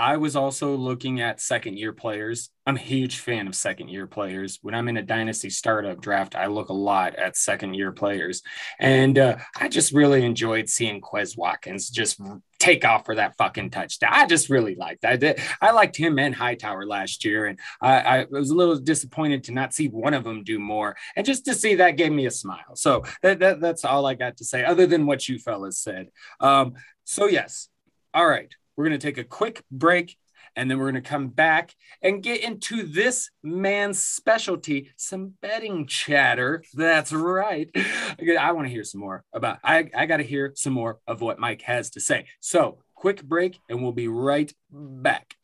I 0.00 0.16
was 0.16 0.34
also 0.34 0.74
looking 0.76 1.20
at 1.20 1.42
second 1.42 1.76
year 1.76 1.92
players. 1.92 2.48
I'm 2.66 2.76
a 2.76 2.80
huge 2.80 3.18
fan 3.18 3.46
of 3.46 3.54
second 3.54 3.88
year 3.88 4.06
players. 4.06 4.58
When 4.62 4.74
I'm 4.74 4.88
in 4.88 4.96
a 4.96 5.02
dynasty 5.02 5.50
startup 5.50 6.00
draft, 6.00 6.34
I 6.34 6.46
look 6.46 6.70
a 6.70 6.74
lot 6.74 7.16
at 7.16 7.36
second 7.36 7.74
year 7.74 7.92
players. 7.92 8.42
And 8.78 9.18
uh, 9.18 9.36
I 9.58 9.68
just 9.68 9.92
really 9.92 10.24
enjoyed 10.24 10.70
seeing 10.70 11.02
Quez 11.02 11.36
Watkins 11.36 11.90
just 11.90 12.18
take 12.58 12.82
off 12.86 13.04
for 13.04 13.16
that 13.16 13.36
fucking 13.36 13.70
touchdown. 13.70 14.12
I 14.14 14.24
just 14.24 14.48
really 14.48 14.74
liked 14.74 15.02
that. 15.02 15.38
I 15.60 15.70
liked 15.72 15.96
him 15.96 16.18
and 16.18 16.34
Hightower 16.34 16.86
last 16.86 17.22
year. 17.22 17.44
And 17.44 17.58
I, 17.82 18.00
I 18.00 18.26
was 18.30 18.48
a 18.48 18.54
little 18.54 18.76
disappointed 18.76 19.44
to 19.44 19.52
not 19.52 19.74
see 19.74 19.88
one 19.88 20.14
of 20.14 20.24
them 20.24 20.44
do 20.44 20.58
more. 20.58 20.96
And 21.14 21.26
just 21.26 21.44
to 21.44 21.54
see 21.54 21.74
that 21.74 21.98
gave 21.98 22.12
me 22.12 22.24
a 22.24 22.30
smile. 22.30 22.74
So 22.74 23.04
that, 23.22 23.38
that 23.40 23.60
that's 23.60 23.84
all 23.84 24.06
I 24.06 24.14
got 24.14 24.38
to 24.38 24.46
say, 24.46 24.64
other 24.64 24.86
than 24.86 25.04
what 25.04 25.28
you 25.28 25.38
fellas 25.38 25.78
said. 25.78 26.08
Um, 26.40 26.74
so, 27.04 27.26
yes. 27.26 27.68
All 28.14 28.26
right. 28.26 28.54
We're 28.80 28.88
going 28.88 28.98
to 28.98 29.06
take 29.06 29.18
a 29.18 29.24
quick 29.24 29.62
break 29.70 30.16
and 30.56 30.70
then 30.70 30.78
we're 30.78 30.90
going 30.90 31.02
to 31.02 31.06
come 31.06 31.28
back 31.28 31.74
and 32.00 32.22
get 32.22 32.42
into 32.42 32.82
this 32.82 33.28
man's 33.42 34.02
specialty, 34.02 34.90
some 34.96 35.34
betting 35.42 35.86
chatter. 35.86 36.64
That's 36.72 37.12
right. 37.12 37.68
I 37.76 38.52
want 38.52 38.68
to 38.68 38.72
hear 38.72 38.84
some 38.84 39.02
more 39.02 39.22
about, 39.34 39.58
I, 39.62 39.90
I 39.94 40.06
got 40.06 40.16
to 40.16 40.22
hear 40.22 40.52
some 40.54 40.72
more 40.72 40.98
of 41.06 41.20
what 41.20 41.38
Mike 41.38 41.60
has 41.60 41.90
to 41.90 42.00
say. 42.00 42.24
So, 42.40 42.78
quick 42.94 43.22
break 43.22 43.60
and 43.68 43.82
we'll 43.82 43.92
be 43.92 44.08
right 44.08 44.50
back. 44.72 45.34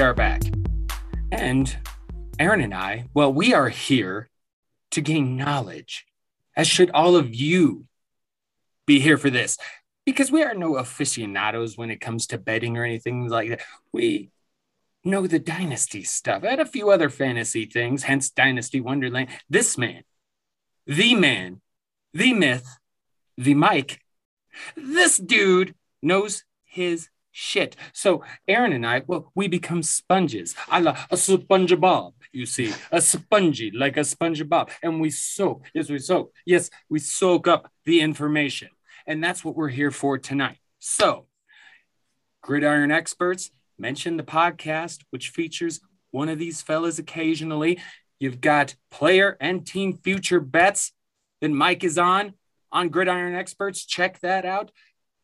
Are 0.00 0.14
back. 0.14 0.42
And 1.30 1.76
Aaron 2.38 2.62
and 2.62 2.72
I, 2.72 3.04
well, 3.12 3.32
we 3.32 3.52
are 3.52 3.68
here 3.68 4.30
to 4.92 5.02
gain 5.02 5.36
knowledge, 5.36 6.06
as 6.56 6.66
should 6.66 6.90
all 6.92 7.16
of 7.16 7.34
you 7.34 7.84
be 8.86 8.98
here 8.98 9.18
for 9.18 9.28
this, 9.28 9.58
because 10.06 10.32
we 10.32 10.42
are 10.42 10.54
no 10.54 10.76
aficionados 10.76 11.76
when 11.76 11.90
it 11.90 12.00
comes 12.00 12.26
to 12.28 12.38
betting 12.38 12.78
or 12.78 12.84
anything 12.84 13.28
like 13.28 13.50
that. 13.50 13.60
We 13.92 14.30
know 15.04 15.26
the 15.26 15.38
dynasty 15.38 16.02
stuff 16.02 16.44
and 16.44 16.62
a 16.62 16.66
few 16.66 16.90
other 16.90 17.10
fantasy 17.10 17.66
things, 17.66 18.04
hence 18.04 18.30
Dynasty 18.30 18.80
Wonderland. 18.80 19.28
This 19.50 19.76
man, 19.76 20.02
the 20.86 21.14
man, 21.14 21.60
the 22.14 22.32
myth, 22.32 22.66
the 23.36 23.54
Mike, 23.54 24.00
this 24.74 25.18
dude 25.18 25.74
knows 26.02 26.44
his 26.64 27.08
shit. 27.32 27.76
So 27.92 28.24
Aaron 28.48 28.72
and 28.72 28.86
I, 28.86 29.02
well, 29.06 29.30
we 29.34 29.48
become 29.48 29.82
sponges. 29.82 30.54
I 30.68 30.80
love 30.80 31.06
a 31.10 31.16
SpongeBob, 31.16 32.12
you 32.32 32.46
see, 32.46 32.72
a 32.90 33.00
spongy 33.00 33.70
like 33.70 33.96
a 33.96 34.00
SpongeBob, 34.00 34.70
and 34.82 35.00
we 35.00 35.10
soak. 35.10 35.66
Yes, 35.74 35.90
we 35.90 35.98
soak. 35.98 36.32
Yes, 36.44 36.70
we 36.88 36.98
soak 36.98 37.48
up 37.48 37.70
the 37.84 38.00
information, 38.00 38.68
and 39.06 39.22
that's 39.22 39.44
what 39.44 39.56
we're 39.56 39.68
here 39.68 39.90
for 39.90 40.18
tonight. 40.18 40.58
So, 40.78 41.26
gridiron 42.42 42.90
experts 42.90 43.50
mention 43.78 44.16
the 44.16 44.22
podcast, 44.22 45.00
which 45.10 45.30
features 45.30 45.80
one 46.10 46.28
of 46.28 46.38
these 46.38 46.62
fellas 46.62 46.98
occasionally. 46.98 47.80
You've 48.18 48.40
got 48.40 48.74
player 48.90 49.36
and 49.40 49.66
team 49.66 49.96
future 49.96 50.40
bets 50.40 50.92
Then 51.40 51.54
Mike 51.54 51.84
is 51.84 51.96
on 51.96 52.34
on 52.72 52.88
Gridiron 52.88 53.34
Experts. 53.34 53.84
Check 53.84 54.20
that 54.20 54.44
out. 54.44 54.70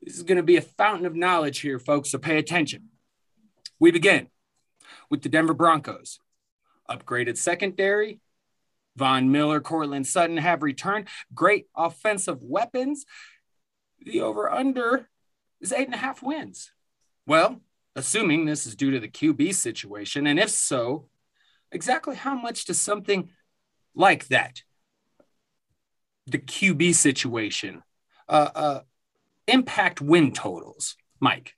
This 0.03 0.17
is 0.17 0.23
going 0.23 0.37
to 0.37 0.43
be 0.43 0.57
a 0.57 0.63
fountain 0.63 1.07
of 1.07 1.17
knowledge 1.17 1.61
here, 1.61 1.79
folks, 1.79 2.11
so 2.11 2.19
pay 2.19 2.39
attention. 2.39 2.91
We 3.79 3.91
begin 3.91 4.29
with 5.11 5.23
the 5.23 5.29
Denver 5.29 5.55
Broncos. 5.55 6.21
Upgraded 6.89 7.37
secondary. 7.37 8.21
Von 8.97 9.31
Miller, 9.31 9.61
Courtland 9.61 10.07
Sutton 10.07 10.39
have 10.39 10.63
returned. 10.63 11.09
Great 11.35 11.67
offensive 11.77 12.43
weapons. 12.43 13.05
The 14.01 14.23
over 14.23 14.51
under 14.51 15.09
is 15.61 15.73
eight 15.73 15.87
and 15.87 15.95
a 15.95 15.99
half 15.99 16.23
wins. 16.23 16.73
Well, 17.27 17.61
assuming 17.95 18.45
this 18.45 18.67
is 18.67 18.77
due 18.77 18.93
to 18.93 19.01
the 19.01 19.09
QB 19.09 19.55
situation, 19.55 20.27
and 20.27 20.39
if 20.39 20.51
so, 20.51 21.09
exactly 21.73 22.17
how 22.17 22.35
much 22.35 22.65
does 22.65 22.81
something 22.81 23.31
like 23.95 24.29
that, 24.29 24.63
the 26.27 26.39
QB 26.39 26.95
situation, 26.95 27.83
uh, 28.29 28.51
uh, 28.55 28.81
impact 29.47 30.01
win 30.01 30.33
totals, 30.33 30.97
Mike? 31.21 31.53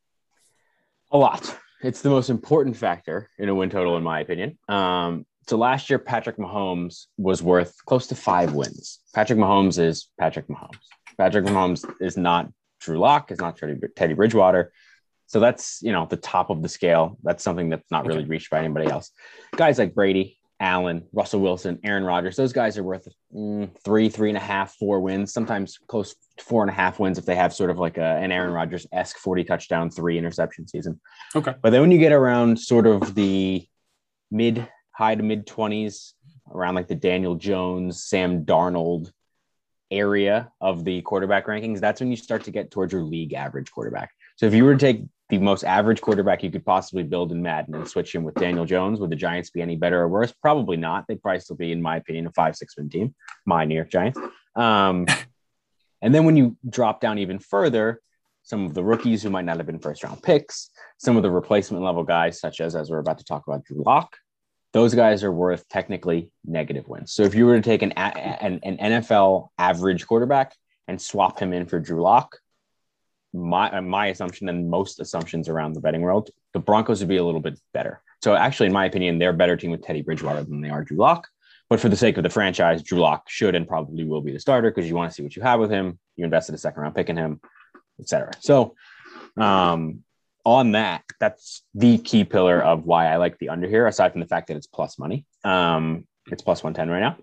A 1.11 1.19
lot. 1.19 1.59
It's 1.83 2.03
the 2.03 2.11
most 2.11 2.29
important 2.29 2.77
factor 2.77 3.31
in 3.39 3.49
a 3.49 3.55
win 3.55 3.71
total, 3.71 3.97
in 3.97 4.03
my 4.03 4.21
opinion. 4.21 4.59
Um, 4.69 5.25
so 5.47 5.57
last 5.57 5.89
year, 5.89 5.99
Patrick 5.99 6.37
Mahomes 6.37 7.07
was 7.17 7.43
worth 7.43 7.75
close 7.87 8.09
to 8.09 8.15
five 8.15 8.53
wins. 8.53 9.01
Patrick 9.15 9.39
Mahomes 9.39 9.79
is 9.79 10.09
Patrick 10.19 10.49
Mahomes. 10.49 10.77
Patrick 11.17 11.47
Mahomes 11.47 11.91
is 12.01 12.17
not 12.17 12.51
Drew 12.81 12.99
Lock, 12.99 13.33
is 13.33 13.41
not 13.41 13.59
Teddy 13.97 14.15
Bridgewater. 14.15 14.73
So 15.27 15.41
that's 15.41 15.81
you 15.83 15.93
know 15.93 16.07
the 16.09 16.17
top 16.17 16.51
of 16.51 16.63
the 16.63 16.69
scale. 16.69 17.19
That's 17.23 17.45
something 17.45 17.69
that's 17.69 17.91
not 17.91 18.07
really 18.07 18.25
reached 18.25 18.51
by 18.51 18.61
anybody 18.61 18.91
else. 18.91 19.11
Guys 19.57 19.79
like 19.79 19.95
Brady, 19.95 20.38
Allen, 20.61 21.07
Russell 21.13 21.41
Wilson, 21.41 21.79
Aaron 21.85 22.05
Rodgers, 22.05 22.37
those 22.37 22.53
guys 22.53 22.77
are 22.77 22.83
worth 22.83 23.07
mm, 23.35 23.71
three, 23.85 24.09
three 24.09 24.29
and 24.29 24.37
a 24.37 24.41
half, 24.41 24.75
four 24.75 25.01
wins, 25.01 25.33
sometimes 25.33 25.79
close 25.87 26.15
to 26.37 26.45
four 26.45 26.63
and 26.63 26.71
a 26.71 26.75
half 26.75 26.99
wins 26.99 27.17
if 27.17 27.25
they 27.25 27.37
have 27.37 27.55
sort 27.55 27.71
of 27.71 27.79
like 27.79 27.97
a, 27.97 28.17
an 28.17 28.33
Aaron 28.33 28.53
Rodgers 28.53 28.87
esque 28.93 29.19
40 29.19 29.45
touchdown, 29.45 29.91
three 29.91 30.19
interception 30.19 30.67
season. 30.67 31.01
Okay. 31.37 31.55
But 31.63 31.71
then 31.71 31.81
when 31.81 31.93
you 31.93 31.99
get 31.99 32.13
around 32.13 32.59
sort 32.59 32.87
of 32.87 33.15
the 33.15 33.67
mid, 34.31 34.67
high 34.91 35.15
to 35.15 35.23
mid 35.23 35.47
20s, 35.47 36.13
around 36.53 36.75
like 36.75 36.89
the 36.89 36.95
Daniel 36.95 37.37
Jones, 37.37 38.03
Sam 38.03 38.45
Darnold 38.45 39.13
area 39.91 40.51
of 40.61 40.85
the 40.85 41.03
quarterback 41.03 41.47
rankings, 41.47 41.81
that's 41.81 42.01
when 42.01 42.11
you 42.11 42.17
start 42.17 42.45
to 42.45 42.51
get 42.51 42.71
towards 42.71 42.93
your 42.93 43.03
league 43.03 43.33
average 43.33 43.71
quarterback. 43.71 44.11
So 44.37 44.47
if 44.47 44.55
you 44.55 44.65
were 44.65 44.75
to 44.75 44.81
take 44.81 45.05
the 45.29 45.39
most 45.39 45.65
average 45.65 46.01
quarterback 46.01 46.43
you 46.43 46.51
could 46.51 46.65
possibly 46.65 47.03
build 47.03 47.33
in 47.33 47.43
Madden 47.43 47.75
and 47.75 47.87
switch 47.87 48.15
him 48.15 48.25
with 48.25 48.35
Daniel 48.35 48.65
Jones. 48.65 48.99
Would 48.99 49.11
the 49.11 49.17
Giants 49.17 49.51
be 49.51 49.61
any 49.61 49.77
better 49.77 50.01
or 50.01 50.09
worse? 50.09 50.33
Probably 50.33 50.77
not. 50.77 51.05
They'd 51.07 51.23
probably 51.23 51.41
still 51.41 51.57
be, 51.57 51.71
in 51.71 51.83
my 51.83 51.97
opinion, 51.97 52.27
a 52.27 52.33
five, 52.33 52.57
six 52.57 52.77
win 52.77 52.89
team, 52.89 53.15
my 53.45 53.65
New 53.65 53.75
York 53.75 53.91
Giants. 53.91 54.19
Um, 54.57 55.07
and 56.03 56.15
then 56.15 56.25
when 56.25 56.37
you 56.37 56.57
drop 56.69 57.01
down 57.01 57.19
even 57.19 57.39
further, 57.39 58.01
some 58.43 58.65
of 58.65 58.73
the 58.73 58.83
rookies 58.83 59.23
who 59.23 59.29
might 59.29 59.45
not 59.45 59.59
have 59.59 59.67
been 59.67 59.79
first 59.79 60.03
round 60.03 60.23
picks, 60.23 60.71
some 60.97 61.19
of 61.19 61.23
the 61.23 61.31
replacement 61.31 61.85
level 61.85 62.05
guys, 62.05 62.41
such 62.41 62.63
as, 62.63 62.75
as 62.75 62.91
we're 62.91 62.99
about 62.99 63.19
to 63.19 63.25
talk 63.25 63.47
about, 63.47 63.65
Drew 63.65 63.83
Lock, 63.85 64.17
those 64.73 64.95
guys 64.95 65.23
are 65.23 65.33
worth 65.33 65.69
technically 65.69 66.31
negative 66.47 66.89
wins. 66.89 67.13
So 67.13 67.25
if 67.25 67.35
you 67.35 67.45
were 67.45 67.57
to 67.57 67.63
take 67.63 67.83
an, 67.83 67.93
an, 67.93 68.61
an 68.63 68.79
NFL 68.79 69.49
average 69.59 70.07
quarterback 70.07 70.55
and 70.87 71.01
swap 71.01 71.39
him 71.39 71.53
in 71.53 71.67
for 71.67 71.79
Drew 71.79 72.01
Lock, 72.01 72.39
my 73.33 73.71
uh, 73.71 73.83
my 73.83 74.07
assumption 74.07 74.49
and 74.49 74.71
most 74.71 75.01
assumptions 75.01 75.49
around 75.49 75.75
the 75.75 75.81
betting 75.81 76.01
world, 76.01 76.31
the 76.53 76.59
Broncos 76.59 77.01
would 77.01 77.09
be 77.09 77.19
a 77.19 77.25
little 77.25 77.41
bit 77.41 77.59
better. 77.73 78.03
So 78.23 78.35
actually, 78.35 78.67
in 78.67 78.73
my 78.73 78.87
opinion, 78.87 79.19
they're 79.19 79.31
a 79.31 79.35
better 79.35 79.57
team 79.57 79.71
with 79.71 79.83
Teddy 79.83 80.03
Bridgewater 80.03 80.43
than 80.43 80.61
they 80.61 80.71
are 80.71 80.85
Drew 80.85 80.97
Lock. 80.97 81.29
But 81.71 81.81
for 81.81 81.89
the 81.89 81.97
sake 81.97 82.17
of 82.17 82.23
the 82.23 82.31
franchise, 82.31 82.83
Drew 82.83 82.99
Lock 82.99 83.29
should 83.29 83.55
and 83.55 83.69
probably 83.69 84.05
will 84.05 84.23
be 84.23 84.33
the 84.33 84.41
starter 84.41 84.71
because 84.71 84.89
you 84.89 84.97
want 84.97 85.11
to 85.11 85.15
see 85.15 85.23
what 85.23 85.37
you 85.37 85.43
have 85.43 85.61
with 85.61 85.71
him. 85.71 85.99
You 86.17 86.25
invested 86.25 86.55
a 86.55 86.59
second 86.59 86.83
round 86.83 86.95
pick 86.95 87.11
in 87.11 87.17
him, 87.17 87.41
etc. 88.01 88.33
So 88.41 88.75
um, 89.37 90.03
on 90.45 90.73
that, 90.73 91.05
that's 91.21 91.63
the 91.75 91.99
key 91.99 92.25
pillar 92.25 92.61
of 92.61 92.87
why 92.87 93.13
I 93.13 93.17
like 93.17 93.39
the 93.39 93.51
under 93.51 93.69
here, 93.69 93.87
aside 93.87 94.13
from 94.13 94.23
the 94.23 94.27
fact 94.27 94.49
that 94.49 94.57
it's 94.57 94.67
plus 94.67 94.99
money. 94.99 95.27
Um, 95.45 96.07
it's 96.27 96.43
plus 96.43 96.63
110 96.63 96.91
right 96.91 97.01
now. 97.01 97.19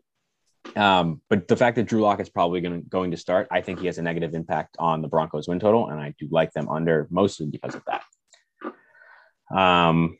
Um, 0.75 1.21
but 1.29 1.47
the 1.47 1.55
fact 1.55 1.75
that 1.77 1.83
Drew 1.83 2.01
Lock 2.01 2.19
is 2.19 2.29
probably 2.29 2.61
going 2.61 2.81
to 2.81 2.89
going 2.89 3.11
to 3.11 3.17
start, 3.17 3.47
I 3.51 3.61
think 3.61 3.79
he 3.79 3.85
has 3.85 3.97
a 3.97 4.01
negative 4.01 4.33
impact 4.33 4.75
on 4.79 5.01
the 5.01 5.07
Broncos 5.07 5.47
win 5.47 5.59
total, 5.59 5.89
and 5.89 5.99
I 5.99 6.13
do 6.19 6.27
like 6.31 6.51
them 6.53 6.69
under 6.69 7.07
mostly 7.09 7.47
because 7.47 7.75
of 7.75 7.83
that. 7.87 9.57
Um, 9.57 10.17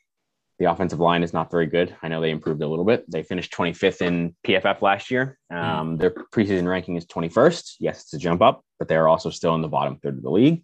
the 0.57 0.65
offensive 0.65 0.99
line 0.99 1.23
is 1.23 1.33
not 1.33 1.51
very 1.51 1.65
good. 1.65 1.93
I 2.01 2.07
know 2.07 2.21
they 2.21 2.31
improved 2.31 2.61
a 2.61 2.67
little 2.67 2.85
bit. 2.85 3.09
They 3.11 3.23
finished 3.23 3.51
25th 3.51 4.01
in 4.01 4.35
PFF 4.47 4.81
last 4.81 5.11
year. 5.11 5.37
Um, 5.51 5.97
their 5.97 6.11
preseason 6.11 6.65
ranking 6.65 6.95
is 6.95 7.05
21st. 7.07 7.75
Yes, 7.79 8.03
it's 8.03 8.13
a 8.13 8.17
jump 8.17 8.41
up, 8.41 8.63
but 8.79 8.87
they're 8.87 9.09
also 9.09 9.29
still 9.29 9.53
in 9.55 9.61
the 9.61 9.67
bottom 9.67 9.97
third 9.97 10.15
of 10.17 10.23
the 10.23 10.29
league. 10.29 10.63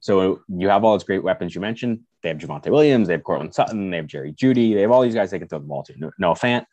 So 0.00 0.40
you 0.48 0.68
have 0.68 0.82
all 0.82 0.92
those 0.92 1.04
great 1.04 1.22
weapons 1.22 1.54
you 1.54 1.60
mentioned. 1.60 2.00
They 2.24 2.30
have 2.30 2.38
Javonte 2.38 2.70
Williams, 2.70 3.06
they 3.06 3.14
have 3.14 3.22
Courtland 3.22 3.54
Sutton, 3.54 3.90
they 3.90 3.98
have 3.98 4.08
Jerry 4.08 4.32
Jeudy, 4.32 4.74
they 4.74 4.80
have 4.80 4.90
all 4.90 5.02
these 5.02 5.14
guys 5.14 5.30
they 5.30 5.38
can 5.38 5.46
throw 5.46 5.60
the 5.60 5.66
ball 5.66 5.84
to. 5.84 6.12
Noah 6.18 6.34
Fant 6.34 6.64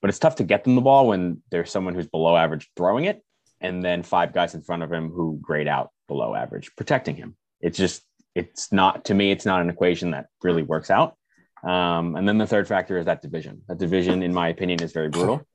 but 0.00 0.10
it's 0.10 0.18
tough 0.18 0.36
to 0.36 0.44
get 0.44 0.64
them 0.64 0.74
the 0.74 0.80
ball 0.80 1.08
when 1.08 1.42
there's 1.50 1.70
someone 1.70 1.94
who's 1.94 2.06
below 2.06 2.36
average 2.36 2.70
throwing 2.76 3.04
it 3.04 3.22
and 3.60 3.82
then 3.82 4.02
five 4.02 4.32
guys 4.32 4.54
in 4.54 4.62
front 4.62 4.82
of 4.82 4.92
him 4.92 5.10
who 5.10 5.38
grade 5.40 5.68
out 5.68 5.90
below 6.06 6.34
average 6.34 6.70
protecting 6.76 7.16
him. 7.16 7.36
It's 7.60 7.78
just, 7.78 8.02
it's 8.34 8.72
not, 8.72 9.06
to 9.06 9.14
me, 9.14 9.30
it's 9.30 9.46
not 9.46 9.60
an 9.60 9.70
equation 9.70 10.12
that 10.12 10.26
really 10.42 10.62
works 10.62 10.90
out. 10.90 11.16
Um, 11.64 12.14
and 12.14 12.28
then 12.28 12.38
the 12.38 12.46
third 12.46 12.68
factor 12.68 12.98
is 12.98 13.06
that 13.06 13.20
division. 13.22 13.62
That 13.66 13.78
division, 13.78 14.22
in 14.22 14.32
my 14.32 14.48
opinion, 14.48 14.82
is 14.82 14.92
very 14.92 15.08
brutal. 15.08 15.42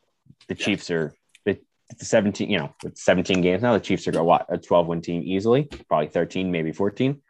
The. 0.50 0.56
Chiefs 0.56 0.92
are, 0.92 1.14
the 2.00 2.06
17, 2.06 2.50
you 2.50 2.58
know, 2.58 2.74
it's 2.84 3.04
17 3.04 3.42
games 3.42 3.62
now. 3.62 3.74
The 3.74 3.80
Chiefs 3.80 4.08
are 4.08 4.18
a, 4.18 4.24
what, 4.24 4.46
a 4.50 4.58
12 4.58 4.88
win 4.88 5.02
team 5.02 5.24
easily, 5.26 5.70
probably 5.88 6.08
13, 6.08 6.52
maybe 6.52 6.72
14. 6.72 7.22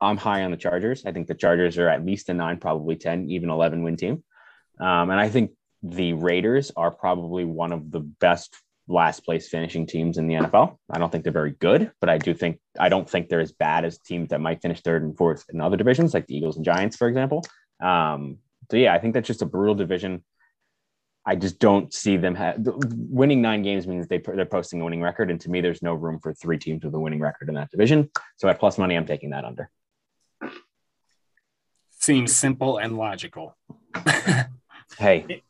I'm 0.00 0.16
high 0.16 0.44
on 0.44 0.50
the 0.50 0.56
Chargers. 0.56 1.04
I 1.04 1.12
think 1.12 1.26
the 1.26 1.34
Chargers 1.34 1.78
are 1.78 1.88
at 1.88 2.04
least 2.04 2.28
a 2.28 2.34
nine, 2.34 2.58
probably 2.58 2.96
10, 2.96 3.30
even 3.30 3.50
11 3.50 3.82
win 3.82 3.96
team. 3.96 4.22
Um, 4.78 5.10
and 5.10 5.20
I 5.20 5.28
think 5.28 5.52
the 5.90 6.12
Raiders 6.14 6.72
are 6.76 6.90
probably 6.90 7.44
one 7.44 7.72
of 7.72 7.90
the 7.90 8.00
best 8.00 8.56
last 8.88 9.24
place 9.24 9.48
finishing 9.48 9.86
teams 9.86 10.16
in 10.18 10.28
the 10.28 10.34
NFL. 10.34 10.78
I 10.90 10.98
don't 10.98 11.10
think 11.10 11.24
they're 11.24 11.32
very 11.32 11.52
good, 11.52 11.90
but 12.00 12.08
I 12.08 12.18
do 12.18 12.34
think 12.34 12.58
I 12.78 12.88
don't 12.88 13.08
think 13.08 13.28
they're 13.28 13.40
as 13.40 13.52
bad 13.52 13.84
as 13.84 13.98
teams 13.98 14.30
that 14.30 14.40
might 14.40 14.62
finish 14.62 14.80
third 14.80 15.02
and 15.02 15.16
fourth 15.16 15.44
in 15.52 15.60
other 15.60 15.76
divisions, 15.76 16.14
like 16.14 16.26
the 16.26 16.36
Eagles 16.36 16.56
and 16.56 16.64
Giants, 16.64 16.96
for 16.96 17.08
example. 17.08 17.44
Um, 17.82 18.38
so 18.70 18.76
yeah, 18.76 18.94
I 18.94 18.98
think 18.98 19.14
that's 19.14 19.26
just 19.26 19.42
a 19.42 19.46
brutal 19.46 19.74
division. 19.74 20.24
I 21.28 21.34
just 21.34 21.58
don't 21.58 21.92
see 21.92 22.16
them 22.16 22.36
ha- 22.36 22.54
winning 22.56 23.42
nine 23.42 23.62
games 23.62 23.86
means 23.86 24.06
they 24.06 24.18
they're 24.18 24.46
posting 24.46 24.80
a 24.80 24.84
winning 24.84 25.02
record, 25.02 25.30
and 25.30 25.40
to 25.40 25.50
me, 25.50 25.60
there's 25.60 25.82
no 25.82 25.94
room 25.94 26.20
for 26.20 26.32
three 26.32 26.58
teams 26.58 26.84
with 26.84 26.94
a 26.94 27.00
winning 27.00 27.20
record 27.20 27.48
in 27.48 27.56
that 27.56 27.70
division. 27.70 28.10
So 28.36 28.48
at 28.48 28.60
plus 28.60 28.78
money, 28.78 28.94
I'm 28.94 29.06
taking 29.06 29.30
that 29.30 29.44
under. 29.44 29.70
Seems 31.98 32.36
simple 32.36 32.78
and 32.78 32.96
logical. 32.96 33.56
hey, 34.98 35.42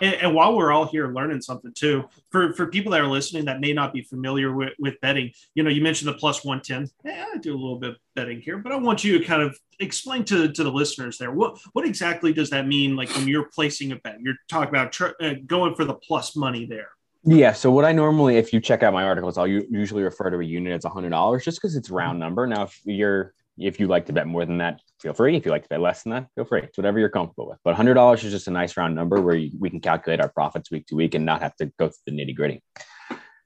and, 0.00 0.14
and, 0.14 0.34
while 0.34 0.56
we're 0.56 0.72
all 0.72 0.86
here 0.86 1.08
learning 1.08 1.40
something 1.40 1.72
too, 1.74 2.08
for, 2.30 2.52
for 2.54 2.66
people 2.66 2.92
that 2.92 3.00
are 3.00 3.06
listening 3.06 3.44
that 3.46 3.60
may 3.60 3.72
not 3.72 3.92
be 3.92 4.02
familiar 4.02 4.52
with, 4.52 4.72
with 4.78 5.00
betting, 5.00 5.32
you 5.54 5.62
know, 5.62 5.70
you 5.70 5.82
mentioned 5.82 6.08
the 6.08 6.14
plus 6.14 6.44
110. 6.44 6.90
Hey, 7.04 7.20
I 7.20 7.38
do 7.38 7.52
a 7.52 7.58
little 7.58 7.78
bit 7.78 7.90
of 7.90 7.96
betting 8.14 8.40
here, 8.40 8.58
but 8.58 8.72
I 8.72 8.76
want 8.76 9.04
you 9.04 9.18
to 9.18 9.24
kind 9.24 9.42
of 9.42 9.58
explain 9.80 10.24
to, 10.24 10.52
to 10.52 10.64
the 10.64 10.70
listeners 10.70 11.18
there 11.18 11.30
what, 11.30 11.58
what 11.72 11.84
exactly 11.86 12.32
does 12.32 12.50
that 12.50 12.66
mean? 12.66 12.96
Like 12.96 13.10
when 13.14 13.28
you're 13.28 13.48
placing 13.54 13.92
a 13.92 13.96
bet, 13.96 14.20
you're 14.20 14.36
talking 14.48 14.70
about 14.70 14.92
tr- 14.92 15.08
uh, 15.20 15.34
going 15.46 15.74
for 15.74 15.84
the 15.84 15.94
plus 15.94 16.36
money 16.36 16.66
there. 16.66 16.90
Yeah. 17.24 17.52
So 17.52 17.70
what 17.70 17.84
I 17.84 17.92
normally, 17.92 18.36
if 18.36 18.52
you 18.52 18.60
check 18.60 18.82
out 18.82 18.92
my 18.92 19.02
articles, 19.02 19.38
I'll 19.38 19.46
usually 19.46 20.02
refer 20.02 20.30
to 20.30 20.38
a 20.38 20.44
unit 20.44 20.72
as 20.72 20.84
a 20.84 20.88
hundred 20.88 21.10
dollars 21.10 21.44
just 21.44 21.60
because 21.60 21.76
it's 21.76 21.90
round 21.90 22.18
number. 22.18 22.46
Now, 22.46 22.64
if 22.64 22.80
you're 22.84 23.34
if 23.58 23.80
you 23.80 23.86
like 23.86 24.06
to 24.06 24.12
bet 24.12 24.26
more 24.26 24.44
than 24.44 24.58
that, 24.58 24.80
feel 25.00 25.12
free. 25.12 25.36
If 25.36 25.44
you 25.44 25.50
like 25.50 25.62
to 25.62 25.68
bet 25.68 25.80
less 25.80 26.02
than 26.02 26.12
that, 26.12 26.28
feel 26.34 26.44
free. 26.44 26.62
It's 26.62 26.76
whatever 26.76 26.98
you're 26.98 27.08
comfortable 27.08 27.48
with. 27.48 27.58
But 27.64 27.76
$100 27.76 28.24
is 28.24 28.30
just 28.30 28.48
a 28.48 28.50
nice 28.50 28.76
round 28.76 28.94
number 28.94 29.20
where 29.20 29.34
you, 29.34 29.50
we 29.58 29.70
can 29.70 29.80
calculate 29.80 30.20
our 30.20 30.28
profits 30.28 30.70
week 30.70 30.86
to 30.86 30.96
week 30.96 31.14
and 31.14 31.24
not 31.24 31.42
have 31.42 31.56
to 31.56 31.66
go 31.78 31.88
through 31.88 31.94
the 32.06 32.12
nitty 32.12 32.34
gritty. 32.34 32.62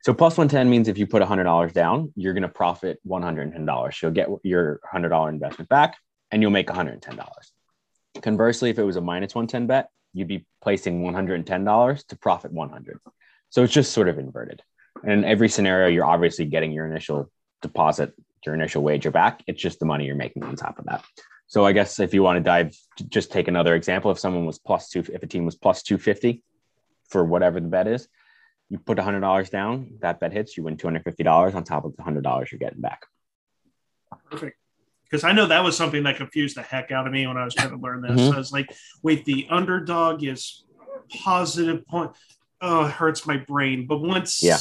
So 0.02 0.12
plus 0.12 0.36
110 0.36 0.68
means 0.68 0.88
if 0.88 0.98
you 0.98 1.06
put 1.06 1.22
$100 1.22 1.72
down, 1.72 2.12
you're 2.16 2.34
going 2.34 2.42
to 2.42 2.48
profit 2.48 2.98
$110. 3.06 4.02
You'll 4.02 4.10
get 4.10 4.28
your 4.42 4.80
$100 4.92 5.28
investment 5.28 5.68
back 5.68 5.96
and 6.30 6.42
you'll 6.42 6.50
make 6.50 6.66
$110. 6.66 7.24
Conversely, 8.20 8.70
if 8.70 8.78
it 8.78 8.82
was 8.82 8.96
a 8.96 9.00
minus 9.00 9.34
110 9.34 9.68
bet, 9.68 9.90
you'd 10.12 10.28
be 10.28 10.44
placing 10.60 11.02
$110 11.02 12.06
to 12.06 12.16
profit 12.16 12.52
100. 12.52 12.98
So 13.50 13.62
it's 13.62 13.72
just 13.72 13.92
sort 13.92 14.08
of 14.08 14.18
inverted. 14.18 14.62
And 15.02 15.12
in 15.12 15.24
every 15.24 15.48
scenario, 15.48 15.88
you're 15.88 16.04
obviously 16.04 16.46
getting 16.46 16.72
your 16.72 16.86
initial 16.86 17.30
deposit, 17.62 18.12
your 18.46 18.54
initial 18.54 18.82
wager 18.82 19.10
back. 19.10 19.42
It's 19.46 19.60
just 19.60 19.78
the 19.78 19.86
money 19.86 20.06
you're 20.06 20.16
making 20.16 20.44
on 20.44 20.56
top 20.56 20.78
of 20.78 20.86
that. 20.86 21.04
So 21.46 21.66
I 21.66 21.72
guess 21.72 22.00
if 22.00 22.14
you 22.14 22.22
want 22.22 22.38
to 22.38 22.42
dive, 22.42 22.74
just 23.08 23.30
take 23.30 23.48
another 23.48 23.74
example. 23.74 24.10
If 24.10 24.18
someone 24.18 24.46
was 24.46 24.58
plus 24.58 24.88
two, 24.88 25.00
if 25.00 25.22
a 25.22 25.26
team 25.26 25.44
was 25.44 25.54
plus 25.54 25.82
250 25.82 26.42
for 27.08 27.24
whatever 27.24 27.60
the 27.60 27.68
bet 27.68 27.86
is, 27.86 28.08
you 28.70 28.78
put 28.78 28.96
$100 28.96 29.50
down, 29.50 29.98
that 30.00 30.18
bet 30.18 30.32
hits, 30.32 30.56
you 30.56 30.62
win 30.62 30.78
$250 30.78 31.54
on 31.54 31.62
top 31.62 31.84
of 31.84 31.94
the 31.94 32.02
$100 32.02 32.50
you're 32.50 32.58
getting 32.58 32.80
back. 32.80 33.04
Perfect. 34.30 34.56
Because 35.04 35.24
I 35.24 35.32
know 35.32 35.44
that 35.46 35.62
was 35.62 35.76
something 35.76 36.04
that 36.04 36.16
confused 36.16 36.56
the 36.56 36.62
heck 36.62 36.90
out 36.90 37.06
of 37.06 37.12
me 37.12 37.26
when 37.26 37.36
I 37.36 37.44
was 37.44 37.54
trying 37.54 37.68
to 37.68 37.76
learn 37.76 38.00
this. 38.00 38.12
Mm-hmm. 38.12 38.34
I 38.34 38.38
was 38.38 38.50
like, 38.50 38.74
wait, 39.02 39.26
the 39.26 39.46
underdog 39.50 40.24
is 40.24 40.64
positive 41.22 41.86
point. 41.86 42.12
Oh, 42.62 42.86
it 42.86 42.92
hurts 42.92 43.26
my 43.26 43.36
brain. 43.36 43.86
But 43.86 43.98
once 43.98 44.42
yeah. 44.42 44.56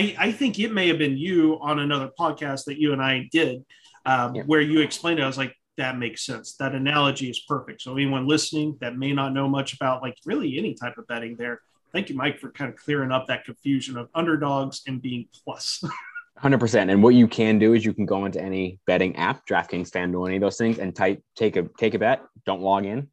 I, 0.00 0.16
I 0.18 0.32
think 0.32 0.58
it 0.58 0.72
may 0.72 0.88
have 0.88 0.96
been 0.96 1.18
you 1.18 1.58
on 1.60 1.78
another 1.78 2.10
podcast 2.18 2.64
that 2.64 2.80
you 2.80 2.94
and 2.94 3.02
I 3.02 3.28
did, 3.30 3.62
um, 4.06 4.34
yeah. 4.34 4.42
where 4.44 4.62
you 4.62 4.80
explained 4.80 5.20
it. 5.20 5.24
I 5.24 5.26
was 5.26 5.36
like, 5.36 5.54
that 5.76 5.98
makes 5.98 6.24
sense. 6.24 6.56
That 6.56 6.74
analogy 6.74 7.28
is 7.28 7.40
perfect. 7.40 7.82
So 7.82 7.92
anyone 7.92 8.26
listening 8.26 8.78
that 8.80 8.96
may 8.96 9.12
not 9.12 9.34
know 9.34 9.46
much 9.46 9.74
about 9.74 10.00
like 10.00 10.14
really 10.24 10.58
any 10.58 10.72
type 10.72 10.96
of 10.96 11.06
betting 11.06 11.36
there, 11.36 11.60
thank 11.92 12.08
you, 12.08 12.16
Mike, 12.16 12.38
for 12.38 12.50
kind 12.50 12.72
of 12.72 12.78
clearing 12.78 13.12
up 13.12 13.26
that 13.26 13.44
confusion 13.44 13.98
of 13.98 14.08
underdogs 14.14 14.82
and 14.86 15.02
being 15.02 15.28
plus. 15.44 15.84
100%. 16.42 16.90
And 16.90 17.02
what 17.02 17.14
you 17.14 17.28
can 17.28 17.58
do 17.58 17.74
is 17.74 17.84
you 17.84 17.92
can 17.92 18.06
go 18.06 18.24
into 18.24 18.40
any 18.40 18.78
betting 18.86 19.14
app, 19.16 19.46
DraftKings, 19.46 19.90
FanDuel, 19.90 20.26
any 20.26 20.36
of 20.36 20.40
those 20.40 20.56
things, 20.56 20.78
and 20.78 20.96
type 20.96 21.22
take 21.36 21.56
a 21.56 21.68
take 21.76 21.92
a 21.92 21.98
bet. 21.98 22.22
Don't 22.46 22.62
log 22.62 22.86
in. 22.86 23.08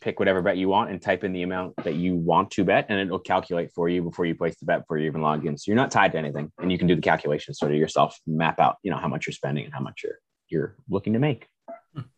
Pick 0.00 0.18
whatever 0.18 0.42
bet 0.42 0.56
you 0.56 0.68
want 0.68 0.90
and 0.90 1.00
type 1.00 1.24
in 1.24 1.32
the 1.32 1.42
amount 1.42 1.74
that 1.84 1.94
you 1.94 2.16
want 2.16 2.50
to 2.52 2.64
bet, 2.64 2.86
and 2.88 2.98
it'll 2.98 3.18
calculate 3.18 3.70
for 3.74 3.88
you 3.88 4.02
before 4.02 4.24
you 4.24 4.34
place 4.34 4.56
the 4.58 4.66
bet 4.66 4.80
before 4.80 4.98
you 4.98 5.06
even 5.06 5.22
log 5.22 5.46
in. 5.46 5.56
So 5.56 5.64
you're 5.70 5.76
not 5.76 5.90
tied 5.90 6.12
to 6.12 6.18
anything, 6.18 6.50
and 6.58 6.70
you 6.70 6.78
can 6.78 6.86
do 6.86 6.94
the 6.94 7.02
calculations 7.02 7.58
sort 7.58 7.72
of 7.72 7.78
yourself, 7.78 8.18
map 8.26 8.60
out 8.60 8.76
you 8.82 8.90
know 8.90 8.96
how 8.96 9.08
much 9.08 9.26
you're 9.26 9.34
spending 9.34 9.64
and 9.64 9.74
how 9.74 9.80
much 9.80 10.02
you're 10.02 10.18
you're 10.48 10.76
looking 10.88 11.12
to 11.14 11.18
make. 11.18 11.46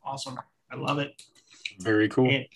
Awesome, 0.04 0.38
I 0.70 0.76
love 0.76 0.98
it. 0.98 1.20
Very 1.80 2.08
cool. 2.08 2.30
And, 2.30 2.46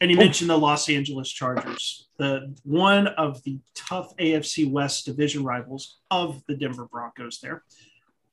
and 0.00 0.10
you 0.10 0.16
mentioned 0.16 0.50
the 0.50 0.58
Los 0.58 0.88
Angeles 0.88 1.30
Chargers, 1.30 2.08
the 2.18 2.54
one 2.64 3.06
of 3.06 3.42
the 3.44 3.58
tough 3.74 4.16
AFC 4.16 4.70
West 4.70 5.06
division 5.06 5.44
rivals 5.44 5.98
of 6.10 6.42
the 6.46 6.56
Denver 6.56 6.86
Broncos. 6.86 7.38
There, 7.40 7.62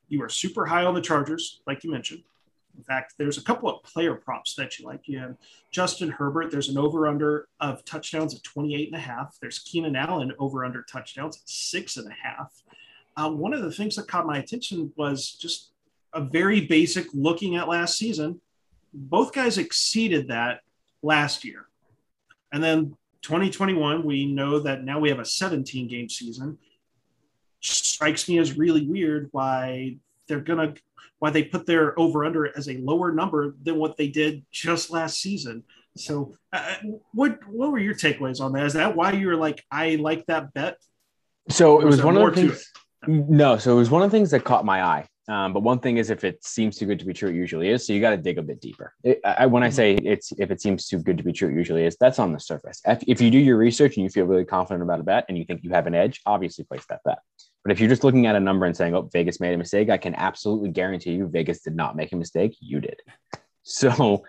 you 0.08 0.22
are 0.24 0.30
super 0.30 0.66
high 0.66 0.84
on 0.84 0.94
the 0.94 1.02
Chargers, 1.02 1.62
like 1.66 1.84
you 1.84 1.92
mentioned. 1.92 2.24
In 2.78 2.84
fact, 2.84 3.14
there's 3.18 3.38
a 3.38 3.44
couple 3.44 3.70
of 3.70 3.84
player 3.84 4.16
props 4.16 4.56
that 4.56 4.80
you 4.80 4.86
like. 4.86 5.08
You 5.08 5.20
have 5.20 5.36
Justin 5.72 6.10
Herbert. 6.10 6.52
There's 6.52 6.70
an 6.70 6.78
over 6.78 7.08
under 7.08 7.48
of 7.60 7.84
touchdowns 7.86 8.34
of 8.34 8.44
28 8.44 8.88
and 8.88 8.96
a 8.96 9.00
half. 9.00 9.38
There's 9.42 9.60
Keenan 9.60 9.96
Allen 9.96 10.34
over 10.40 10.66
under 10.66 10.84
touchdowns 10.84 11.38
at 11.38 11.50
six 11.50 11.98
and 11.98 12.08
a 12.08 12.16
half. 12.16 12.52
Uh, 13.18 13.30
one 13.30 13.54
of 13.54 13.62
the 13.62 13.72
things 13.72 13.96
that 13.96 14.08
caught 14.08 14.26
my 14.26 14.38
attention 14.38 14.92
was 14.96 15.34
just 15.34 15.72
a 16.14 16.22
very 16.22 16.62
basic 16.62 17.08
looking 17.14 17.56
at 17.56 17.68
last 17.68 17.98
season. 17.98 18.40
Both 18.94 19.34
guys 19.34 19.58
exceeded 19.58 20.28
that 20.30 20.62
last 21.02 21.44
year. 21.46 21.68
And 22.52 22.64
then 22.64 22.98
2021, 23.22 24.04
we 24.04 24.26
know 24.26 24.60
that 24.60 24.84
now 24.84 25.00
we 25.00 25.10
have 25.10 25.20
a 25.20 25.26
17 25.26 25.88
game 25.88 26.10
season. 26.10 26.58
Strikes 27.62 28.28
me 28.28 28.40
as 28.40 28.58
really 28.58 28.86
weird 28.86 29.30
why 29.32 29.98
they're 30.28 30.42
gonna 30.42 30.74
why 31.20 31.30
they 31.30 31.44
put 31.44 31.66
their 31.66 31.98
over 32.00 32.26
under 32.26 32.56
as 32.58 32.68
a 32.68 32.78
lower 32.78 33.12
number 33.12 33.56
than 33.62 33.78
what 33.78 33.96
they 33.98 34.08
did 34.08 34.44
just 34.52 34.90
last 34.90 35.20
season. 35.20 35.64
So, 35.96 36.36
uh, 36.52 36.76
what 37.14 37.40
what 37.48 37.72
were 37.72 37.80
your 37.80 37.94
takeaways 37.94 38.42
on 38.42 38.54
that? 38.54 38.66
Is 38.66 38.74
that 38.74 38.96
why 38.96 39.12
you 39.12 39.28
were 39.28 39.36
like, 39.36 39.64
I 39.70 39.96
like 39.96 40.26
that 40.28 40.54
bet? 40.54 40.78
So 41.50 41.80
it 41.82 41.86
was, 41.86 41.98
was 41.98 42.06
one 42.06 42.18
of 42.18 42.36
the 42.36 42.42
things. 42.42 42.72
No, 43.08 43.58
so 43.58 43.74
it 43.74 43.76
was 43.76 43.90
one 43.90 44.04
of 44.04 44.12
the 44.12 44.18
things 44.18 44.32
that 44.32 44.44
caught 44.44 44.64
my 44.64 44.84
eye. 44.84 45.08
Um, 45.28 45.54
but 45.54 45.62
one 45.62 45.80
thing 45.80 45.98
is, 45.98 46.10
if 46.10 46.24
it 46.24 46.44
seems 46.44 46.78
too 46.78 46.86
good 46.86 47.00
to 47.00 47.06
be 47.06 47.14
true, 47.14 47.30
it 47.30 47.36
usually 47.36 47.70
is. 47.70 47.86
So 47.86 47.94
you 47.94 48.02
got 48.02 48.12
to 48.12 48.18
dig 48.18 48.38
a 48.38 48.42
bit 48.42 48.60
deeper. 48.60 48.94
It, 49.04 49.22
I, 49.24 49.46
when 49.46 49.64
I 49.64 49.68
mm-hmm. 49.68 49.76
say 49.76 49.94
it's 49.94 50.32
if 50.34 50.52
it 50.52 50.62
seems 50.62 50.88
too 50.88 51.00
good 51.00 51.18
to 51.18 51.24
be 51.24 51.32
true, 51.32 51.50
it 51.50 51.56
usually 51.56 51.86
is. 51.86 51.96
That's 52.00 52.20
on 52.20 52.34
the 52.34 52.40
surface. 52.40 52.82
If, 52.86 53.04
if 53.08 53.22
you 53.22 53.30
do 53.30 53.38
your 53.38 53.58
research 53.58 53.96
and 53.96 54.04
you 54.04 54.10
feel 54.10 54.26
really 54.26 54.46
confident 54.46 54.84
about 54.84 55.00
a 55.00 55.04
bet 55.04 55.26
and 55.30 55.38
you 55.38 55.46
think 55.46 55.64
you 55.64 55.70
have 55.72 55.88
an 55.88 55.96
edge, 55.96 56.22
obviously 56.26 56.66
place 56.66 56.86
that 56.90 57.02
bet. 57.06 57.20
But 57.64 57.72
if 57.72 57.80
you're 57.80 57.90
just 57.90 58.04
looking 58.04 58.26
at 58.26 58.36
a 58.36 58.40
number 58.40 58.66
and 58.66 58.76
saying, 58.76 58.96
"Oh, 58.96 59.10
Vegas 59.14 59.40
made 59.40 59.54
a 59.54 59.58
mistake," 59.58 59.90
I 59.90 59.98
can 59.98 60.16
absolutely 60.16 60.70
guarantee 60.70 61.14
you, 61.14 61.28
Vegas 61.28 61.62
did 61.62 61.76
not 61.76 61.96
make 61.96 62.12
a 62.12 62.16
mistake. 62.16 62.56
You 62.60 62.80
did. 62.80 63.00
So 63.64 64.24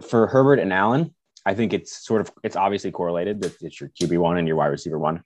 for 0.00 0.28
Herbert 0.28 0.60
and 0.60 0.72
Allen, 0.72 1.12
I 1.44 1.54
think 1.54 1.72
it's 1.72 2.06
sort 2.06 2.20
of 2.20 2.30
it's 2.44 2.54
obviously 2.54 2.92
correlated. 2.92 3.40
That 3.40 3.60
it's 3.60 3.80
your 3.80 3.90
QB 3.90 4.16
one 4.18 4.38
and 4.38 4.46
your 4.46 4.56
wide 4.56 4.68
receiver 4.68 4.96
one. 4.96 5.24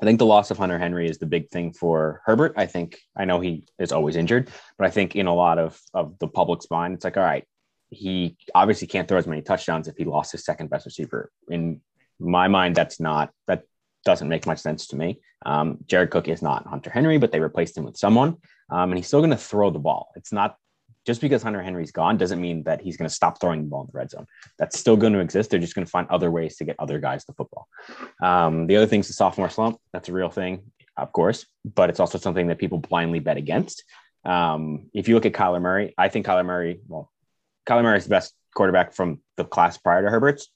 I 0.00 0.04
think 0.04 0.18
the 0.18 0.26
loss 0.26 0.50
of 0.50 0.58
Hunter 0.58 0.78
Henry 0.78 1.08
is 1.08 1.18
the 1.18 1.26
big 1.26 1.48
thing 1.50 1.72
for 1.72 2.20
Herbert. 2.24 2.54
I 2.56 2.66
think 2.66 2.98
I 3.16 3.24
know 3.24 3.40
he 3.40 3.64
is 3.78 3.92
always 3.92 4.16
injured, 4.16 4.50
but 4.76 4.86
I 4.86 4.90
think 4.90 5.16
in 5.16 5.26
a 5.26 5.34
lot 5.34 5.58
of 5.58 5.80
of 5.94 6.18
the 6.18 6.28
public's 6.28 6.70
mind, 6.70 6.94
it's 6.94 7.04
like, 7.04 7.16
all 7.16 7.22
right, 7.22 7.44
he 7.90 8.36
obviously 8.54 8.86
can't 8.86 9.08
throw 9.08 9.18
as 9.18 9.26
many 9.26 9.42
touchdowns 9.42 9.88
if 9.88 9.96
he 9.96 10.04
lost 10.04 10.32
his 10.32 10.44
second 10.44 10.68
best 10.68 10.86
receiver. 10.86 11.30
In 11.48 11.80
my 12.18 12.48
mind, 12.48 12.74
that's 12.74 13.00
not 13.00 13.30
that 13.46 13.62
doesn't 14.06 14.28
make 14.28 14.46
much 14.46 14.60
sense 14.60 14.86
to 14.86 14.96
me. 14.96 15.20
Um, 15.44 15.78
Jared 15.86 16.10
Cook 16.10 16.28
is 16.28 16.40
not 16.40 16.66
Hunter 16.66 16.90
Henry, 16.90 17.18
but 17.18 17.32
they 17.32 17.40
replaced 17.40 17.76
him 17.76 17.84
with 17.84 17.98
someone, 17.98 18.36
um, 18.70 18.90
and 18.90 18.96
he's 18.96 19.08
still 19.08 19.20
going 19.20 19.30
to 19.30 19.36
throw 19.36 19.68
the 19.70 19.78
ball. 19.78 20.12
It's 20.16 20.32
not 20.32 20.56
just 21.04 21.20
because 21.20 21.42
Hunter 21.42 21.62
Henry's 21.62 21.92
gone 21.92 22.16
doesn't 22.16 22.40
mean 22.40 22.62
that 22.62 22.80
he's 22.80 22.96
going 22.96 23.08
to 23.08 23.14
stop 23.14 23.40
throwing 23.40 23.62
the 23.62 23.68
ball 23.68 23.82
in 23.82 23.88
the 23.92 23.98
red 23.98 24.10
zone. 24.10 24.26
That's 24.58 24.78
still 24.78 24.96
going 24.96 25.12
to 25.12 25.18
exist. 25.18 25.50
They're 25.50 25.60
just 25.60 25.74
going 25.74 25.84
to 25.84 25.90
find 25.90 26.08
other 26.08 26.30
ways 26.30 26.56
to 26.56 26.64
get 26.64 26.76
other 26.78 26.98
guys 26.98 27.24
the 27.24 27.34
football. 27.34 27.68
Um, 28.22 28.66
the 28.66 28.76
other 28.76 28.86
thing 28.86 29.00
is 29.00 29.08
the 29.08 29.12
sophomore 29.12 29.50
slump. 29.50 29.78
That's 29.92 30.08
a 30.08 30.12
real 30.12 30.30
thing, 30.30 30.72
of 30.96 31.12
course, 31.12 31.44
but 31.64 31.90
it's 31.90 32.00
also 32.00 32.18
something 32.18 32.46
that 32.46 32.58
people 32.58 32.78
blindly 32.78 33.18
bet 33.18 33.36
against. 33.36 33.84
Um, 34.24 34.90
if 34.94 35.08
you 35.08 35.14
look 35.14 35.26
at 35.26 35.32
Kyler 35.32 35.60
Murray, 35.60 35.94
I 35.98 36.08
think 36.08 36.26
Kyler 36.26 36.46
Murray, 36.46 36.80
well, 36.88 37.12
Kyler 37.68 37.82
Murray 37.82 37.98
is 37.98 38.04
the 38.04 38.10
best 38.10 38.34
quarterback 38.54 38.94
from 38.94 39.20
the 39.36 39.44
class 39.44 39.78
prior 39.78 40.02
to 40.02 40.10
Herbert's. 40.10 40.48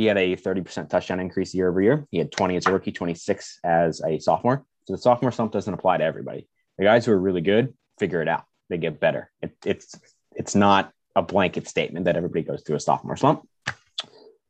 He 0.00 0.06
had 0.06 0.16
a 0.16 0.34
30% 0.34 0.88
touchdown 0.88 1.20
increase 1.20 1.54
year 1.54 1.68
over 1.68 1.82
year. 1.82 2.06
He 2.10 2.16
had 2.16 2.32
20 2.32 2.56
as 2.56 2.66
a 2.66 2.72
rookie, 2.72 2.90
26 2.90 3.60
as 3.62 4.00
a 4.00 4.18
sophomore. 4.18 4.64
So 4.86 4.94
the 4.94 4.98
sophomore 4.98 5.30
slump 5.30 5.52
doesn't 5.52 5.74
apply 5.74 5.98
to 5.98 6.04
everybody. 6.04 6.48
The 6.78 6.84
guys 6.84 7.04
who 7.04 7.12
are 7.12 7.20
really 7.20 7.42
good 7.42 7.74
figure 7.98 8.22
it 8.22 8.28
out 8.28 8.44
they 8.70 8.78
get 8.78 8.98
better. 8.98 9.30
It, 9.42 9.54
it's 9.66 10.00
it's 10.34 10.54
not 10.54 10.90
a 11.14 11.20
blanket 11.20 11.68
statement 11.68 12.06
that 12.06 12.16
everybody 12.16 12.40
goes 12.44 12.62
through 12.62 12.76
a 12.76 12.80
sophomore 12.80 13.18
slump. 13.18 13.46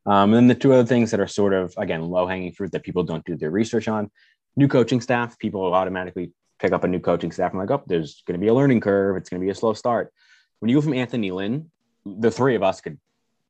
Um, 0.05 0.31
and 0.31 0.33
then 0.35 0.47
the 0.47 0.55
two 0.55 0.71
other 0.71 0.85
things 0.85 1.11
that 1.11 1.19
are 1.19 1.27
sort 1.27 1.51
of 1.51 1.73
again 1.77 2.01
low 2.01 2.27
hanging 2.27 2.53
fruit 2.53 2.71
that 2.71 2.83
people 2.83 3.03
don't 3.03 3.25
do 3.25 3.35
their 3.35 3.51
research 3.51 3.89
on: 3.89 4.09
new 4.55 4.69
coaching 4.69 5.01
staff. 5.01 5.37
People 5.37 5.73
automatically 5.73 6.31
pick 6.59 6.71
up 6.71 6.85
a 6.85 6.87
new 6.87 7.01
coaching 7.01 7.33
staff 7.33 7.51
and 7.51 7.59
like, 7.59 7.71
oh, 7.71 7.83
there's 7.87 8.23
going 8.25 8.39
to 8.39 8.41
be 8.41 8.47
a 8.47 8.53
learning 8.53 8.79
curve. 8.79 9.17
It's 9.17 9.29
going 9.29 9.41
to 9.41 9.45
be 9.45 9.51
a 9.51 9.55
slow 9.55 9.73
start. 9.73 10.13
When 10.59 10.69
you 10.69 10.77
go 10.77 10.81
from 10.81 10.93
Anthony 10.93 11.31
Lynn, 11.31 11.69
the 12.05 12.31
three 12.31 12.55
of 12.55 12.63
us 12.63 12.79
could 12.79 12.99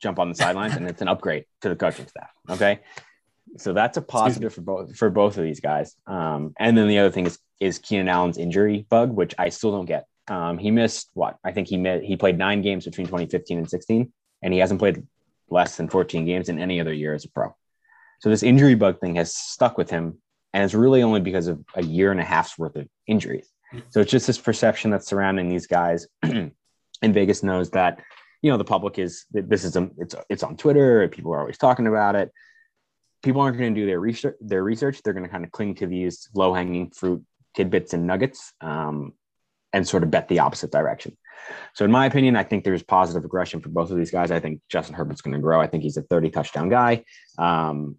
jump 0.01 0.19
on 0.19 0.29
the 0.29 0.35
sidelines, 0.35 0.75
and 0.75 0.87
it's 0.87 1.01
an 1.01 1.07
upgrade 1.07 1.45
to 1.61 1.69
the 1.69 1.75
coaching 1.75 2.07
staff. 2.07 2.29
Okay, 2.49 2.79
so 3.57 3.73
that's 3.73 3.97
a 3.97 4.01
positive 4.01 4.53
for 4.53 4.61
both 4.61 4.95
for 4.95 5.09
both 5.09 5.37
of 5.37 5.43
these 5.43 5.59
guys. 5.59 5.95
Um, 6.07 6.53
and 6.59 6.77
then 6.77 6.87
the 6.87 6.99
other 6.99 7.11
thing 7.11 7.25
is 7.25 7.39
is 7.59 7.79
Keenan 7.79 8.09
Allen's 8.09 8.37
injury 8.37 8.85
bug, 8.89 9.11
which 9.11 9.35
I 9.37 9.49
still 9.49 9.71
don't 9.71 9.85
get. 9.85 10.05
Um, 10.27 10.57
he 10.57 10.71
missed 10.71 11.09
what 11.13 11.37
I 11.43 11.51
think 11.51 11.67
he 11.67 11.77
missed. 11.77 12.05
He 12.05 12.15
played 12.17 12.37
nine 12.37 12.61
games 12.61 12.85
between 12.85 13.07
2015 13.07 13.57
and 13.57 13.69
16, 13.69 14.11
and 14.41 14.53
he 14.53 14.59
hasn't 14.59 14.79
played 14.79 15.03
less 15.49 15.75
than 15.77 15.89
14 15.89 16.25
games 16.25 16.49
in 16.49 16.59
any 16.59 16.79
other 16.79 16.93
year 16.93 17.13
as 17.13 17.25
a 17.25 17.29
pro. 17.29 17.53
So 18.19 18.29
this 18.29 18.43
injury 18.43 18.75
bug 18.75 18.99
thing 18.99 19.15
has 19.15 19.35
stuck 19.35 19.77
with 19.77 19.89
him, 19.89 20.19
and 20.53 20.63
it's 20.63 20.73
really 20.73 21.03
only 21.03 21.19
because 21.19 21.47
of 21.47 21.63
a 21.75 21.83
year 21.83 22.11
and 22.11 22.19
a 22.19 22.23
half's 22.23 22.57
worth 22.57 22.75
of 22.75 22.87
injuries. 23.07 23.49
So 23.89 24.01
it's 24.01 24.11
just 24.11 24.27
this 24.27 24.37
perception 24.37 24.91
that's 24.91 25.07
surrounding 25.07 25.49
these 25.49 25.67
guys. 25.67 26.07
and 26.23 26.53
Vegas 27.03 27.43
knows 27.43 27.69
that, 27.71 28.01
you 28.41 28.51
know, 28.51 28.57
the 28.57 28.63
public 28.63 28.99
is 28.99 29.25
this 29.31 29.63
is 29.63 29.75
a, 29.75 29.89
it's 29.97 30.15
it's 30.29 30.43
on 30.43 30.57
Twitter. 30.57 31.07
People 31.09 31.33
are 31.33 31.39
always 31.39 31.57
talking 31.57 31.87
about 31.87 32.15
it. 32.15 32.31
People 33.23 33.41
aren't 33.41 33.57
going 33.57 33.73
to 33.73 33.79
do 33.79 33.85
their 33.85 33.99
research. 33.99 34.35
Their 34.41 34.63
research. 34.63 35.01
They're 35.01 35.13
going 35.13 35.25
to 35.25 35.31
kind 35.31 35.45
of 35.45 35.51
cling 35.51 35.75
to 35.75 35.87
these 35.87 36.29
low 36.33 36.53
hanging 36.53 36.89
fruit 36.89 37.23
tidbits 37.55 37.93
and 37.93 38.07
nuggets. 38.07 38.53
Um, 38.61 39.13
and 39.73 39.87
sort 39.87 40.03
of 40.03 40.11
bet 40.11 40.27
the 40.27 40.39
opposite 40.39 40.71
direction. 40.71 41.17
So, 41.73 41.85
in 41.85 41.91
my 41.91 42.05
opinion, 42.05 42.35
I 42.35 42.43
think 42.43 42.63
there's 42.63 42.83
positive 42.83 43.25
aggression 43.25 43.61
for 43.61 43.69
both 43.69 43.89
of 43.89 43.97
these 43.97 44.11
guys. 44.11 44.31
I 44.31 44.39
think 44.39 44.61
Justin 44.69 44.95
Herbert's 44.95 45.21
going 45.21 45.33
to 45.33 45.39
grow. 45.39 45.61
I 45.61 45.67
think 45.67 45.83
he's 45.83 45.97
a 45.97 46.01
30 46.03 46.29
touchdown 46.29 46.69
guy. 46.69 47.03
Um, 47.37 47.97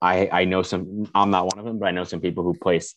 I, 0.00 0.28
I 0.32 0.44
know 0.44 0.62
some, 0.62 1.08
I'm 1.14 1.30
not 1.30 1.46
one 1.46 1.58
of 1.58 1.64
them, 1.64 1.78
but 1.78 1.86
I 1.86 1.92
know 1.92 2.04
some 2.04 2.20
people 2.20 2.42
who 2.42 2.54
place 2.54 2.96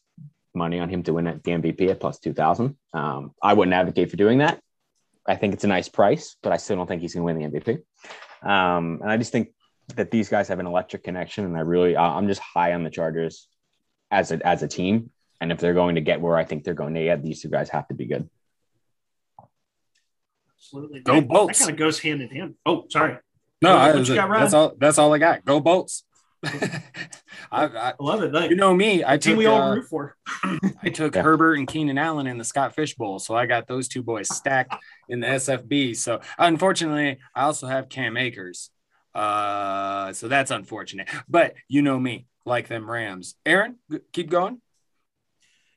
money 0.56 0.80
on 0.80 0.90
him 0.90 1.04
to 1.04 1.14
win 1.14 1.26
the 1.26 1.52
MVP 1.52 1.90
at 1.90 2.00
plus 2.00 2.18
2000. 2.20 2.76
Um, 2.94 3.34
I 3.44 3.54
wouldn't 3.54 3.76
advocate 3.76 4.10
for 4.10 4.18
doing 4.18 4.40
that. 4.40 4.60
I 5.28 5.36
think 5.36 5.54
it's 5.54 5.64
a 5.64 5.68
nice 5.68 5.90
price, 5.90 6.36
but 6.44 6.52
I 6.52 6.58
still 6.58 6.76
don't 6.76 6.88
think 6.88 7.02
he's 7.02 7.14
going 7.16 7.28
to 7.28 7.34
win 7.42 7.52
the 7.52 7.60
MVP. 7.60 8.48
Um, 8.48 9.00
and 9.02 9.10
I 9.10 9.18
just 9.18 9.32
think 9.32 9.50
that 9.96 10.12
these 10.12 10.30
guys 10.30 10.48
have 10.50 10.60
an 10.60 10.68
electric 10.68 11.04
connection, 11.04 11.46
and 11.46 11.58
I 11.58 11.62
really, 11.62 11.98
I'm 11.98 12.28
just 12.28 12.42
high 12.42 12.74
on 12.74 12.84
the 12.84 12.90
Chargers 12.90 13.48
as 14.12 14.32
a 14.32 14.46
as 14.46 14.62
a 14.64 14.68
team. 14.68 15.10
And 15.42 15.52
if 15.52 15.60
they're 15.60 15.74
going 15.74 15.96
to 15.96 16.02
get 16.02 16.22
where 16.22 16.38
I 16.38 16.46
think 16.46 16.64
they're 16.64 16.74
going 16.74 16.94
to 16.94 17.04
get, 17.04 17.22
these 17.22 17.42
two 17.42 17.50
guys 17.50 17.70
have 17.70 17.88
to 17.90 17.94
be 17.94 18.06
good. 18.06 18.30
Absolutely. 20.58 21.02
Go 21.02 21.16
that, 21.16 21.28
Bolts. 21.28 21.60
That 21.60 21.66
kind 21.66 21.72
of 21.76 21.78
goes 21.80 22.00
hand 22.00 22.22
in 22.22 22.30
hand. 22.30 22.56
Oh, 22.66 22.86
sorry. 22.90 23.18
No, 23.62 23.72
What- 23.76 23.80
I, 23.82 23.96
what 23.96 24.08
you 24.08 24.16
got, 24.16 24.30
that's 24.32 24.54
all. 24.54 24.74
That's 24.78 24.98
all 24.98 25.14
I 25.14 25.18
got. 25.18 25.46
Go 25.46 25.60
Bolts. 25.60 26.04
I, 26.44 26.82
I, 27.52 27.66
I 27.66 27.94
love 28.00 28.24
it. 28.24 28.32
Like, 28.34 28.50
you 28.50 28.56
know 28.56 28.74
me. 28.74 29.04
I 29.04 29.18
team 29.18 29.34
took 29.34 29.38
we 29.40 29.46
all 29.46 29.62
uh, 29.62 29.76
root 29.76 29.86
for. 29.88 30.16
I 30.84 30.90
took 30.90 31.16
Yeah. 31.16 31.22
Herbert 31.24 31.56
and 31.56 31.68
Keenan 31.68 31.98
Allen 31.98 32.28
in 32.28 32.38
the 32.38 32.44
Scott 32.44 32.76
Fish 32.76 32.96
Bowl, 32.96 33.20
so 33.20 33.36
I 33.36 33.46
got 33.46 33.68
those 33.68 33.88
two 33.88 34.04
boys 34.04 34.34
stacked 34.34 34.76
in 35.10 35.20
the 35.20 35.28
SFB. 35.28 35.96
So 35.96 36.22
unfortunately, 36.38 37.20
I 37.34 37.44
also 37.44 37.68
have 37.68 37.90
Cam 37.90 38.18
Akers. 38.18 38.70
Uh, 39.14 40.12
so 40.14 40.28
that's 40.28 40.52
unfortunate. 40.52 41.10
But 41.28 41.56
you 41.68 41.82
know 41.82 42.00
me, 42.00 42.28
like 42.46 42.68
them 42.68 42.90
Rams. 42.90 43.36
Aaron, 43.46 43.78
g- 43.92 44.00
keep 44.12 44.30
going. 44.30 44.62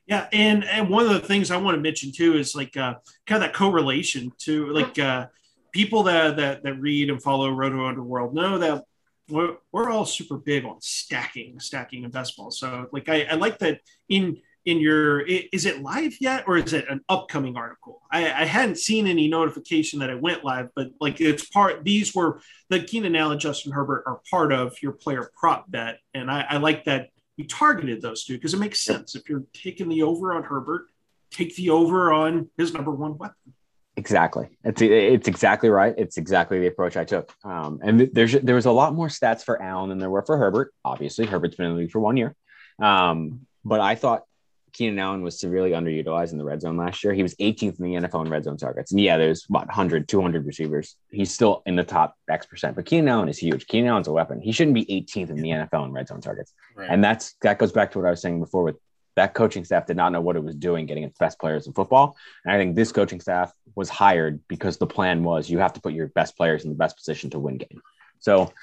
Yeah, 0.07 0.27
and 0.33 0.65
and 0.65 0.89
one 0.89 1.05
of 1.05 1.11
the 1.11 1.19
things 1.19 1.51
I 1.51 1.57
want 1.57 1.75
to 1.75 1.81
mention 1.81 2.11
too 2.11 2.35
is 2.35 2.55
like 2.55 2.75
uh, 2.75 2.95
kind 3.27 3.41
of 3.43 3.49
that 3.49 3.53
correlation 3.53 4.31
to 4.39 4.67
like 4.73 4.97
uh, 4.97 5.27
people 5.71 6.03
that, 6.03 6.35
that 6.37 6.63
that 6.63 6.73
read 6.79 7.09
and 7.09 7.21
follow 7.21 7.49
Roto 7.51 7.85
Underworld 7.85 8.33
know 8.33 8.57
that 8.57 8.83
we're, 9.29 9.57
we're 9.71 9.89
all 9.89 10.05
super 10.05 10.37
big 10.37 10.65
on 10.65 10.81
stacking, 10.81 11.59
stacking 11.59 12.03
in 12.03 12.11
best 12.11 12.37
ball. 12.37 12.51
So 12.51 12.87
like 12.91 13.09
I, 13.09 13.23
I 13.23 13.35
like 13.35 13.59
that 13.59 13.81
in 14.07 14.37
in 14.65 14.79
your 14.79 15.21
is 15.21 15.65
it 15.65 15.81
live 15.81 16.13
yet 16.19 16.43
or 16.45 16.57
is 16.57 16.73
it 16.73 16.85
an 16.89 17.01
upcoming 17.09 17.55
article? 17.55 18.01
I, 18.11 18.25
I 18.25 18.45
hadn't 18.45 18.77
seen 18.77 19.07
any 19.07 19.27
notification 19.27 19.99
that 19.99 20.09
it 20.09 20.21
went 20.21 20.43
live, 20.43 20.69
but 20.75 20.89
like 20.99 21.21
it's 21.21 21.45
part. 21.45 21.83
These 21.83 22.13
were 22.13 22.41
the 22.69 22.81
Keenan 22.81 23.15
Allen, 23.15 23.39
Justin 23.39 23.71
Herbert 23.71 24.03
are 24.05 24.21
part 24.29 24.51
of 24.51 24.75
your 24.81 24.91
player 24.91 25.31
prop 25.39 25.71
bet, 25.71 25.99
and 26.13 26.29
I, 26.29 26.45
I 26.49 26.57
like 26.57 26.83
that 26.85 27.09
you 27.37 27.47
targeted 27.47 28.01
those 28.01 28.25
two 28.25 28.33
because 28.33 28.53
it 28.53 28.59
makes 28.59 28.81
sense. 28.81 29.15
If 29.15 29.29
you're 29.29 29.45
taking 29.53 29.87
the 29.87 30.03
over 30.03 30.33
on 30.33 30.43
Herbert, 30.43 30.87
take 31.31 31.55
the 31.55 31.69
over 31.69 32.11
on 32.11 32.49
his 32.57 32.73
number 32.73 32.91
one 32.91 33.17
weapon. 33.17 33.53
Exactly. 33.99 34.47
It's 34.63 34.81
it's 34.81 35.27
exactly 35.27 35.69
right. 35.69 35.93
It's 35.97 36.17
exactly 36.17 36.57
the 36.57 36.67
approach 36.67 36.95
I 36.95 37.03
took. 37.03 37.33
Um, 37.43 37.79
and 37.83 38.09
there's 38.13 38.31
there 38.31 38.55
was 38.55 38.65
a 38.65 38.71
lot 38.71 38.95
more 38.95 39.09
stats 39.09 39.43
for 39.43 39.61
Allen 39.61 39.89
than 39.89 39.99
there 39.99 40.09
were 40.09 40.21
for 40.21 40.37
Herbert. 40.37 40.73
Obviously, 40.85 41.25
Herbert's 41.25 41.57
been 41.57 41.65
in 41.65 41.73
the 41.73 41.79
league 41.81 41.91
for 41.91 41.99
one 41.99 42.15
year. 42.15 42.33
Um, 42.81 43.41
but 43.65 43.81
I 43.81 43.95
thought 43.95 44.23
Keenan 44.71 44.99
Allen 44.99 45.21
was 45.21 45.37
severely 45.37 45.71
underutilized 45.71 46.31
in 46.31 46.37
the 46.37 46.45
red 46.45 46.61
zone 46.61 46.77
last 46.77 47.03
year. 47.03 47.13
He 47.13 47.23
was 47.23 47.35
18th 47.35 47.77
in 47.77 47.83
the 47.83 48.07
NFL 48.07 48.25
in 48.25 48.31
red 48.31 48.45
zone 48.45 48.55
targets. 48.55 48.91
And 48.91 49.01
yeah, 49.01 49.17
there's 49.17 49.43
what 49.49 49.67
100, 49.67 50.07
200 50.07 50.45
receivers. 50.45 50.95
He's 51.11 51.33
still 51.33 51.61
in 51.65 51.75
the 51.75 51.83
top 51.83 52.15
X 52.29 52.45
percent. 52.45 52.77
But 52.77 52.85
Keenan 52.85 53.09
Allen 53.09 53.27
is 53.27 53.37
huge. 53.37 53.67
Keenan 53.67 53.89
Allen's 53.89 54.07
a 54.07 54.13
weapon. 54.13 54.39
He 54.39 54.53
shouldn't 54.53 54.75
be 54.75 54.85
18th 54.85 55.29
in 55.29 55.35
the 55.35 55.49
NFL 55.49 55.87
in 55.87 55.91
red 55.91 56.07
zone 56.07 56.21
targets. 56.21 56.53
Right. 56.73 56.89
And 56.89 57.03
that's 57.03 57.35
that 57.41 57.59
goes 57.59 57.73
back 57.73 57.91
to 57.91 57.99
what 57.99 58.07
I 58.07 58.11
was 58.11 58.21
saying 58.21 58.39
before 58.39 58.63
with 58.63 58.77
that 59.19 59.33
coaching 59.33 59.65
staff 59.65 59.85
did 59.85 59.97
not 59.97 60.13
know 60.13 60.21
what 60.21 60.37
it 60.37 60.43
was 60.43 60.55
doing 60.55 60.85
getting 60.85 61.03
its 61.03 61.17
best 61.17 61.37
players 61.39 61.67
in 61.67 61.73
football. 61.73 62.15
And 62.45 62.53
I 62.53 62.57
think 62.57 62.77
this 62.77 62.93
coaching 62.93 63.19
staff 63.19 63.51
was 63.75 63.89
hired 63.89 64.39
because 64.47 64.77
the 64.77 64.87
plan 64.87 65.23
was 65.23 65.49
you 65.49 65.59
have 65.59 65.73
to 65.73 65.81
put 65.81 65.93
your 65.93 66.07
best 66.07 66.37
players 66.37 66.63
in 66.63 66.69
the 66.69 66.77
best 66.77 66.95
position 66.95 67.29
to 67.31 67.39
win 67.39 67.57
games. 67.57 67.81
So 68.19 68.53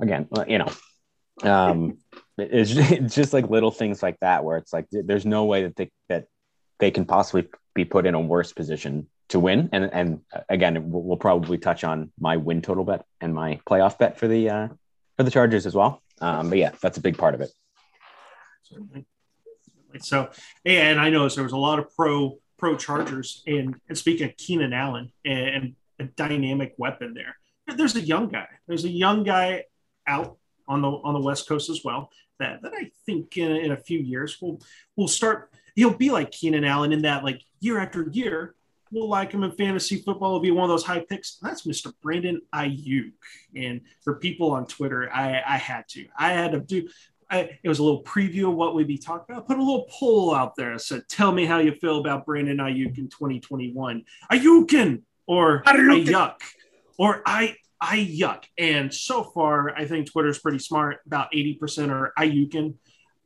again, 0.00 0.26
uh, 0.34 0.46
you 0.48 0.58
know, 0.58 0.72
um, 1.42 1.98
it's, 2.38 3.14
just 3.14 3.34
like 3.34 3.50
little 3.50 3.70
things 3.70 4.02
like 4.02 4.18
that 4.20 4.44
where 4.44 4.56
it's 4.56 4.72
like 4.72 4.86
there's 4.90 5.26
no 5.26 5.44
way 5.44 5.64
that 5.64 5.76
they 5.76 5.90
that 6.08 6.26
they 6.78 6.90
can 6.90 7.04
possibly 7.04 7.46
be 7.74 7.84
put 7.84 8.06
in 8.06 8.14
a 8.14 8.20
worse 8.20 8.52
position 8.54 9.08
to 9.28 9.38
win. 9.38 9.68
And 9.72 9.92
and 9.92 10.20
again, 10.48 10.90
we'll, 10.90 11.02
we'll 11.02 11.16
probably 11.18 11.58
touch 11.58 11.84
on 11.84 12.12
my 12.18 12.38
win 12.38 12.62
total 12.62 12.84
bet 12.84 13.04
and 13.20 13.34
my 13.34 13.60
playoff 13.68 13.98
bet 13.98 14.18
for 14.18 14.26
the 14.26 14.48
uh, 14.48 14.68
for 15.18 15.24
the 15.24 15.30
Chargers 15.30 15.66
as 15.66 15.74
well. 15.74 16.02
Um, 16.22 16.48
but 16.48 16.56
yeah, 16.56 16.72
that's 16.80 16.96
a 16.96 17.02
big 17.02 17.18
part 17.18 17.34
of 17.34 17.42
it. 17.42 17.50
Certainly. 18.62 19.06
So, 20.04 20.30
and 20.64 21.00
I 21.00 21.10
noticed 21.10 21.36
there 21.36 21.44
was 21.44 21.52
a 21.52 21.56
lot 21.56 21.78
of 21.78 21.94
pro 21.94 22.38
pro 22.58 22.76
Chargers, 22.76 23.42
and, 23.46 23.76
and 23.88 23.96
speaking 23.96 24.28
of 24.28 24.36
Keenan 24.36 24.72
Allen 24.72 25.12
and 25.24 25.76
a 26.00 26.04
dynamic 26.04 26.74
weapon 26.76 27.14
there, 27.14 27.36
there's 27.76 27.96
a 27.96 28.00
young 28.00 28.28
guy. 28.28 28.48
There's 28.66 28.84
a 28.84 28.90
young 28.90 29.22
guy 29.22 29.64
out 30.06 30.38
on 30.66 30.82
the 30.82 30.88
on 30.88 31.14
the 31.14 31.20
West 31.20 31.48
Coast 31.48 31.70
as 31.70 31.82
well. 31.84 32.10
That, 32.38 32.62
that 32.62 32.72
I 32.74 32.90
think 33.04 33.36
in, 33.36 33.50
in 33.50 33.72
a 33.72 33.76
few 33.76 33.98
years 33.98 34.40
will 34.40 34.60
will 34.96 35.08
start. 35.08 35.50
He'll 35.74 35.94
be 35.94 36.10
like 36.10 36.30
Keenan 36.30 36.64
Allen 36.64 36.92
in 36.92 37.02
that 37.02 37.24
like 37.24 37.40
year 37.60 37.78
after 37.78 38.08
year. 38.10 38.54
We'll 38.90 39.08
like 39.08 39.32
him 39.32 39.44
in 39.44 39.52
fantasy 39.52 39.96
football. 39.96 40.32
Will 40.32 40.40
be 40.40 40.50
one 40.50 40.64
of 40.64 40.70
those 40.70 40.84
high 40.84 41.00
picks. 41.00 41.36
That's 41.42 41.66
Mr. 41.66 41.92
Brandon 42.02 42.40
Aiyuk. 42.54 43.12
And 43.54 43.82
for 44.02 44.14
people 44.14 44.50
on 44.52 44.66
Twitter, 44.66 45.12
I, 45.12 45.42
I 45.46 45.56
had 45.58 45.86
to. 45.88 46.06
I 46.18 46.32
had 46.32 46.52
to 46.52 46.60
do 46.60 46.88
I, 47.30 47.58
it 47.62 47.68
was 47.68 47.78
a 47.78 47.82
little 47.82 48.02
preview 48.02 48.48
of 48.48 48.54
what 48.54 48.74
we'd 48.74 48.86
be 48.86 48.98
talking 48.98 49.34
about. 49.34 49.46
Put 49.46 49.58
a 49.58 49.62
little 49.62 49.86
poll 49.90 50.34
out 50.34 50.56
there. 50.56 50.72
I 50.74 50.76
said, 50.78 51.02
"Tell 51.08 51.30
me 51.32 51.44
how 51.44 51.58
you 51.58 51.72
feel 51.72 51.98
about 51.98 52.24
Brandon 52.24 52.56
Aiyuk 52.56 52.96
in 52.98 53.08
2021. 53.08 54.04
Ayukin 54.32 55.02
or 55.26 55.62
Ayukin. 55.64 56.06
Ayuk 56.06 56.34
or 56.98 57.22
I 57.26 57.56
Ayuk." 57.82 58.44
And 58.56 58.92
so 58.92 59.22
far, 59.24 59.76
I 59.76 59.84
think 59.86 60.10
Twitter's 60.10 60.38
pretty 60.38 60.58
smart. 60.58 61.00
About 61.06 61.30
80% 61.32 61.90
are 61.90 62.12
Ayukin, 62.18 62.74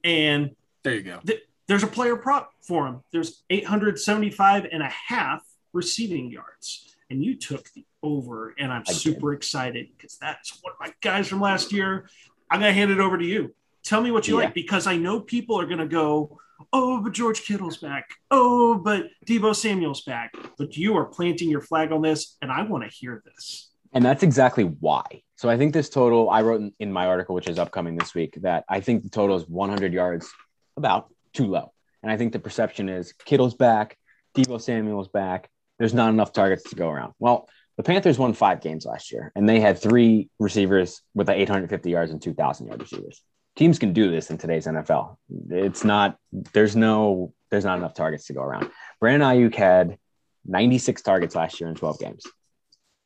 and 0.02 0.50
there 0.82 0.94
you 0.94 1.02
go. 1.02 1.20
there's 1.68 1.84
a 1.84 1.88
player 1.88 2.16
prop 2.16 2.52
for 2.60 2.86
him. 2.88 3.00
There's 3.12 3.44
875 3.50 4.66
and 4.72 4.82
a 4.82 4.88
half 4.88 5.42
receiving 5.72 6.30
yards. 6.30 6.88
And 7.10 7.22
you 7.22 7.36
took 7.36 7.70
the 7.74 7.84
over, 8.02 8.54
and 8.58 8.72
I'm 8.72 8.80
I 8.80 8.92
did. 8.92 8.96
super 8.96 9.32
excited 9.34 9.88
because 9.96 10.16
that's 10.16 10.58
one 10.62 10.72
of 10.72 10.80
my 10.80 10.92
guys 11.02 11.28
from 11.28 11.40
last 11.40 11.72
year. 11.72 12.08
I'm 12.50 12.60
going 12.60 12.70
to 12.70 12.74
hand 12.74 12.90
it 12.90 13.00
over 13.00 13.18
to 13.18 13.24
you. 13.24 13.54
Tell 13.84 14.00
me 14.00 14.10
what 14.10 14.28
you 14.28 14.38
Yeah. 14.38 14.44
like 14.44 14.54
because 14.54 14.86
I 14.86 14.96
know 14.96 15.20
people 15.20 15.58
are 15.60 15.66
going 15.66 15.78
to 15.78 15.86
go, 15.86 16.38
oh, 16.72 17.00
but 17.02 17.12
George 17.12 17.42
Kittle's 17.42 17.78
back. 17.78 18.10
Oh, 18.30 18.76
but 18.76 19.06
Deebo 19.26 19.54
Samuel's 19.54 20.02
back. 20.02 20.34
But 20.58 20.76
you 20.76 20.96
are 20.96 21.06
planting 21.06 21.48
your 21.50 21.60
flag 21.60 21.92
on 21.92 22.02
this, 22.02 22.36
and 22.40 22.52
I 22.52 22.62
want 22.62 22.84
to 22.84 22.90
hear 22.90 23.22
this. 23.24 23.70
And 23.92 24.04
that's 24.04 24.22
exactly 24.22 24.64
why. 24.64 25.22
So 25.36 25.50
I 25.50 25.56
think 25.58 25.74
this 25.74 25.90
total, 25.90 26.30
I 26.30 26.42
wrote 26.42 26.60
in, 26.60 26.72
in 26.78 26.92
my 26.92 27.06
article, 27.06 27.34
which 27.34 27.48
is 27.48 27.58
upcoming 27.58 27.96
this 27.96 28.14
week, 28.14 28.38
that 28.42 28.64
I 28.68 28.80
think 28.80 29.02
the 29.02 29.10
total 29.10 29.36
is 29.36 29.48
100 29.48 29.92
yards, 29.92 30.30
about 30.76 31.12
too 31.34 31.46
low. 31.46 31.72
And 32.02 32.10
I 32.10 32.16
think 32.16 32.32
the 32.32 32.38
perception 32.38 32.88
is 32.88 33.12
Kittle's 33.24 33.54
back, 33.54 33.98
Deebo 34.34 34.60
Samuel's 34.60 35.08
back. 35.08 35.50
There's 35.78 35.94
not 35.94 36.10
enough 36.10 36.32
targets 36.32 36.62
to 36.70 36.76
go 36.76 36.88
around. 36.88 37.12
Well, 37.18 37.48
the 37.76 37.82
Panthers 37.82 38.18
won 38.18 38.32
five 38.34 38.60
games 38.60 38.86
last 38.86 39.12
year, 39.12 39.32
and 39.34 39.48
they 39.48 39.60
had 39.60 39.78
three 39.78 40.28
receivers 40.38 41.02
with 41.14 41.28
850 41.28 41.90
yards 41.90 42.12
and 42.12 42.22
2,000 42.22 42.68
yard 42.68 42.80
receivers. 42.80 43.20
Teams 43.56 43.78
can 43.78 43.92
do 43.92 44.10
this 44.10 44.30
in 44.30 44.38
today's 44.38 44.66
NFL. 44.66 45.16
It's 45.50 45.84
not, 45.84 46.16
there's 46.32 46.74
no, 46.74 47.34
there's 47.50 47.64
not 47.64 47.78
enough 47.78 47.94
targets 47.94 48.26
to 48.26 48.32
go 48.32 48.40
around. 48.42 48.70
Brandon 49.00 49.28
Aiyuk 49.28 49.54
had 49.54 49.98
96 50.46 51.02
targets 51.02 51.34
last 51.34 51.60
year 51.60 51.68
in 51.68 51.74
12 51.74 51.98
games. 51.98 52.24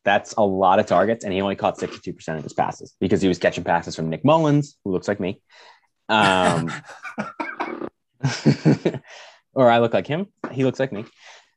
That's 0.04 0.34
a 0.34 0.42
lot 0.42 0.78
of 0.78 0.86
targets, 0.86 1.24
and 1.24 1.32
he 1.32 1.40
only 1.40 1.56
caught 1.56 1.78
62% 1.78 2.36
of 2.36 2.44
his 2.44 2.52
passes 2.52 2.94
because 3.00 3.20
he 3.20 3.26
was 3.26 3.38
catching 3.38 3.64
passes 3.64 3.96
from 3.96 4.08
Nick 4.08 4.24
Mullens, 4.24 4.76
who 4.84 4.92
looks 4.92 5.08
like 5.08 5.18
me. 5.18 5.40
Um, 6.08 6.70
or 9.52 9.68
I 9.68 9.78
look 9.78 9.92
like 9.92 10.06
him. 10.06 10.28
He 10.52 10.64
looks 10.64 10.78
like 10.78 10.92
me. 10.92 11.06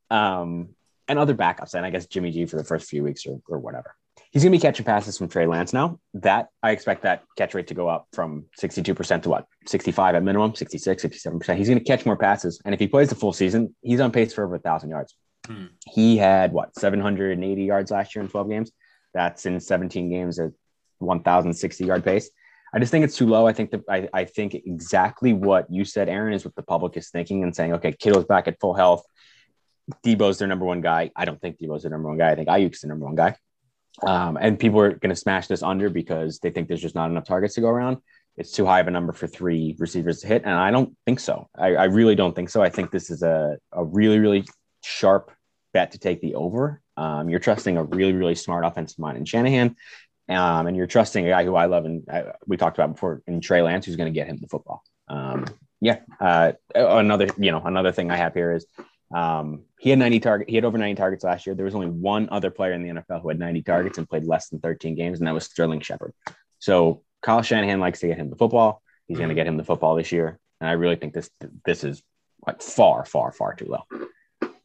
Um, 0.10 0.70
and 1.08 1.20
other 1.20 1.36
backups, 1.36 1.76
and 1.76 1.86
I 1.86 1.92
guess 1.92 2.08
Jimmy 2.08 2.32
G 2.32 2.46
for 2.46 2.58
the 2.58 2.64
first 2.64 2.90
few 2.90 3.04
weeks 3.04 3.26
or, 3.28 3.40
or 3.48 3.60
whatever. 3.60 3.96
He's 4.32 4.44
going 4.44 4.52
to 4.52 4.58
be 4.58 4.62
catching 4.62 4.86
passes 4.86 5.18
from 5.18 5.28
Trey 5.28 5.48
Lance 5.48 5.74
now. 5.74 6.00
That 6.14 6.50
I 6.62 6.72
expect 6.72 7.04
that 7.04 7.24
catch 7.38 7.54
rate 7.54 7.68
to 7.68 7.74
go 7.74 7.88
up 7.88 8.08
from 8.14 8.46
62% 8.62 9.24
to 9.24 9.30
what? 9.30 9.48
65 9.66 10.16
at 10.16 10.24
minimum, 10.24 10.56
66, 10.56 11.04
67%. 11.04 11.58
He's 11.58 11.68
going 11.68 11.80
to 11.80 11.86
catch 11.86 12.06
more 12.06 12.18
passes. 12.18 12.62
And 12.64 12.74
if 12.74 12.80
he 12.80 12.88
plays 12.88 13.10
the 13.10 13.16
full 13.16 13.34
season, 13.34 13.76
he's 13.82 14.00
on 14.00 14.12
pace 14.12 14.34
for 14.34 14.46
over 14.46 14.56
a 14.56 14.60
thousand 14.60 14.92
yards. 14.92 15.16
Hmm. 15.48 15.66
He 15.88 16.18
had 16.18 16.52
what 16.52 16.78
780 16.78 17.64
yards 17.64 17.92
last 17.92 18.16
year 18.16 18.24
in 18.24 18.30
12 18.30 18.50
games. 18.50 18.72
That's 19.14 19.46
in 19.46 19.60
17 19.60 20.10
games 20.10 20.40
at 20.40 20.52
1,060 21.00 21.86
yard 21.86 22.04
pace. 22.04 22.30
I 22.74 22.80
just 22.80 22.92
think 22.92 23.04
it's 23.04 23.18
too 23.18 23.26
low. 23.26 23.48
I 23.48 23.54
think 23.54 23.72
that 23.72 23.82
I, 23.90 24.08
I 24.14 24.26
think 24.26 24.54
exactly 24.54 25.34
what 25.34 25.72
you 25.72 25.86
said, 25.86 26.08
Aaron, 26.08 26.34
is 26.34 26.46
what 26.46 26.56
the 26.56 26.62
public 26.62 26.98
is 26.98 27.10
thinking 27.10 27.44
and 27.44 27.56
saying, 27.56 27.74
okay, 27.74 27.92
Kittle's 27.94 28.26
back 28.26 28.48
at 28.48 28.60
full 28.60 28.76
health. 28.76 29.04
Deebo's 30.06 30.38
their 30.38 30.48
number 30.48 30.66
one 30.66 30.82
guy. 30.82 31.10
I 31.16 31.26
don't 31.26 31.42
think 31.42 31.60
Deebo's 31.60 31.82
their 31.82 31.92
number 31.92 32.10
one 32.10 32.18
guy. 32.18 32.30
I 32.30 32.36
think 32.36 32.48
Aiyuk's 32.48 32.82
the 32.82 32.88
number 32.88 33.06
one 33.06 33.16
guy. 33.16 33.36
Um, 34.06 34.38
and 34.39 34.60
people 34.60 34.80
are 34.80 34.93
going 34.93 35.10
to 35.10 35.16
smash 35.16 35.47
this 35.47 35.64
under 35.64 35.89
because 35.89 36.39
they 36.39 36.52
think 36.52 36.68
there's 36.68 36.82
just 36.82 36.95
not 36.95 37.10
enough 37.10 37.26
targets 37.26 37.56
to 37.56 37.62
go 37.62 37.68
around. 37.70 37.97
It's 38.38 38.52
too 38.52 38.66
high 38.66 38.80
of 38.80 38.88
a 38.88 38.91
number 38.91 39.12
for 39.12 39.28
three 39.28 39.76
receivers 39.80 40.22
to 40.22 40.28
hit. 40.28 40.43
And 40.45 40.54
I 40.54 40.72
don't 40.72 40.95
think 41.06 41.20
so. 41.20 41.50
I, 41.58 41.76
I 41.76 41.84
really 41.86 42.16
don't 42.16 42.34
think 42.34 42.50
so. 42.50 42.62
I 42.62 42.70
think 42.70 42.91
this 42.91 43.10
is 43.10 43.22
a, 43.22 43.58
a 43.74 43.84
really, 43.84 44.20
really 44.20 44.45
sharp 44.82 45.32
bet 45.74 45.91
to 45.91 46.00
take 46.00 46.22
the 46.22 46.36
over. 46.36 46.82
Um, 46.95 47.30
you're 47.30 47.39
trusting 47.39 47.78
a 47.78 47.84
really, 47.84 48.14
really 48.14 48.36
smart 48.36 48.66
offensive 48.66 49.00
mind 49.00 49.18
in 49.18 49.26
Shanahan. 49.26 49.76
Um, 50.30 50.68
and 50.68 50.78
you're 50.78 50.88
trusting 50.88 51.26
a 51.26 51.30
guy 51.30 51.43
who 51.43 51.56
I 51.56 51.66
love 51.66 51.86
and 51.86 52.04
I, 52.10 52.26
we 52.45 52.56
talked 52.56 52.78
about 52.78 52.93
before 52.93 53.22
in 53.28 53.41
Trey 53.41 53.62
Lance, 53.62 53.86
who's 53.86 53.95
going 53.95 54.14
to 54.14 54.18
get 54.18 54.28
him 54.28 54.38
the 54.39 54.47
football. 54.47 54.84
Um, 55.08 55.45
yeah. 55.82 56.00
Uh, 56.20 56.54
another, 56.76 57.28
you 57.38 57.52
know, 57.52 57.62
another 57.64 57.91
thing 57.91 58.12
I 58.12 58.16
have 58.18 58.34
here 58.34 58.54
is 58.54 58.66
Um, 59.14 59.64
he 59.80 59.89
had 59.89 59.99
90 59.99 60.20
target. 60.20 60.49
He 60.49 60.55
had 60.55 60.66
over 60.66 60.78
90 60.78 60.95
targets 60.95 61.24
last 61.24 61.45
year. 61.45 61.55
There 61.55 61.66
was 61.66 61.76
only 61.76 61.88
one 61.88 62.30
other 62.32 62.51
player 62.51 62.74
in 62.74 62.84
the 62.84 62.89
NFL 62.89 63.22
who 63.22 63.30
had 63.30 63.39
90 63.39 63.62
targets 63.64 63.97
and 63.97 64.07
played 64.07 64.24
less 64.26 64.49
than 64.49 64.60
13 64.60 64.95
games, 64.95 65.20
and 65.20 65.28
that 65.28 65.34
was 65.34 65.45
Sterling 65.45 65.80
Shepard. 65.80 66.14
So 66.60 67.03
Kyle 67.22 67.41
Shanahan 67.41 67.80
likes 67.80 67.99
to 68.01 68.07
get 68.07 68.18
him 68.18 68.30
the 68.30 68.36
football. 68.36 68.82
He's 69.07 69.18
going 69.18 69.30
to 69.30 69.36
get 69.36 69.47
him 69.47 69.57
the 69.57 69.64
football 69.64 69.95
this 69.95 70.12
year, 70.12 70.39
and 70.62 70.70
I 70.70 70.74
really 70.74 70.95
think 70.95 71.14
this 71.14 71.30
this 71.66 71.84
is 71.84 72.03
like 72.45 72.62
far, 72.62 73.05
far, 73.05 73.32
far 73.32 73.55
too 73.55 73.66
low. 73.66 73.84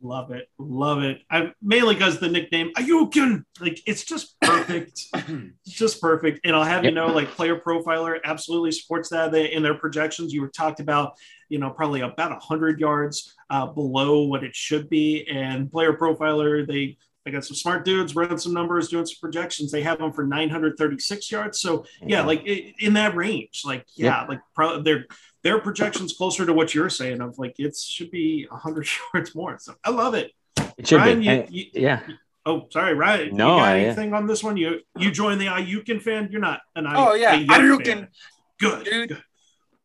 Love 0.05 0.33
it, 0.33 0.51
love 0.59 1.03
it. 1.03 1.23
I 1.31 1.53
mainly 1.63 1.95
because 1.95 2.21
the 2.21 2.29
nickname 2.29 2.73
Ayukin, 2.75 3.43
like 3.59 3.81
it's 3.87 4.05
just 4.05 4.39
perfect, 4.39 5.01
it's 5.15 5.75
just 5.75 5.99
perfect. 5.99 6.41
And 6.45 6.55
I'll 6.55 6.63
have 6.63 6.85
yep. 6.85 6.91
you 6.91 6.95
know, 6.95 7.07
like 7.07 7.29
Player 7.31 7.59
Profiler 7.59 8.19
absolutely 8.23 8.73
supports 8.73 9.09
that. 9.09 9.33
They 9.33 9.51
in 9.51 9.63
their 9.63 9.73
projections, 9.75 10.35
you 10.35 10.43
were 10.43 10.51
talked 10.51 10.79
about, 10.79 11.15
you 11.49 11.59
know, 11.59 11.71
probably 11.71 12.03
about 12.03 12.39
hundred 12.43 12.81
yards 12.81 13.35
uh, 13.49 13.67
below 13.67 14.25
what 14.25 14.45
it 14.45 14.55
should 14.55 14.91
be. 14.91 15.27
And 15.27 15.73
Player 15.73 15.95
Profiler, 15.95 16.67
they 16.67 16.99
they 17.25 17.31
got 17.31 17.47
some 17.47 17.57
smart 17.57 17.87
dudes 17.87 18.15
running 18.15 18.37
some 18.37 18.53
numbers, 18.53 18.91
doing 18.91 19.07
some 19.07 19.17
projections. 19.23 19.73
They 19.73 19.81
have 19.81 20.01
them 20.01 20.13
for 20.13 20.27
936 20.27 21.33
yards. 21.33 21.61
So 21.61 21.87
yeah, 22.03 22.19
mm-hmm. 22.19 22.27
like 22.27 22.47
in 22.79 22.93
that 22.93 23.17
range, 23.17 23.63
like 23.65 23.87
yeah, 23.97 24.21
yep. 24.21 24.29
like 24.29 24.41
pro- 24.55 24.83
they're 24.83 25.07
their 25.45 25.61
projections 25.61 26.14
closer 26.14 26.45
to 26.45 26.53
what 26.53 26.74
you're 26.74 26.90
saying 26.90 27.20
of 27.20 27.38
like 27.38 27.55
it 27.59 27.76
should 27.76 28.11
be 28.11 28.47
100 28.51 28.88
yards 29.14 29.34
more. 29.34 29.59
So 29.61 29.74
I 29.84 29.90
love 29.90 30.14
it. 30.14 30.32
It 30.76 30.88
should 30.88 30.97
Ryan, 30.97 31.20
be. 31.20 31.24
You, 31.26 31.45
you, 31.51 31.66
yeah. 31.74 32.01
Oh, 32.47 32.66
sorry, 32.70 32.95
Ryan. 32.95 33.36
No, 33.36 33.55
you 33.55 33.61
got 33.61 33.68
I, 33.68 33.80
anything 33.80 34.14
on 34.14 34.26
this 34.26 34.42
one? 34.42 34.57
You 34.57 34.80
you 34.99 35.11
join 35.12 35.38
the 35.38 35.47
Ayukin 35.47 36.03
fan? 36.03 36.28
You're 36.32 36.40
not 36.40 36.61
an 36.74 36.86
Ayukin. 36.86 36.95
Oh 36.97 37.14
yeah, 37.14 37.38
Ayukin. 37.38 38.09
Good. 38.59 38.84
Dude, 38.84 39.09
Good. 39.11 39.22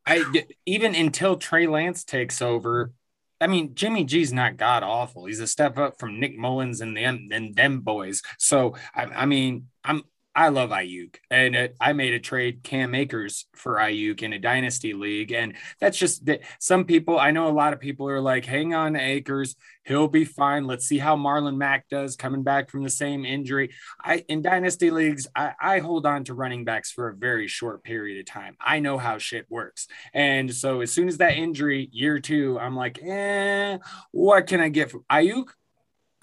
I 0.05 0.23
even 0.65 0.95
until 0.95 1.35
Trey 1.35 1.67
Lance 1.67 2.03
takes 2.03 2.41
over. 2.41 2.93
I 3.41 3.47
mean, 3.47 3.73
Jimmy 3.73 4.03
G's 4.03 4.33
not 4.33 4.57
god 4.57 4.83
awful. 4.83 5.25
He's 5.25 5.39
a 5.39 5.47
step 5.47 5.77
up 5.77 5.97
from 5.97 6.19
Nick 6.19 6.37
Mullens 6.37 6.81
and 6.81 6.97
them 6.97 7.29
and 7.31 7.55
them 7.55 7.79
boys. 7.79 8.21
So 8.37 8.75
I, 8.93 9.05
I 9.05 9.25
mean, 9.25 9.67
I'm 9.83 10.03
I 10.39 10.47
love 10.47 10.69
Aiyuk, 10.69 11.17
and 11.29 11.53
it, 11.53 11.75
I 11.81 11.91
made 11.91 12.13
a 12.13 12.19
trade 12.19 12.63
Cam 12.63 12.95
Akers 12.95 13.45
for 13.55 13.73
Aiyuk 13.73 14.23
in 14.23 14.31
a 14.31 14.39
dynasty 14.39 14.93
league, 14.93 15.33
and 15.33 15.53
that's 15.81 15.97
just 15.97 16.25
that. 16.27 16.39
Some 16.59 16.85
people, 16.85 17.19
I 17.19 17.31
know, 17.31 17.49
a 17.49 17.51
lot 17.51 17.73
of 17.73 17.81
people 17.81 18.07
are 18.07 18.21
like, 18.21 18.45
"Hang 18.45 18.73
on, 18.73 18.95
Akers, 18.95 19.57
he'll 19.83 20.07
be 20.07 20.23
fine. 20.23 20.63
Let's 20.63 20.85
see 20.87 20.97
how 20.97 21.17
Marlon 21.17 21.57
Mack 21.57 21.89
does 21.89 22.15
coming 22.15 22.43
back 22.43 22.69
from 22.69 22.83
the 22.83 22.89
same 22.89 23.25
injury." 23.25 23.71
I 24.01 24.23
in 24.29 24.41
dynasty 24.41 24.91
leagues, 24.91 25.27
I, 25.35 25.51
I 25.59 25.79
hold 25.79 26.05
on 26.05 26.23
to 26.23 26.33
running 26.33 26.63
backs 26.63 26.89
for 26.89 27.09
a 27.09 27.13
very 27.13 27.49
short 27.49 27.83
period 27.83 28.17
of 28.21 28.25
time. 28.25 28.55
I 28.61 28.79
know 28.79 28.97
how 28.97 29.17
shit 29.17 29.45
works, 29.49 29.89
and 30.13 30.55
so 30.55 30.79
as 30.79 30.93
soon 30.93 31.09
as 31.09 31.17
that 31.17 31.33
injury, 31.33 31.89
year 31.91 32.17
two, 32.17 32.57
I'm 32.57 32.77
like, 32.77 32.97
"Eh, 33.03 33.77
what 34.11 34.47
can 34.47 34.61
I 34.61 34.69
get 34.69 34.89
from 34.89 35.03
Aiyuk?" 35.11 35.49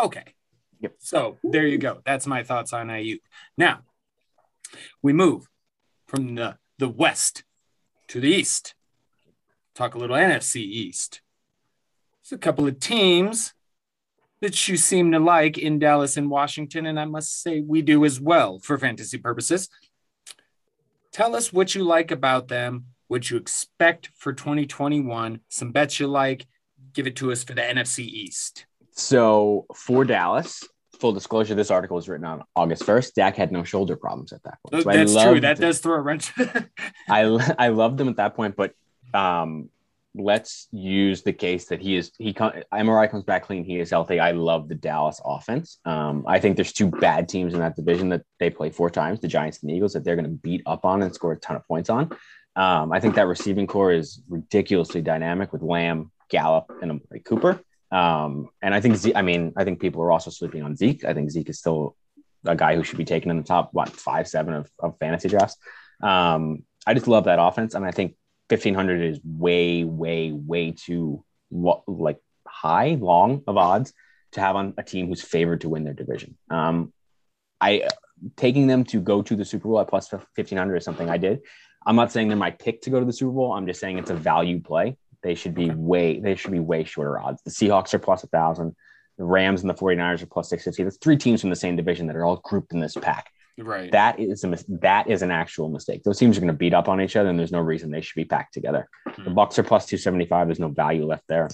Okay. 0.01 0.25
Yep. 0.81 0.95
So 1.01 1.37
there 1.43 1.67
you 1.67 1.77
go. 1.77 2.01
That's 2.07 2.27
my 2.27 2.45
thoughts 2.45 2.73
on 2.73 2.89
Aiyuk. 2.89 3.21
Now, 3.59 3.81
we 5.03 5.13
move 5.13 5.47
from 6.07 6.35
the, 6.35 6.57
the 6.79 6.89
west 6.89 7.45
to 8.09 8.21
the 8.21 8.29
east. 8.29 8.75
Talk 9.75 9.95
a 9.95 9.99
little 9.99 10.17
NFC 10.17 10.57
East. 10.57 11.21
There's 12.23 12.39
a 12.39 12.41
couple 12.41 12.67
of 12.67 12.81
teams 12.81 13.53
that 14.41 14.69
you 14.69 14.77
seem 14.77 15.13
to 15.13 15.19
like 15.19 15.59
in 15.59 15.79
Dallas 15.79 16.17
and 16.17 16.31
Washington, 16.31 16.87
and 16.87 16.99
I 16.99 17.05
must 17.05 17.43
say 17.43 17.61
we 17.61 17.83
do 17.83 18.05
as 18.05 18.21
well 18.21 18.59
for 18.59 18.79
fantasy 18.79 19.19
purposes. 19.19 19.69
Tell 21.13 21.35
us 21.35 21.53
what 21.53 21.75
you 21.75 21.83
like 21.83 22.11
about 22.11 22.49
them, 22.49 22.87
what 23.09 23.31
you 23.31 23.37
expect 23.37 24.11
for 24.17 24.33
2021, 24.33 25.41
some 25.49 25.73
bets 25.73 26.01
you 26.01 26.07
like. 26.07 26.47
Give 26.93 27.07
it 27.07 27.17
to 27.17 27.33
us 27.33 27.45
for 27.45 27.55
the 27.55 27.63
NFC 27.63 28.01
East. 28.01 28.67
So 28.93 29.67
for 29.75 30.05
Dallas, 30.05 30.65
full 30.97 31.13
disclosure, 31.13 31.55
this 31.55 31.71
article 31.71 31.97
was 31.97 32.09
written 32.09 32.27
on 32.27 32.43
August 32.55 32.83
1st. 32.85 33.15
Dak 33.15 33.37
had 33.37 33.53
no 33.53 33.65
shoulder 33.65 33.97
problems 33.97 34.33
at 34.33 34.43
that 34.45 34.59
point. 34.63 34.83
So 34.83 34.91
That's 34.91 35.13
true. 35.15 35.41
That 35.41 35.59
does 35.59 35.79
throw 35.79 35.95
a 35.95 36.01
wrench. 36.01 36.33
I 37.09 37.23
I 37.59 37.69
loved 37.69 38.01
him 38.01 38.09
at 38.09 38.17
that 38.17 38.35
point, 38.35 38.57
but 38.57 38.73
um, 39.15 39.71
let's 40.15 40.69
use 40.73 41.23
the 41.23 41.33
case 41.33 41.67
that 41.67 41.81
he 41.81 41.97
is 41.97 42.13
he 42.19 42.33
MRI 42.33 43.11
comes 43.11 43.25
back 43.25 43.45
clean. 43.45 43.65
He 43.65 43.79
is 43.79 43.91
healthy. 43.91 44.21
I 44.21 44.33
love 44.33 44.69
the 44.69 44.75
Dallas 44.75 45.21
offense. 45.25 45.79
Um, 45.85 46.25
I 46.27 46.41
think 46.41 46.57
there's 46.57 46.73
two 46.73 46.91
bad 46.91 47.29
teams 47.29 47.55
in 47.55 47.61
that 47.61 47.77
division 47.77 48.09
that 48.11 48.23
they 48.39 48.51
play 48.51 48.71
four 48.71 48.91
times, 48.91 49.21
the 49.21 49.29
Giants 49.29 49.61
and 49.61 49.71
the 49.71 49.75
Eagles, 49.75 49.93
that 49.93 50.05
they're 50.05 50.17
going 50.17 50.29
to 50.29 50.37
beat 50.37 50.63
up 50.67 50.85
on 50.85 51.03
and 51.03 51.15
score 51.15 51.33
a 51.33 51.37
ton 51.37 51.57
of 51.57 51.67
points 51.67 51.91
on. 51.91 52.11
Um, 52.57 52.91
I 52.93 53.01
think 53.01 53.17
that 53.17 53.27
receiving 53.27 53.67
corps 53.67 53.93
is 53.93 54.23
ridiculously 54.29 55.03
dynamic 55.03 55.53
with 55.53 55.63
Lamb, 55.63 56.11
Gallup, 56.31 56.73
and 56.81 57.01
Cooper. 57.25 57.61
Um, 57.91 58.49
and 58.63 58.75
I 58.75 58.81
think, 58.81 58.99
I 59.15 59.23
mean, 59.23 59.53
I 59.57 59.65
think 59.65 59.81
people 59.81 60.03
are 60.03 60.13
also 60.13 60.31
sleeping 60.31 60.63
on 60.63 60.77
Zeke. 60.77 61.05
I 61.05 61.15
think 61.15 61.31
Zeke 61.31 61.51
is 61.51 61.59
still 61.59 61.97
a 62.45 62.57
guy 62.57 62.77
who 62.77 62.85
should 62.85 62.99
be 62.99 63.05
taken 63.05 63.31
in 63.31 63.37
the 63.37 63.43
top, 63.43 63.71
what, 63.73 63.91
five, 63.91 64.29
seven 64.29 64.55
of, 64.55 64.71
of 64.79 64.99
fantasy 64.99 65.29
drafts. 65.29 65.57
Um, 66.03 66.65
I 66.87 66.95
just 66.95 67.09
love 67.09 67.25
that 67.25 67.41
offense. 67.41 67.75
I 67.75 67.79
And 67.79 67.87
I 67.87 67.91
think 67.91 68.17
1500 68.49 69.03
is 69.03 69.21
way, 69.25 69.85
way, 69.85 70.33
way 70.33 70.73
too 70.73 71.25
like 71.51 72.21
high, 72.47 72.97
long 73.01 73.43
of 73.47 73.57
odds 73.57 73.93
to 74.33 74.41
have 74.41 74.57
on 74.57 74.75
a 74.77 74.83
team 74.83 75.09
who's 75.09 75.23
favored 75.23 75.63
to 75.63 75.69
win 75.69 75.85
their 75.85 75.95
division. 75.95 76.37
Um, 76.51 76.93
I 77.61 77.89
taking 78.37 78.67
them 78.67 78.85
to 78.85 79.01
go 79.01 79.23
to 79.23 79.37
the 79.37 79.45
Super 79.45 79.69
Bowl 79.69 79.81
at 79.81 79.89
plus 79.89 80.11
1500 80.11 80.77
is 80.77 80.85
something 80.85 81.09
I 81.11 81.17
did. 81.19 81.41
I'm 81.87 81.97
not 81.97 82.13
saying 82.13 82.29
they're 82.29 82.37
my 82.37 82.51
pick 82.51 82.83
to 82.83 82.91
go 82.91 82.99
to 82.99 83.07
the 83.07 83.13
Super 83.13 83.33
Bowl. 83.33 83.53
I'm 83.53 83.67
just 83.67 83.81
saying 83.81 83.99
it's 83.99 84.11
a 84.11 84.15
value 84.15 84.61
play 84.61 84.97
they 85.27 85.35
should 85.35 85.55
be 85.55 85.71
way 85.71 86.21
they 86.21 86.37
should 86.37 86.53
be 86.53 86.61
way 86.61 86.85
shorter 86.85 87.19
odds. 87.19 87.43
The 87.43 87.51
Seahawks 87.51 87.93
are 87.93 87.99
plus 87.99 88.23
a 88.23 88.29
thousand, 88.29 88.77
the 89.19 89.25
Rams 89.25 89.63
and 89.63 89.69
the 89.69 89.75
49ers 89.75 90.23
are 90.23 90.27
plus 90.27 90.51
650. 90.51 90.85
There's 90.85 90.99
three 90.99 91.17
teams 91.17 91.41
from 91.41 91.51
the 91.51 91.57
same 91.57 91.75
division 91.75 92.07
that 92.07 92.15
are 92.15 92.25
all 92.25 92.37
grouped 92.37 92.73
in 92.73 92.79
this 92.79 92.95
pack. 92.95 93.29
Right. 93.59 93.91
That 93.91 94.21
is 94.21 94.45
a 94.45 94.57
that 94.81 95.09
is 95.09 95.23
an 95.23 95.33
actual 95.33 95.69
mistake. 95.69 96.05
Those 96.05 96.19
teams 96.19 96.37
are 96.37 96.41
going 96.41 96.53
to 96.53 96.57
beat 96.57 96.75
up 96.75 96.89
on 96.89 97.01
each 97.01 97.17
other, 97.17 97.29
and 97.29 97.39
there's 97.39 97.51
no 97.51 97.61
reason 97.61 97.91
they 97.91 98.03
should 98.03 98.15
be 98.17 98.25
packed 98.25 98.55
together. 98.55 98.89
Mm-hmm. 99.09 99.25
The 99.25 99.31
Bucs 99.31 99.59
are 99.59 99.65
plus 99.65 99.87
275. 99.87 100.47
There's 100.47 100.61
no 100.61 100.69
value 100.69 101.07
left 101.07 101.25
there. 101.27 101.49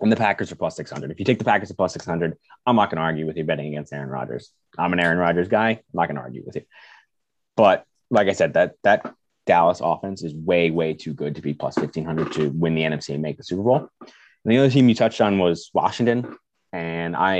And 0.00 0.12
the 0.12 0.16
Packers 0.16 0.52
are 0.52 0.56
plus 0.56 0.76
600. 0.76 1.10
If 1.10 1.18
you 1.18 1.24
take 1.24 1.38
the 1.38 1.44
Packers 1.44 1.70
at 1.70 1.76
plus 1.76 1.94
600, 1.94 2.36
I'm 2.64 2.76
not 2.76 2.90
going 2.90 2.96
to 2.96 3.02
argue 3.02 3.26
with 3.26 3.36
you 3.36 3.44
betting 3.44 3.68
against 3.68 3.92
Aaron 3.92 4.08
Rodgers. 4.08 4.50
I'm 4.78 4.92
an 4.92 5.00
Aaron 5.00 5.18
Rodgers 5.18 5.48
guy. 5.48 5.70
I'm 5.70 5.82
not 5.92 6.06
going 6.06 6.16
to 6.16 6.22
argue 6.22 6.42
with 6.44 6.56
you. 6.56 6.62
But 7.56 7.84
like 8.10 8.28
I 8.28 8.32
said, 8.32 8.54
that 8.54 8.74
that 8.82 9.14
Dallas 9.50 9.80
offense 9.82 10.22
is 10.22 10.32
way, 10.32 10.70
way 10.70 10.94
too 10.94 11.12
good 11.12 11.34
to 11.34 11.42
be 11.42 11.54
plus 11.54 11.74
1500 11.74 12.32
to 12.34 12.50
win 12.50 12.76
the 12.76 12.82
NFC 12.82 13.14
and 13.14 13.20
make 13.20 13.36
the 13.36 13.42
Super 13.42 13.64
Bowl. 13.64 13.90
And 14.00 14.52
the 14.52 14.58
other 14.58 14.70
team 14.70 14.88
you 14.88 14.94
touched 14.94 15.20
on 15.20 15.40
was 15.40 15.70
Washington. 15.74 16.36
And 16.72 17.16
I, 17.16 17.38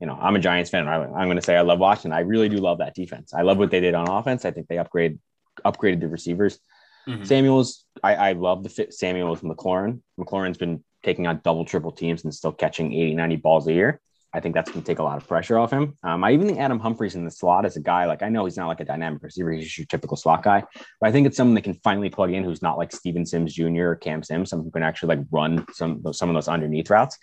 you 0.00 0.06
know, 0.06 0.18
I'm 0.18 0.34
a 0.34 0.38
Giants 0.38 0.70
fan. 0.70 0.88
I, 0.88 1.04
am 1.04 1.26
going 1.26 1.36
to 1.36 1.42
say 1.42 1.54
I 1.54 1.60
love 1.60 1.78
Washington. 1.78 2.14
I 2.14 2.20
really 2.20 2.48
do 2.48 2.56
love 2.56 2.78
that 2.78 2.94
defense. 2.94 3.34
I 3.34 3.42
love 3.42 3.58
what 3.58 3.70
they 3.70 3.80
did 3.80 3.94
on 3.94 4.08
offense. 4.08 4.46
I 4.46 4.50
think 4.50 4.68
they 4.68 4.78
upgrade 4.78 5.18
upgraded 5.62 6.00
the 6.00 6.08
receivers. 6.08 6.58
Mm-hmm. 7.06 7.24
Samuels, 7.24 7.84
I, 8.02 8.14
I 8.14 8.32
love 8.32 8.62
the 8.62 8.70
fit 8.70 8.94
Samuels 8.94 9.42
McLaurin. 9.42 10.00
McLaurin's 10.18 10.56
been 10.56 10.82
taking 11.04 11.26
on 11.26 11.42
double, 11.44 11.66
triple 11.66 11.92
teams 11.92 12.24
and 12.24 12.34
still 12.34 12.52
catching 12.52 12.94
80, 12.94 13.14
90 13.14 13.36
balls 13.36 13.68
a 13.68 13.74
year. 13.74 14.00
I 14.34 14.40
think 14.40 14.54
that's 14.54 14.70
going 14.70 14.82
to 14.82 14.86
take 14.86 14.98
a 14.98 15.02
lot 15.02 15.18
of 15.18 15.28
pressure 15.28 15.58
off 15.58 15.70
him. 15.70 15.94
Um, 16.02 16.24
I 16.24 16.32
even 16.32 16.46
think 16.46 16.58
Adam 16.58 16.78
Humphries 16.78 17.14
in 17.14 17.24
the 17.24 17.30
slot 17.30 17.66
as 17.66 17.76
a 17.76 17.80
guy, 17.80 18.06
like 18.06 18.22
I 18.22 18.28
know 18.28 18.44
he's 18.44 18.56
not 18.56 18.68
like 18.68 18.80
a 18.80 18.84
dynamic 18.84 19.22
receiver, 19.22 19.52
he's 19.52 19.76
your 19.76 19.86
typical 19.86 20.16
slot 20.16 20.42
guy, 20.42 20.64
but 21.00 21.08
I 21.08 21.12
think 21.12 21.26
it's 21.26 21.36
someone 21.36 21.54
that 21.54 21.64
can 21.64 21.74
finally 21.74 22.08
plug 22.08 22.32
in 22.32 22.42
who's 22.42 22.62
not 22.62 22.78
like 22.78 22.92
Steven 22.92 23.26
Sims 23.26 23.52
Jr. 23.54 23.88
or 23.88 23.96
Cam 23.96 24.22
Sims, 24.22 24.50
someone 24.50 24.64
who 24.64 24.70
can 24.70 24.82
actually 24.82 25.16
like 25.16 25.26
run 25.30 25.66
some 25.72 26.02
some 26.12 26.30
of 26.30 26.34
those 26.34 26.48
underneath 26.48 26.88
routes. 26.88 27.18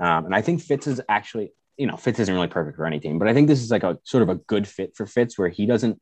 Um, 0.00 0.26
and 0.26 0.34
I 0.34 0.40
think 0.40 0.62
Fitz 0.62 0.86
is 0.86 1.00
actually, 1.08 1.52
you 1.76 1.86
know, 1.86 1.96
Fitz 1.96 2.18
isn't 2.18 2.34
really 2.34 2.48
perfect 2.48 2.76
for 2.76 2.86
any 2.86 2.98
team, 2.98 3.18
but 3.18 3.28
I 3.28 3.34
think 3.34 3.48
this 3.48 3.62
is 3.62 3.70
like 3.70 3.84
a 3.84 3.98
sort 4.04 4.22
of 4.22 4.28
a 4.30 4.36
good 4.36 4.66
fit 4.66 4.96
for 4.96 5.06
Fitz 5.06 5.38
where 5.38 5.48
he 5.48 5.66
doesn't 5.66 6.00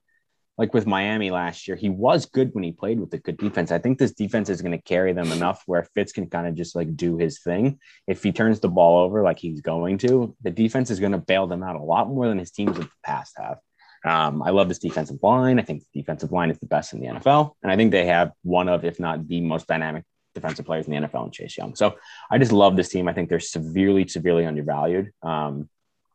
like 0.59 0.75
with 0.75 0.87
Miami 0.87 1.31
last 1.31 1.67
year, 1.67 1.77
he 1.77 1.89
was 1.89 2.27
good 2.27 2.51
when 2.53 2.63
he 2.63 2.73
played 2.73 3.01
with 3.01 3.13
a 3.15 3.19
good 3.19 3.39
defense. 3.39 3.73
I 3.73 3.79
think 3.79 3.99
this 3.99 4.13
defense 4.13 4.49
is 4.51 4.61
going 4.61 4.73
to 4.73 4.83
carry 4.83 5.13
them 5.13 5.33
enough 5.33 5.63
where 5.67 5.89
Fitz 5.95 6.13
can 6.13 6.29
kind 6.29 6.47
of 6.47 6.55
just 6.55 6.77
like 6.77 6.95
do 6.95 7.17
his 7.17 7.41
thing. 7.41 7.79
If 8.07 8.23
he 8.23 8.33
turns 8.33 8.61
the 8.61 8.69
ball 8.69 9.03
over 9.03 9.23
like 9.23 9.39
he's 9.39 9.63
going 9.63 9.99
to, 9.99 10.37
the 10.43 10.51
defense 10.51 10.91
is 10.91 11.01
going 11.01 11.13
to 11.13 11.19
bail 11.19 11.47
them 11.47 11.63
out 11.63 11.77
a 11.77 11.83
lot 11.83 12.09
more 12.09 12.29
than 12.29 12.39
his 12.39 12.51
teams 12.51 12.77
of 12.77 12.85
the 12.85 12.91
past 13.03 13.35
have. 13.39 13.59
Um, 14.05 14.43
I 14.43 14.51
love 14.51 14.69
this 14.69 14.79
defensive 14.79 15.19
line. 15.23 15.59
I 15.59 15.63
think 15.63 15.83
the 15.93 16.01
defensive 16.01 16.33
line 16.33 16.51
is 16.51 16.59
the 16.59 16.67
best 16.67 16.93
in 16.93 17.01
the 17.01 17.07
NFL. 17.07 17.53
And 17.63 17.71
I 17.71 17.77
think 17.77 17.93
they 17.93 18.07
have 18.07 18.33
one 18.43 18.69
of, 18.69 18.85
if 18.85 18.99
not 19.01 19.29
the 19.29 19.41
most 19.41 19.69
dynamic 19.69 20.05
defensive 20.35 20.67
players 20.67 20.87
in 20.87 20.93
the 20.93 21.09
NFL 21.09 21.27
in 21.27 21.31
Chase 21.31 21.57
Young. 21.57 21.75
So 21.75 21.97
I 22.31 22.39
just 22.39 22.53
love 22.53 22.77
this 22.77 22.89
team. 22.89 23.09
I 23.09 23.13
think 23.13 23.29
they're 23.29 23.41
severely, 23.41 24.07
severely 24.09 24.45
undervalued. 24.45 25.13
Um, 25.23 25.69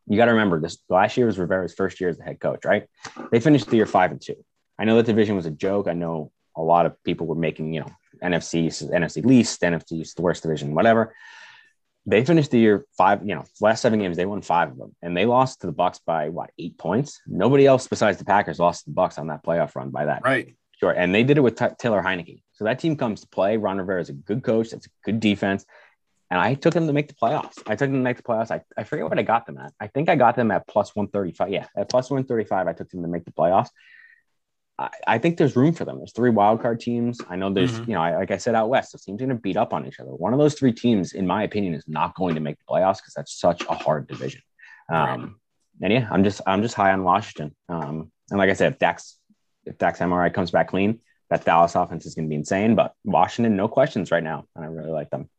you 0.08 0.18
got 0.18 0.26
to 0.26 0.32
remember 0.32 0.60
this 0.60 0.78
last 0.90 1.18
year 1.18 1.26
was 1.26 1.38
Rivera's 1.38 1.74
first 1.74 2.00
year 2.00 2.10
as 2.10 2.18
the 2.18 2.24
head 2.24 2.40
coach, 2.40 2.64
right? 2.66 2.88
They 3.32 3.40
finished 3.40 3.68
the 3.68 3.76
year 3.76 3.86
five 3.86 4.12
and 4.12 4.22
two. 4.22 4.36
I 4.80 4.86
know 4.86 4.96
that 4.96 5.06
division 5.06 5.36
was 5.36 5.46
a 5.46 5.52
joke. 5.52 5.88
I 5.88 5.94
know 5.94 6.32
a 6.56 6.62
lot 6.62 6.86
of 6.86 7.02
people 7.04 7.28
were 7.28 7.36
making, 7.36 7.74
you 7.74 7.82
know, 7.82 7.92
NFC, 8.24 8.68
NFC 8.92 9.26
least, 9.26 9.62
NFC 9.62 10.02
is 10.02 10.14
the 10.14 10.22
worst 10.22 10.44
division, 10.44 10.74
whatever. 10.74 11.14
They 12.06 12.24
finished 12.24 12.52
the 12.52 12.60
year 12.60 12.86
five, 12.98 13.22
you 13.28 13.36
know, 13.36 13.44
last 13.60 13.82
seven 13.82 14.00
games, 14.00 14.16
they 14.16 14.26
won 14.26 14.42
five 14.42 14.72
of 14.72 14.78
them 14.78 14.96
and 15.02 15.16
they 15.16 15.26
lost 15.26 15.62
to 15.62 15.68
the 15.68 15.74
Bucs 15.74 16.00
by 16.06 16.30
what, 16.30 16.52
eight 16.58 16.78
points? 16.78 17.20
Nobody 17.28 17.66
else 17.66 17.86
besides 17.88 18.18
the 18.18 18.24
Packers 18.24 18.60
lost 18.60 18.86
to 18.86 18.92
the 18.92 18.96
Bucs 18.96 19.20
on 19.20 19.28
that 19.28 19.44
playoff 19.44 19.76
run 19.76 19.90
by 19.90 20.06
that. 20.06 20.24
Right. 20.24 20.56
Sure. 20.80 20.92
And 20.92 21.14
they 21.14 21.24
did 21.24 21.38
it 21.38 21.42
with 21.42 21.58
T- 21.58 21.66
Taylor 21.78 22.02
Heinicke. 22.02 22.44
So 22.54 22.64
that 22.64 22.80
team 22.80 22.96
comes 22.96 23.22
to 23.22 23.28
play. 23.28 23.58
Ron 23.58 23.78
Rivera 23.78 24.00
is 24.00 24.10
a 24.10 24.14
good 24.14 24.42
coach. 24.42 24.70
That's 24.70 24.86
a 24.86 24.90
good 25.04 25.20
defense 25.20 25.66
and 26.30 26.40
I 26.40 26.54
took 26.56 26.74
them 26.74 26.88
to 26.88 26.94
make 26.94 27.08
the 27.08 27.14
playoffs. 27.16 27.58
I 27.68 27.72
took 27.76 27.88
them 27.90 27.94
to 27.94 28.00
make 28.00 28.18
the 28.18 28.24
playoffs. 28.24 28.52
I, 28.52 28.62
I 28.78 28.84
forget 28.84 29.08
what 29.10 29.18
I 29.20 29.24
got 29.24 29.46
them 29.46 29.58
at. 29.58 29.74
I 29.80 29.88
think 29.88 30.10
I 30.10 30.16
got 30.16 30.36
them 30.36 30.52
at 30.52 30.68
plus 30.68 30.96
135. 30.96 31.50
Yeah, 31.50 31.68
at 31.76 31.90
plus 31.90 32.10
135, 32.10 32.68
I 32.68 32.74
took 32.74 32.90
them 32.90 33.02
to 33.02 33.08
make 33.08 33.26
the 33.26 33.32
playoffs. 33.32 33.70
I, 34.80 34.90
I 35.08 35.18
think 35.18 35.38
there's 35.38 35.56
room 35.56 35.74
for 35.74 35.86
them. 35.86 35.98
There's 35.98 36.14
three 36.14 36.30
wild 36.30 36.62
card 36.62 36.80
teams. 36.80 37.20
I 37.30 37.36
know 37.36 37.52
there's, 37.52 37.80
Mhm. 37.80 37.88
you 37.88 37.94
know, 37.96 38.02
I, 38.02 38.16
like 38.18 38.32
I 38.32 38.38
said 38.38 38.56
out 38.56 38.70
west, 38.70 38.92
the 38.92 39.00
teams 39.00 39.22
are 39.22 39.26
going 39.26 39.38
to 39.38 39.42
beat 39.42 39.58
up 39.58 39.74
on 39.74 39.86
each 39.88 40.00
other. 40.00 40.12
One 40.12 40.34
of 40.34 40.40
those 40.40 40.54
three 40.56 40.74
teams, 40.74 41.14
in 41.14 41.26
my 41.26 41.44
opinion, 41.44 41.74
is 41.74 41.86
not 41.88 42.14
going 42.16 42.36
to 42.36 42.42
make 42.42 42.58
the 42.58 42.66
playoffs 42.70 42.98
because 42.98 43.14
that's 43.16 43.40
such 43.40 43.64
a 43.64 43.74
hard 43.74 44.08
division. 44.08 44.42
Um, 44.90 45.40
And 45.82 45.94
yeah, 45.94 46.08
I'm 46.12 46.24
just 46.24 46.42
I'm 46.48 46.62
just 46.64 46.74
high 46.76 46.92
on 46.92 47.04
Washington. 47.04 47.56
Um, 47.70 48.12
and 48.32 48.40
like 48.40 48.50
I 48.50 48.54
said, 48.54 48.74
if 48.74 48.80
Dax 48.80 49.18
if 49.66 49.78
Dax 49.78 50.00
MRI 50.00 50.34
comes 50.34 50.50
back 50.52 50.70
clean, 50.70 51.00
that 51.30 51.46
Dallas 51.46 51.76
offense 51.76 52.06
is 52.06 52.16
going 52.16 52.26
to 52.26 52.30
be 52.30 52.36
insane. 52.36 52.74
But 52.76 52.94
Washington, 53.04 53.56
no 53.56 53.68
questions 53.68 54.10
right 54.12 54.24
now, 54.24 54.46
and 54.56 54.64
I 54.66 54.68
really 54.70 54.92
like 54.92 55.10
them. 55.10 55.30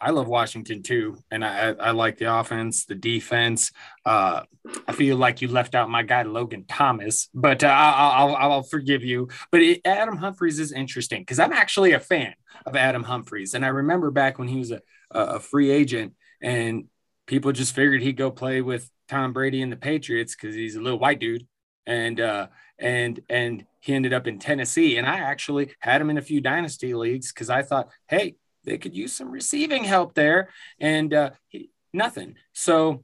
I 0.00 0.10
love 0.10 0.28
Washington 0.28 0.82
too, 0.82 1.18
and 1.30 1.44
I, 1.44 1.70
I 1.70 1.90
like 1.92 2.18
the 2.18 2.34
offense, 2.34 2.84
the 2.84 2.94
defense. 2.94 3.72
Uh, 4.04 4.42
I 4.86 4.92
feel 4.92 5.16
like 5.16 5.42
you 5.42 5.48
left 5.48 5.74
out 5.74 5.90
my 5.90 6.02
guy 6.02 6.22
Logan 6.22 6.64
Thomas, 6.68 7.28
but 7.34 7.64
uh, 7.64 7.68
I'll, 7.68 8.34
I'll 8.36 8.62
forgive 8.62 9.04
you. 9.04 9.28
But 9.50 9.62
it, 9.62 9.80
Adam 9.84 10.16
Humphries 10.16 10.58
is 10.58 10.72
interesting 10.72 11.22
because 11.22 11.38
I'm 11.38 11.52
actually 11.52 11.92
a 11.92 12.00
fan 12.00 12.34
of 12.66 12.76
Adam 12.76 13.02
Humphries, 13.02 13.54
and 13.54 13.64
I 13.64 13.68
remember 13.68 14.10
back 14.10 14.38
when 14.38 14.48
he 14.48 14.58
was 14.58 14.70
a 14.70 14.80
a 15.14 15.40
free 15.40 15.70
agent, 15.70 16.14
and 16.40 16.86
people 17.26 17.52
just 17.52 17.74
figured 17.74 18.02
he'd 18.02 18.16
go 18.16 18.30
play 18.30 18.60
with 18.60 18.90
Tom 19.08 19.32
Brady 19.32 19.62
and 19.62 19.70
the 19.70 19.76
Patriots 19.76 20.34
because 20.34 20.54
he's 20.54 20.76
a 20.76 20.80
little 20.80 20.98
white 20.98 21.20
dude, 21.20 21.46
and 21.86 22.20
uh, 22.20 22.48
and 22.78 23.20
and 23.28 23.66
he 23.80 23.94
ended 23.94 24.12
up 24.12 24.26
in 24.26 24.38
Tennessee, 24.38 24.96
and 24.96 25.06
I 25.06 25.18
actually 25.18 25.72
had 25.80 26.00
him 26.00 26.10
in 26.10 26.18
a 26.18 26.22
few 26.22 26.40
dynasty 26.40 26.94
leagues 26.94 27.32
because 27.32 27.50
I 27.50 27.62
thought, 27.62 27.88
hey 28.08 28.36
they 28.64 28.78
could 28.78 28.94
use 28.94 29.12
some 29.12 29.30
receiving 29.30 29.84
help 29.84 30.14
there 30.14 30.48
and 30.80 31.12
uh, 31.14 31.30
he, 31.48 31.70
nothing 31.92 32.34
so 32.52 33.02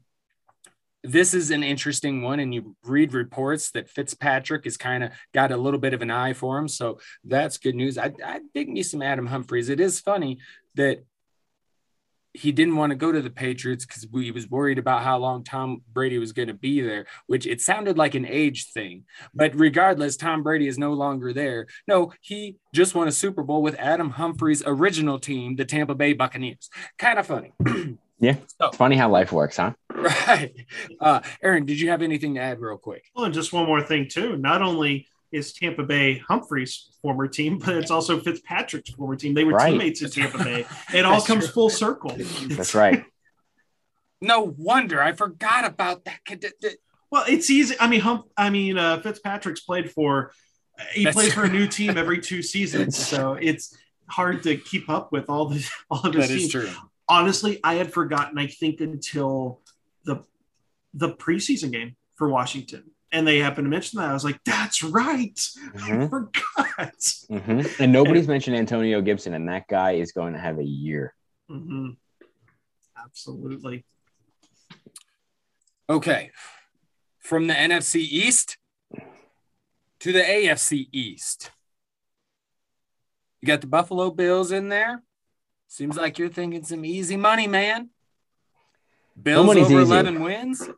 this 1.05 1.33
is 1.33 1.51
an 1.51 1.63
interesting 1.63 2.23
one 2.23 2.41
and 2.41 2.53
you 2.53 2.75
read 2.85 3.15
reports 3.15 3.71
that 3.71 3.89
fitzpatrick 3.89 4.65
has 4.65 4.77
kind 4.77 5.05
of 5.05 5.11
got 5.33 5.53
a 5.53 5.57
little 5.57 5.81
bit 5.81 5.95
of 5.95 6.03
an 6.03 6.11
eye 6.11 6.33
for 6.33 6.59
him 6.59 6.69
so 6.69 6.99
that's 7.25 7.59
good 7.59 7.75
news 7.75 7.99
i, 7.99 8.13
I 8.25 8.41
dig 8.55 8.69
me 8.69 8.83
some 8.83 9.03
adam 9.03 9.27
Humphries. 9.27 9.69
it 9.69 9.81
is 9.81 10.01
funny 10.01 10.39
that 10.75 11.05
he 12.39 12.53
didn't 12.53 12.76
want 12.76 12.91
to 12.91 12.97
go 12.97 13.11
to 13.12 13.20
the 13.20 13.30
Patriots 13.30 13.84
because 13.84 14.07
he 14.12 14.30
was 14.30 14.49
worried 14.49 14.78
about 14.78 15.03
how 15.03 15.18
long 15.18 15.45
Tom 15.45 15.82
Brady 15.93 16.18
was 16.18 16.32
going 16.32 16.49
to 16.49 16.55
be 16.55 16.80
there, 16.80 17.07
which 17.26 17.47
it 17.47 17.61
sounded 17.61 17.99
like 17.99 18.14
an 18.14 18.24
age 18.26 18.70
thing. 18.72 19.05
But 19.34 19.55
regardless, 19.55 20.16
Tom 20.16 20.43
Brady 20.43 20.68
is 20.68 20.78
no 20.78 20.93
longer 20.93 21.32
there. 21.32 21.66
No, 21.86 22.12
he 22.20 22.57
just 22.74 22.95
won 22.95 23.09
a 23.09 23.12
Super 23.12 23.43
Bowl 23.43 23.62
with 23.62 23.74
Adam 23.78 24.11
Humphries' 24.11 24.62
original 24.64 25.18
team, 25.18 25.57
the 25.57 25.64
Tampa 25.64 25.95
Bay 25.95 26.12
Buccaneers. 26.12 26.70
Kind 26.99 27.18
of 27.18 27.26
funny. 27.26 27.53
Yeah. 28.20 28.34
So, 28.61 28.66
It's 28.66 28.76
funny 28.76 28.97
how 28.97 29.09
life 29.11 29.30
works, 29.30 29.59
huh? 29.59 29.74
right. 29.95 30.53
Uh, 31.01 31.20
Aaron, 31.41 31.64
did 31.66 31.78
you 31.80 31.91
have 31.91 32.03
anything 32.03 32.34
to 32.34 32.41
add 32.41 32.59
real 32.59 32.76
quick? 32.76 33.05
Well, 33.14 33.26
and 33.26 33.32
just 33.32 33.53
one 33.53 33.66
more 33.66 33.80
thing 33.80 34.09
too. 34.09 34.36
Not 34.36 34.61
only 34.61 35.07
is 35.33 35.53
Tampa 35.53 35.83
Bay 35.83 36.18
Humphries' 36.18 36.91
former 37.03 37.29
team, 37.29 37.59
but 37.59 37.76
it's 37.76 37.91
also 37.91 38.18
Fitzpatrick's 38.20 38.91
former 38.91 39.16
team. 39.16 39.35
They 39.35 39.45
were 39.45 39.53
Right. 39.53 39.70
teammates 39.72 40.03
in 40.03 40.11
Tampa 40.11 40.39
Bay. 40.39 40.66
It 40.95 41.05
all 41.05 41.20
comes 41.20 41.45
true. 41.45 41.53
full 41.53 41.70
circle. 41.70 42.14
That's 42.49 42.74
right. 42.74 43.05
No 44.20 44.55
wonder 44.57 45.01
I 45.03 45.12
forgot 45.12 45.64
about 45.64 46.05
that. 46.07 46.76
Well, 47.11 47.24
it's 47.29 47.51
easy. 47.51 47.74
I 47.79 47.89
mean, 47.89 48.01
Hump. 48.01 48.26
I 48.37 48.51
mean, 48.51 48.76
uh, 48.76 49.01
Fitzpatrick's 49.01 49.61
played 49.61 49.91
for. 49.91 50.33
He 50.93 51.05
That's 51.05 51.14
plays 51.14 51.35
for 51.35 51.45
a 51.45 51.49
new 51.51 51.66
team 51.66 51.97
every 51.99 52.20
two 52.20 52.43
seasons, 52.43 52.97
so 53.12 53.35
it's 53.35 53.76
hard 54.09 54.43
to 54.45 54.57
keep 54.57 54.89
up 54.89 55.11
with 55.12 55.29
all 55.29 55.49
the 55.49 55.68
all 55.91 56.01
of 56.07 56.14
his 56.14 56.29
That 56.29 56.35
is 56.35 56.41
teams. 56.43 56.53
true. 56.53 56.70
Honestly, 57.09 57.59
I 57.64 57.74
had 57.74 57.93
forgotten. 57.93 58.39
I 58.39 58.47
think 58.49 58.81
until 58.81 59.61
the 60.05 60.22
the 60.95 61.11
preseason 61.11 61.70
game 61.72 61.97
for 62.16 62.29
Washington, 62.29 62.91
and 63.13 63.27
they 63.27 63.39
happened 63.39 63.65
to 63.67 63.71
mention 63.71 63.99
that. 63.99 64.11
I 64.11 64.13
was 64.13 64.25
like, 64.25 64.43
"That's 64.45 64.83
right, 64.83 65.39
I 65.75 65.79
Mhm. 65.79 66.11
forgot." 66.11 66.95
Mhm. 67.31 67.81
And 67.81 67.93
nobody's 67.93 68.29
mentioned 68.29 68.57
Antonio 68.57 69.01
Gibson, 69.01 69.35
and 69.35 69.49
that 69.49 69.67
guy 69.69 69.93
is 69.93 70.13
going 70.13 70.33
to 70.35 70.39
have 70.39 70.59
a 70.59 70.65
year. 70.65 71.15
Mhm. 71.51 71.97
Absolutely. 72.97 73.85
Okay. 75.89 76.31
From 77.19 77.47
the 77.47 77.55
NFC 77.55 78.01
East 78.01 78.59
to 80.01 80.13
the 80.13 80.23
AFC 80.23 80.89
East. 80.93 81.51
You 83.41 83.47
got 83.47 83.61
the 83.61 83.67
Buffalo 83.67 84.11
Bills 84.11 84.51
in 84.53 84.69
there. 84.69 85.03
Seems 85.69 85.97
like 85.97 86.19
you're 86.19 86.29
thinking 86.29 86.65
some 86.65 86.85
easy 86.85 87.17
money, 87.17 87.47
man. 87.47 87.91
Bills 89.21 89.47
money's 89.47 89.67
over 89.67 89.81
easy. 89.81 89.91
11 89.93 90.21
wins. 90.23 90.69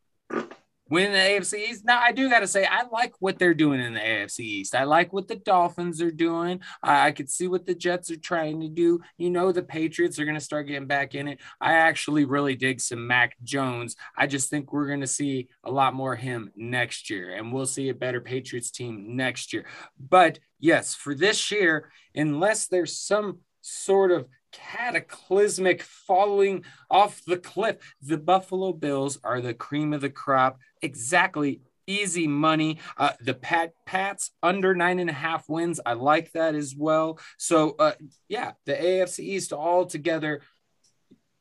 Win 0.91 1.13
the 1.13 1.19
AFC 1.19 1.71
East. 1.71 1.85
Now, 1.85 2.01
I 2.01 2.11
do 2.11 2.29
got 2.29 2.41
to 2.41 2.49
say, 2.49 2.67
I 2.67 2.83
like 2.91 3.15
what 3.21 3.39
they're 3.39 3.55
doing 3.55 3.81
in 3.81 3.95
the 3.95 4.01
AFC 4.01 4.41
East. 4.41 4.75
I 4.75 4.83
like 4.83 5.13
what 5.13 5.29
the 5.29 5.37
Dolphins 5.37 6.03
are 6.03 6.11
doing. 6.11 6.61
I, 6.83 7.07
I 7.07 7.13
could 7.13 7.31
see 7.31 7.47
what 7.47 7.65
the 7.65 7.75
Jets 7.75 8.11
are 8.11 8.17
trying 8.17 8.61
to 8.61 8.69
do. 8.69 9.01
You 9.17 9.31
know, 9.31 9.53
the 9.53 9.63
Patriots 9.63 10.19
are 10.19 10.25
going 10.25 10.35
to 10.35 10.41
start 10.41 10.67
getting 10.67 10.89
back 10.89 11.15
in 11.15 11.29
it. 11.29 11.39
I 11.61 11.75
actually 11.75 12.25
really 12.25 12.57
dig 12.57 12.81
some 12.81 13.07
Mac 13.07 13.37
Jones. 13.45 13.95
I 14.17 14.27
just 14.27 14.51
think 14.51 14.73
we're 14.73 14.89
going 14.89 15.01
to 15.01 15.07
see 15.07 15.49
a 15.63 15.71
lot 15.71 15.95
more 15.95 16.15
of 16.15 16.21
him 16.21 16.51
next 16.57 17.09
year, 17.09 17.35
and 17.35 17.53
we'll 17.53 17.67
see 17.67 17.89
a 17.89 17.95
better 17.95 18.21
Patriots 18.21 18.73
team 18.73 19.17
next 19.17 19.53
year. 19.53 19.67
But 19.99 20.41
yes, 20.59 20.95
for 20.97 21.15
this 21.15 21.53
year, 21.53 21.91
unless 22.15 22.67
there's 22.67 22.97
some 22.97 23.39
sort 23.63 24.11
of 24.11 24.27
cataclysmic 24.53 25.83
falling 25.83 26.65
off 26.91 27.23
the 27.27 27.37
cliff, 27.37 27.77
the 28.03 28.19
Buffalo 28.19 28.73
Bills 28.73 29.19
are 29.25 29.41
the 29.41 29.55
cream 29.55 29.93
of 29.93 30.01
the 30.01 30.11
crop. 30.11 30.59
Exactly. 30.83 31.61
Easy 31.87 32.27
money. 32.29 32.79
Uh, 32.97 33.13
the 33.21 33.35
Pat 33.35 33.73
Pats 33.85 34.31
under 34.43 34.75
nine 34.75 35.01
and 35.01 35.11
a 35.11 35.15
half 35.15 35.49
wins. 35.49 35.81
I 35.85 35.95
like 35.95 36.31
that 36.33 36.55
as 36.55 36.75
well. 36.77 37.19
So 37.37 37.75
uh, 37.79 37.93
yeah, 38.29 38.53
the 38.65 38.75
AFC 38.75 39.21
East 39.21 39.53
all 39.53 39.87
together. 39.87 40.43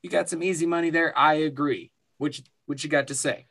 You 0.01 0.10
got 0.10 0.30
some 0.30 0.41
easy 0.41 0.66
money 0.66 0.89
there. 0.89 1.16
I 1.18 1.36
agree. 1.36 1.91
Which 2.18 2.41
what 2.66 2.84
you 2.84 2.89
got 2.89 3.07
to 3.07 3.16
say? 3.16 3.49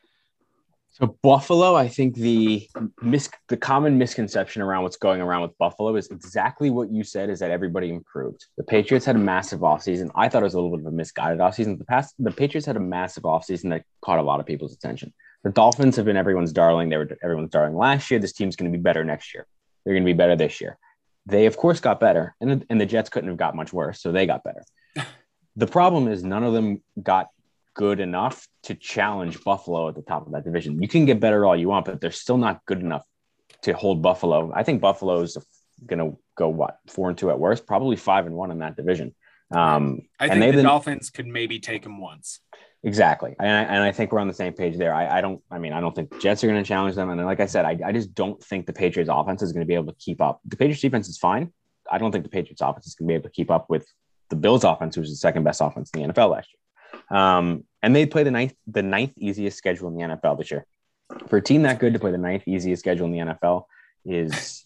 So 0.90 1.16
Buffalo, 1.22 1.76
I 1.76 1.86
think 1.86 2.16
the 2.16 2.68
mis- 3.02 3.30
the 3.48 3.56
common 3.56 3.98
misconception 3.98 4.62
around 4.62 4.82
what's 4.82 4.96
going 4.96 5.20
around 5.20 5.42
with 5.42 5.56
Buffalo 5.56 5.94
is 5.94 6.08
exactly 6.08 6.70
what 6.70 6.90
you 6.90 7.04
said 7.04 7.30
is 7.30 7.38
that 7.38 7.52
everybody 7.52 7.90
improved. 7.90 8.46
The 8.56 8.64
Patriots 8.64 9.06
had 9.06 9.14
a 9.14 9.20
massive 9.20 9.60
offseason. 9.60 10.10
I 10.16 10.28
thought 10.28 10.42
it 10.42 10.44
was 10.44 10.54
a 10.54 10.60
little 10.60 10.76
bit 10.76 10.86
of 10.86 10.92
a 10.92 10.96
misguided 10.96 11.38
offseason. 11.38 11.78
The 11.78 11.84
past 11.84 12.14
the 12.18 12.32
Patriots 12.32 12.66
had 12.66 12.76
a 12.76 12.80
massive 12.80 13.22
offseason 13.22 13.70
that 13.70 13.84
caught 14.02 14.18
a 14.18 14.22
lot 14.22 14.40
of 14.40 14.46
people's 14.46 14.74
attention. 14.74 15.14
The 15.44 15.50
Dolphins 15.50 15.94
have 15.96 16.04
been 16.04 16.16
everyone's 16.16 16.52
darling. 16.52 16.88
They 16.88 16.96
were 16.96 17.08
everyone's 17.22 17.50
darling 17.50 17.76
last 17.76 18.10
year. 18.10 18.18
This 18.18 18.32
team's 18.32 18.56
going 18.56 18.72
to 18.72 18.76
be 18.76 18.82
better 18.82 19.04
next 19.04 19.34
year. 19.34 19.46
They're 19.84 19.94
going 19.94 20.04
to 20.04 20.12
be 20.12 20.16
better 20.16 20.34
this 20.34 20.60
year. 20.60 20.78
They 21.26 21.46
of 21.46 21.56
course 21.56 21.78
got 21.78 22.00
better, 22.00 22.34
and 22.40 22.50
the, 22.50 22.66
and 22.70 22.80
the 22.80 22.86
Jets 22.86 23.08
couldn't 23.08 23.28
have 23.28 23.38
got 23.38 23.54
much 23.54 23.72
worse, 23.72 24.02
so 24.02 24.10
they 24.10 24.26
got 24.26 24.42
better. 24.42 24.64
the 25.56 25.66
problem 25.66 26.08
is 26.08 26.24
none 26.24 26.42
of 26.42 26.54
them 26.54 26.82
got 27.00 27.28
good 27.78 28.00
enough 28.00 28.44
to 28.64 28.74
challenge 28.74 29.42
Buffalo 29.44 29.88
at 29.88 29.94
the 29.94 30.02
top 30.02 30.26
of 30.26 30.32
that 30.32 30.44
division. 30.44 30.82
You 30.82 30.88
can 30.88 31.06
get 31.06 31.20
better 31.20 31.46
all 31.46 31.56
you 31.56 31.68
want, 31.68 31.86
but 31.86 32.00
they're 32.00 32.10
still 32.10 32.36
not 32.36 32.66
good 32.66 32.80
enough 32.80 33.04
to 33.62 33.72
hold 33.72 34.02
Buffalo. 34.02 34.52
I 34.52 34.64
think 34.64 34.80
Buffalo's 34.80 35.38
going 35.86 36.00
to 36.00 36.18
go 36.36 36.48
what 36.48 36.78
four 36.88 37.08
and 37.08 37.16
two 37.16 37.30
at 37.30 37.38
worst, 37.38 37.68
probably 37.68 37.94
five 37.94 38.26
and 38.26 38.34
one 38.34 38.50
in 38.50 38.58
that 38.58 38.76
division. 38.76 39.14
Um, 39.52 40.00
I 40.18 40.26
and 40.26 40.40
think 40.40 40.52
the 40.52 40.58
been- 40.58 40.64
Dolphins 40.64 41.10
could 41.10 41.28
maybe 41.28 41.60
take 41.60 41.84
them 41.84 42.00
once. 42.00 42.40
Exactly, 42.82 43.34
and 43.40 43.48
I, 43.48 43.62
and 43.74 43.82
I 43.82 43.90
think 43.90 44.12
we're 44.12 44.20
on 44.20 44.28
the 44.28 44.34
same 44.34 44.52
page 44.52 44.76
there. 44.76 44.94
I, 44.94 45.18
I 45.18 45.20
don't. 45.20 45.40
I 45.50 45.58
mean, 45.58 45.72
I 45.72 45.80
don't 45.80 45.94
think 45.94 46.20
Jets 46.20 46.44
are 46.44 46.46
going 46.46 46.62
to 46.62 46.68
challenge 46.68 46.94
them. 46.94 47.10
And 47.10 47.24
like 47.24 47.40
I 47.40 47.46
said, 47.46 47.64
I, 47.64 47.76
I 47.84 47.90
just 47.90 48.14
don't 48.14 48.40
think 48.42 48.66
the 48.66 48.72
Patriots' 48.72 49.10
offense 49.12 49.42
is 49.42 49.52
going 49.52 49.64
to 49.64 49.66
be 49.66 49.74
able 49.74 49.92
to 49.92 49.98
keep 49.98 50.20
up. 50.20 50.40
The 50.44 50.56
Patriots' 50.56 50.80
defense 50.80 51.08
is 51.08 51.18
fine. 51.18 51.52
I 51.90 51.98
don't 51.98 52.12
think 52.12 52.22
the 52.22 52.30
Patriots' 52.30 52.60
offense 52.60 52.86
is 52.86 52.94
going 52.94 53.08
to 53.08 53.10
be 53.10 53.14
able 53.14 53.28
to 53.28 53.34
keep 53.34 53.50
up 53.50 53.68
with 53.68 53.84
the 54.30 54.36
Bills' 54.36 54.62
offense, 54.62 54.96
which 54.96 55.06
is 55.06 55.12
the 55.12 55.16
second 55.16 55.42
best 55.42 55.60
offense 55.60 55.90
in 55.92 56.02
the 56.02 56.12
NFL 56.12 56.30
last 56.30 56.50
year. 56.52 57.18
Um, 57.18 57.64
and 57.82 57.94
they 57.94 58.06
play 58.06 58.22
the 58.22 58.30
ninth 58.30 58.54
the 58.66 58.82
ninth 58.82 59.12
easiest 59.16 59.56
schedule 59.58 59.88
in 59.88 59.94
the 59.94 60.02
NFL 60.02 60.38
this 60.38 60.50
year. 60.50 60.66
For 61.28 61.38
a 61.38 61.42
team 61.42 61.62
that 61.62 61.78
good 61.78 61.94
to 61.94 61.98
play 61.98 62.10
the 62.10 62.18
ninth 62.18 62.44
easiest 62.46 62.80
schedule 62.80 63.06
in 63.06 63.12
the 63.12 63.18
NFL 63.18 63.64
is 64.04 64.64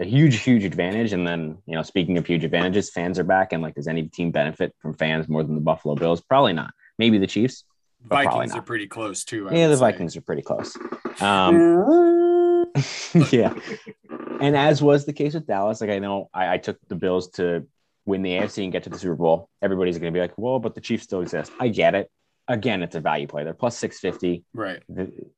a 0.00 0.04
huge, 0.04 0.40
huge 0.40 0.64
advantage. 0.64 1.12
And 1.12 1.26
then, 1.26 1.58
you 1.66 1.74
know, 1.74 1.82
speaking 1.82 2.18
of 2.18 2.26
huge 2.26 2.44
advantages, 2.44 2.90
fans 2.90 3.18
are 3.18 3.24
back. 3.24 3.52
And 3.52 3.62
like, 3.62 3.74
does 3.74 3.88
any 3.88 4.04
team 4.04 4.30
benefit 4.30 4.74
from 4.80 4.94
fans 4.94 5.28
more 5.28 5.42
than 5.42 5.54
the 5.54 5.60
Buffalo 5.60 5.94
Bills? 5.94 6.20
Probably 6.20 6.52
not. 6.52 6.72
Maybe 6.98 7.18
the 7.18 7.26
Chiefs. 7.26 7.64
Vikings 8.04 8.54
are 8.54 8.62
pretty 8.62 8.86
close 8.86 9.24
too. 9.24 9.48
I 9.48 9.54
yeah, 9.54 9.68
the 9.68 9.76
say. 9.76 9.80
Vikings 9.80 10.16
are 10.16 10.20
pretty 10.20 10.42
close. 10.42 10.76
Um, 11.20 12.70
yeah. 13.32 13.54
And 14.40 14.56
as 14.56 14.80
was 14.80 15.04
the 15.04 15.12
case 15.12 15.34
with 15.34 15.46
Dallas, 15.46 15.80
like 15.80 15.90
I 15.90 15.98
know 15.98 16.28
I, 16.32 16.54
I 16.54 16.58
took 16.58 16.78
the 16.88 16.94
Bills 16.94 17.30
to 17.32 17.66
win 18.06 18.22
the 18.22 18.30
AFC 18.30 18.62
and 18.62 18.72
get 18.72 18.84
to 18.84 18.90
the 18.90 18.98
Super 18.98 19.16
Bowl. 19.16 19.48
Everybody's 19.62 19.98
going 19.98 20.12
to 20.12 20.16
be 20.16 20.20
like, 20.20 20.36
well, 20.36 20.60
but 20.60 20.74
the 20.74 20.80
Chiefs 20.80 21.04
still 21.04 21.22
exist. 21.22 21.50
I 21.58 21.68
get 21.68 21.94
it. 21.94 22.10
Again, 22.48 22.82
it's 22.82 22.94
a 22.94 23.00
value 23.00 23.26
play. 23.26 23.44
They're 23.44 23.54
plus 23.54 23.76
650. 23.76 24.44
Right. 24.54 24.82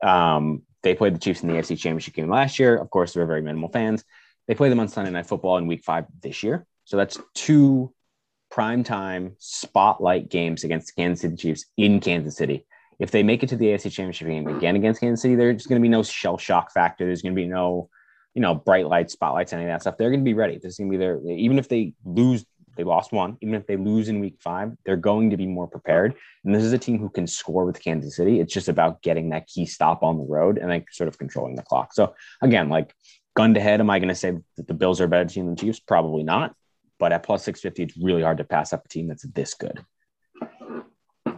Um, 0.03 0.63
they 0.83 0.95
played 0.95 1.15
the 1.15 1.19
Chiefs 1.19 1.43
in 1.43 1.49
the 1.49 1.55
AFC 1.55 1.77
Championship 1.77 2.15
game 2.15 2.31
last 2.31 2.59
year. 2.59 2.77
Of 2.77 2.91
course, 2.91 3.13
they 3.13 3.21
were 3.21 3.27
very 3.27 3.43
minimal 3.43 3.69
fans. 3.69 4.05
They 4.47 4.55
play 4.55 4.69
them 4.69 4.81
on 4.81 4.89
Sunday 4.89 5.11
Night 5.11 5.27
Football 5.27 5.59
in 5.59 5.67
Week 5.67 5.83
Five 5.85 6.07
this 6.23 6.43
year. 6.43 6.67
So 6.85 6.97
that's 6.97 7.19
two 7.35 7.93
prime 8.51 8.83
time 8.83 9.37
spotlight 9.39 10.29
games 10.29 10.65
against 10.65 10.89
the 10.89 11.01
Kansas 11.01 11.23
City 11.23 11.37
Chiefs 11.37 11.67
in 11.77 12.01
Kansas 12.01 12.37
City. 12.37 12.67
If 12.99 13.11
they 13.11 13.23
make 13.23 13.43
it 13.43 13.49
to 13.51 13.57
the 13.57 13.67
AFC 13.67 13.91
Championship 13.91 14.29
game 14.29 14.47
again 14.47 14.77
against 14.77 15.01
Kansas 15.01 15.23
City, 15.23 15.35
there's 15.35 15.67
going 15.67 15.81
to 15.81 15.83
be 15.83 15.89
no 15.89 16.03
shell 16.03 16.37
shock 16.37 16.73
factor. 16.73 17.07
There's 17.07 17.23
going 17.23 17.35
to 17.35 17.41
be 17.41 17.47
no, 17.47 17.89
you 18.35 18.43
know, 18.43 18.55
bright 18.55 18.87
lights, 18.87 19.15
spotlights, 19.15 19.53
any 19.53 19.63
of 19.63 19.69
that 19.69 19.81
stuff. 19.81 19.97
They're 19.97 20.11
going 20.11 20.21
to 20.21 20.25
be 20.25 20.35
ready. 20.35 20.59
This 20.59 20.73
is 20.73 20.79
going 20.79 20.91
to 20.91 20.99
be 20.99 20.99
their. 20.99 21.21
Even 21.25 21.59
if 21.59 21.69
they 21.69 21.95
lose, 22.05 22.45
they 22.81 22.85
lost 22.85 23.13
one. 23.13 23.37
Even 23.43 23.55
if 23.55 23.67
they 23.67 23.77
lose 23.77 24.09
in 24.09 24.21
Week 24.21 24.37
Five, 24.41 24.73
they're 24.87 24.97
going 24.97 25.29
to 25.31 25.37
be 25.37 25.47
more 25.47 25.67
prepared. 25.67 26.15
And 26.45 26.55
this 26.55 26.65
is 26.65 26.73
a 26.73 26.79
team 26.79 26.99
who 26.99 27.11
can 27.11 27.27
score 27.27 27.67
with 27.67 27.83
Kansas 27.83 28.17
City. 28.17 28.41
It's 28.41 28.55
just 28.55 28.69
about 28.69 29.03
getting 29.03 29.29
that 29.31 29.47
key 29.47 29.67
stop 29.67 30.03
on 30.03 30.17
the 30.17 30.25
road 30.25 30.57
and 30.57 30.71
like 30.71 30.91
sort 30.91 31.09
of 31.09 31.19
controlling 31.19 31.57
the 31.57 31.63
clock. 31.63 31.93
So 31.93 32.15
again, 32.41 32.71
like 32.71 32.95
gun 33.37 33.53
to 33.53 33.61
head, 33.61 33.81
am 33.81 33.91
I 33.91 33.99
going 33.99 34.09
to 34.09 34.15
say 34.15 34.39
that 34.57 34.67
the 34.67 34.73
Bills 34.73 34.99
are 34.99 35.05
a 35.05 35.09
better 35.09 35.29
team 35.29 35.45
than 35.45 35.57
Chiefs? 35.57 35.79
Probably 35.79 36.23
not. 36.23 36.55
But 36.99 37.13
at 37.13 37.23
plus 37.23 37.45
650, 37.45 37.83
it's 37.83 38.03
really 38.03 38.23
hard 38.23 38.39
to 38.39 38.45
pass 38.45 38.73
up 38.73 38.87
a 38.87 38.89
team 38.89 39.09
that's 39.09 39.25
this 39.25 39.53
good. 39.53 39.85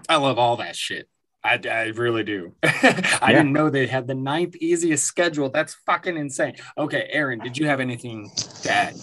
I 0.09 0.17
love 0.17 0.39
all 0.39 0.57
that 0.59 0.77
shit. 0.77 1.09
I, 1.43 1.61
I 1.69 1.87
really 1.87 2.23
do. 2.23 2.55
I 2.63 2.71
yeah. 3.03 3.29
didn't 3.29 3.53
know 3.53 3.69
they 3.69 3.89
had 3.89 4.07
the 4.07 4.15
ninth 4.15 4.55
easiest 4.57 5.05
schedule. 5.07 5.51
That's 5.51 5.75
fucking 5.87 6.17
insane. 6.17 6.55
Okay, 6.79 7.09
Aaron, 7.11 7.41
did 7.41 7.59
you 7.59 7.67
have 7.67 7.81
anything 7.81 8.31
to 8.63 8.71
add? 8.71 8.95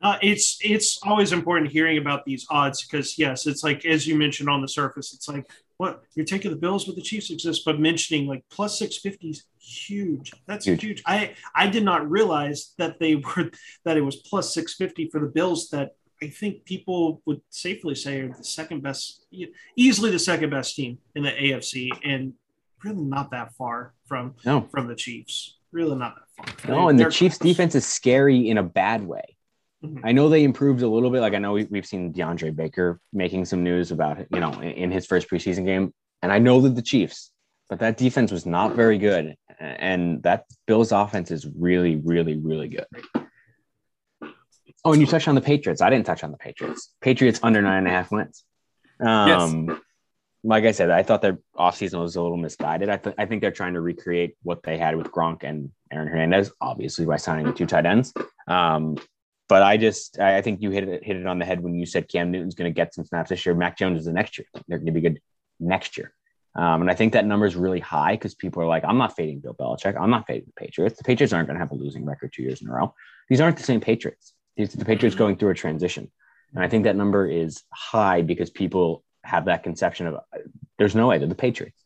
Uh, 0.00 0.16
it's 0.22 0.58
it's 0.62 1.00
always 1.02 1.32
important 1.32 1.70
hearing 1.70 1.98
about 1.98 2.24
these 2.24 2.46
odds 2.50 2.84
because 2.84 3.18
yes, 3.18 3.46
it's 3.46 3.64
like 3.64 3.84
as 3.84 4.06
you 4.06 4.16
mentioned 4.16 4.48
on 4.48 4.62
the 4.62 4.68
surface, 4.68 5.12
it's 5.12 5.28
like 5.28 5.50
what 5.76 6.02
you're 6.14 6.26
taking 6.26 6.50
the 6.50 6.56
Bills 6.56 6.86
with 6.86 6.96
the 6.96 7.02
Chiefs 7.02 7.30
exist, 7.30 7.62
but 7.64 7.80
mentioning 7.80 8.26
like 8.26 8.44
plus 8.50 8.78
six 8.78 8.98
fifty 8.98 9.30
is 9.30 9.44
huge. 9.58 10.32
That's 10.46 10.66
huge. 10.66 10.82
huge. 10.82 11.02
I 11.04 11.34
I 11.54 11.66
did 11.66 11.84
not 11.84 12.08
realize 12.08 12.74
that 12.78 13.00
they 13.00 13.16
were 13.36 13.50
that 13.84 13.96
it 13.96 14.02
was 14.02 14.16
plus 14.16 14.54
six 14.54 14.74
fifty 14.74 15.08
for 15.08 15.20
the 15.20 15.26
Bills. 15.26 15.70
That 15.70 15.96
I 16.22 16.28
think 16.28 16.64
people 16.64 17.20
would 17.26 17.40
safely 17.50 17.96
say 17.96 18.20
are 18.20 18.32
the 18.32 18.44
second 18.44 18.82
best, 18.82 19.26
easily 19.76 20.10
the 20.12 20.18
second 20.18 20.50
best 20.50 20.76
team 20.76 20.98
in 21.16 21.24
the 21.24 21.30
AFC, 21.30 21.90
and 22.04 22.34
really 22.84 23.02
not 23.02 23.32
that 23.32 23.54
far 23.54 23.94
from 24.06 24.34
no. 24.44 24.68
from 24.70 24.86
the 24.86 24.94
Chiefs. 24.94 25.56
Really 25.72 25.96
not 25.96 26.16
that 26.16 26.60
far. 26.60 26.74
No, 26.74 26.88
and 26.88 26.98
the 26.98 27.10
Chiefs' 27.10 27.38
defense 27.38 27.74
is 27.74 27.84
scary 27.84 28.48
in 28.48 28.58
a 28.58 28.62
bad 28.62 29.02
way. 29.04 29.36
Mm-hmm. 29.84 30.04
I 30.04 30.12
know 30.12 30.28
they 30.28 30.42
improved 30.42 30.82
a 30.82 30.88
little 30.88 31.10
bit. 31.10 31.20
Like 31.20 31.34
I 31.34 31.38
know 31.38 31.52
we, 31.52 31.68
have 31.74 31.86
seen 31.86 32.12
DeAndre 32.12 32.54
Baker 32.54 33.00
making 33.12 33.44
some 33.44 33.62
news 33.62 33.92
about 33.92 34.18
you 34.32 34.40
know 34.40 34.52
in, 34.54 34.70
in 34.70 34.90
his 34.90 35.06
first 35.06 35.30
preseason 35.30 35.64
game, 35.64 35.94
and 36.20 36.32
I 36.32 36.38
know 36.38 36.60
that 36.62 36.74
the 36.74 36.82
Chiefs, 36.82 37.30
but 37.68 37.78
that 37.78 37.96
defense 37.96 38.32
was 38.32 38.44
not 38.44 38.74
very 38.74 38.98
good, 38.98 39.36
and 39.60 40.22
that 40.24 40.44
Bills 40.66 40.90
offense 40.90 41.30
is 41.30 41.46
really, 41.56 41.96
really, 41.96 42.36
really 42.36 42.68
good. 42.68 42.86
Oh, 44.84 44.92
and 44.92 45.00
you 45.00 45.06
touched 45.06 45.28
on 45.28 45.34
the 45.34 45.40
Patriots. 45.40 45.80
I 45.80 45.90
didn't 45.90 46.06
touch 46.06 46.24
on 46.24 46.30
the 46.30 46.38
Patriots. 46.38 46.92
Patriots 47.00 47.40
under 47.42 47.62
nine 47.62 47.78
and 47.78 47.88
a 47.88 47.90
half 47.90 48.10
wins. 48.10 48.44
Um, 49.00 49.68
yes. 49.68 49.78
Like 50.44 50.64
I 50.64 50.70
said, 50.70 50.90
I 50.90 51.02
thought 51.02 51.20
their 51.20 51.38
offseason 51.56 52.00
was 52.00 52.16
a 52.16 52.22
little 52.22 52.36
misguided. 52.36 52.88
I, 52.88 52.96
th- 52.96 53.16
I 53.18 53.26
think 53.26 53.42
they're 53.42 53.50
trying 53.50 53.74
to 53.74 53.80
recreate 53.80 54.36
what 54.42 54.62
they 54.62 54.78
had 54.78 54.96
with 54.96 55.08
Gronk 55.08 55.42
and 55.42 55.70
Aaron 55.90 56.08
Hernandez, 56.08 56.52
obviously 56.60 57.04
by 57.06 57.16
signing 57.16 57.46
the 57.46 57.52
two 57.52 57.66
tight 57.66 57.86
ends. 57.86 58.14
Um, 58.46 58.96
but 59.48 59.62
I 59.62 59.76
just 59.76 60.20
I 60.20 60.42
think 60.42 60.62
you 60.62 60.70
hit 60.70 60.88
it 60.88 61.04
hit 61.04 61.16
it 61.16 61.26
on 61.26 61.38
the 61.38 61.44
head 61.44 61.62
when 61.62 61.74
you 61.74 61.86
said 61.86 62.08
Cam 62.08 62.30
Newton's 62.30 62.54
going 62.54 62.70
to 62.70 62.74
get 62.74 62.94
some 62.94 63.04
snaps 63.04 63.30
this 63.30 63.44
year. 63.44 63.54
Mac 63.54 63.78
Jones 63.78 63.98
is 63.98 64.04
the 64.04 64.12
next 64.12 64.38
year. 64.38 64.46
They're 64.66 64.78
going 64.78 64.86
to 64.86 64.92
be 64.92 65.00
good 65.00 65.20
next 65.58 65.96
year. 65.96 66.12
Um, 66.54 66.80
and 66.80 66.90
I 66.90 66.94
think 66.94 67.12
that 67.12 67.24
number 67.24 67.46
is 67.46 67.56
really 67.56 67.80
high 67.80 68.14
because 68.14 68.34
people 68.34 68.62
are 68.62 68.66
like, 68.66 68.84
I'm 68.84 68.98
not 68.98 69.14
fading 69.14 69.40
Bill 69.40 69.54
Belichick. 69.54 69.96
I'm 70.00 70.10
not 70.10 70.26
fading 70.26 70.46
the 70.46 70.60
Patriots. 70.60 70.98
The 70.98 71.04
Patriots 71.04 71.32
aren't 71.32 71.46
going 71.46 71.54
to 71.54 71.60
have 71.60 71.70
a 71.70 71.76
losing 71.76 72.04
record 72.04 72.32
two 72.32 72.42
years 72.42 72.62
in 72.62 72.68
a 72.68 72.72
row. 72.72 72.94
These 73.28 73.40
aren't 73.40 73.56
the 73.56 73.62
same 73.62 73.80
Patriots. 73.80 74.34
These 74.56 74.72
the 74.72 74.84
Patriots 74.84 75.16
going 75.16 75.36
through 75.36 75.50
a 75.50 75.54
transition. 75.54 76.10
And 76.54 76.64
I 76.64 76.68
think 76.68 76.84
that 76.84 76.96
number 76.96 77.26
is 77.26 77.62
high 77.72 78.22
because 78.22 78.50
people 78.50 79.04
have 79.24 79.44
that 79.44 79.62
conception 79.62 80.06
of 80.06 80.20
there's 80.78 80.94
no 80.94 81.06
way 81.06 81.18
they're 81.18 81.28
the 81.28 81.34
Patriots. 81.34 81.84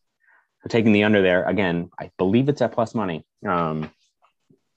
So 0.62 0.68
taking 0.68 0.92
the 0.92 1.04
under 1.04 1.22
there 1.22 1.44
again, 1.44 1.90
I 1.98 2.10
believe 2.16 2.48
it's 2.48 2.62
at 2.62 2.72
plus 2.72 2.94
money. 2.94 3.26
Um, 3.46 3.90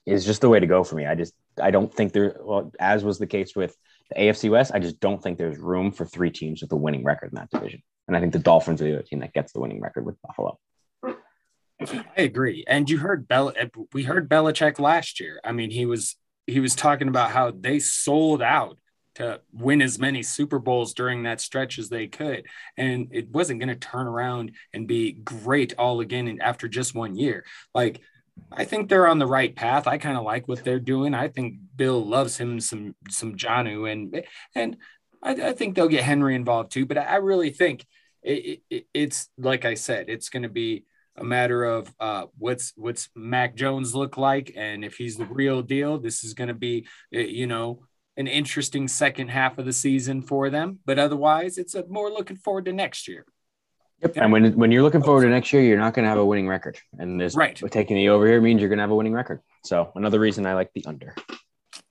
is 0.04 0.24
just 0.24 0.40
the 0.40 0.48
way 0.48 0.60
to 0.60 0.66
go 0.66 0.84
for 0.84 0.94
me. 0.94 1.06
I 1.06 1.14
just 1.14 1.34
I 1.60 1.70
don't 1.70 1.92
think 1.92 2.12
there 2.12 2.36
well 2.40 2.72
as 2.78 3.04
was 3.04 3.18
the 3.18 3.26
case 3.26 3.56
with 3.56 3.76
the 4.10 4.20
AFC 4.20 4.50
West. 4.50 4.72
I 4.74 4.78
just 4.78 5.00
don't 5.00 5.22
think 5.22 5.38
there's 5.38 5.58
room 5.58 5.92
for 5.92 6.04
three 6.04 6.30
teams 6.30 6.62
with 6.62 6.72
a 6.72 6.76
winning 6.76 7.04
record 7.04 7.30
in 7.30 7.36
that 7.36 7.50
division. 7.50 7.82
And 8.08 8.16
I 8.16 8.20
think 8.20 8.32
the 8.32 8.38
Dolphins 8.38 8.80
are 8.80 8.84
the 8.84 8.94
other 8.94 9.02
team 9.02 9.20
that 9.20 9.32
gets 9.32 9.52
the 9.52 9.60
winning 9.60 9.80
record 9.80 10.06
with 10.06 10.20
Buffalo. 10.22 10.58
I 11.80 12.22
agree. 12.22 12.64
And 12.66 12.88
you 12.88 12.98
heard 12.98 13.28
Bel 13.28 13.52
we 13.92 14.04
heard 14.04 14.28
Belichick 14.28 14.78
last 14.78 15.20
year. 15.20 15.40
I 15.44 15.52
mean, 15.52 15.70
he 15.70 15.86
was 15.86 16.16
he 16.46 16.60
was 16.60 16.74
talking 16.74 17.08
about 17.08 17.32
how 17.32 17.50
they 17.50 17.78
sold 17.78 18.40
out 18.40 18.78
to 19.16 19.40
win 19.52 19.80
as 19.80 19.98
many 19.98 20.22
Super 20.22 20.58
Bowls 20.58 20.92
during 20.92 21.22
that 21.22 21.40
stretch 21.40 21.78
as 21.78 21.88
they 21.88 22.06
could. 22.06 22.46
And 22.76 23.08
it 23.12 23.30
wasn't 23.30 23.60
going 23.60 23.70
to 23.70 23.74
turn 23.74 24.06
around 24.06 24.52
and 24.74 24.86
be 24.86 25.12
great 25.12 25.74
all 25.78 26.00
again 26.00 26.38
after 26.40 26.68
just 26.68 26.94
one 26.94 27.16
year. 27.16 27.44
Like 27.74 28.00
I 28.52 28.64
think 28.64 28.88
they're 28.88 29.08
on 29.08 29.18
the 29.18 29.26
right 29.26 29.54
path. 29.54 29.86
I 29.86 29.98
kind 29.98 30.16
of 30.16 30.24
like 30.24 30.48
what 30.48 30.64
they're 30.64 30.80
doing. 30.80 31.14
I 31.14 31.28
think 31.28 31.56
Bill 31.76 32.04
loves 32.04 32.36
him 32.36 32.60
some 32.60 32.94
some 33.08 33.34
Jonnu, 33.34 33.90
and 33.90 34.24
and 34.54 34.76
I, 35.22 35.48
I 35.48 35.52
think 35.52 35.74
they'll 35.74 35.88
get 35.88 36.04
Henry 36.04 36.34
involved 36.34 36.72
too. 36.72 36.86
But 36.86 36.98
I 36.98 37.16
really 37.16 37.50
think 37.50 37.84
it, 38.22 38.62
it, 38.70 38.86
it's 38.94 39.28
like 39.38 39.64
I 39.64 39.74
said, 39.74 40.08
it's 40.08 40.28
going 40.28 40.42
to 40.44 40.48
be 40.48 40.84
a 41.16 41.24
matter 41.24 41.64
of 41.64 41.92
uh, 41.98 42.24
what's 42.38 42.72
what's 42.76 43.08
Mac 43.14 43.56
Jones 43.56 43.94
look 43.94 44.16
like, 44.16 44.52
and 44.56 44.84
if 44.84 44.96
he's 44.96 45.16
the 45.16 45.26
real 45.26 45.62
deal, 45.62 45.98
this 45.98 46.24
is 46.24 46.34
going 46.34 46.48
to 46.48 46.54
be 46.54 46.86
eh, 47.12 47.20
you 47.20 47.46
know 47.46 47.82
an 48.16 48.26
interesting 48.26 48.88
second 48.88 49.28
half 49.28 49.58
of 49.58 49.66
the 49.66 49.72
season 49.72 50.22
for 50.22 50.48
them. 50.50 50.78
But 50.86 50.98
otherwise, 50.98 51.58
it's 51.58 51.74
a 51.74 51.86
more 51.86 52.10
looking 52.10 52.36
forward 52.36 52.64
to 52.66 52.72
next 52.72 53.08
year. 53.08 53.26
Yep. 54.02 54.16
And 54.16 54.32
when 54.32 54.52
when 54.56 54.70
you're 54.72 54.82
looking 54.82 55.02
forward 55.02 55.22
to 55.22 55.28
next 55.28 55.52
year, 55.52 55.62
you're 55.62 55.78
not 55.78 55.94
going 55.94 56.04
to 56.04 56.08
have 56.08 56.18
a 56.18 56.24
winning 56.24 56.48
record. 56.48 56.78
And 56.98 57.20
this 57.20 57.34
right. 57.34 57.56
taking 57.70 57.96
the 57.96 58.10
over 58.10 58.26
here 58.26 58.40
means 58.40 58.60
you're 58.60 58.68
going 58.68 58.78
to 58.78 58.82
have 58.82 58.90
a 58.90 58.94
winning 58.94 59.14
record. 59.14 59.40
So 59.64 59.90
another 59.94 60.20
reason 60.20 60.44
I 60.46 60.54
like 60.54 60.70
the 60.74 60.84
under. 60.86 61.14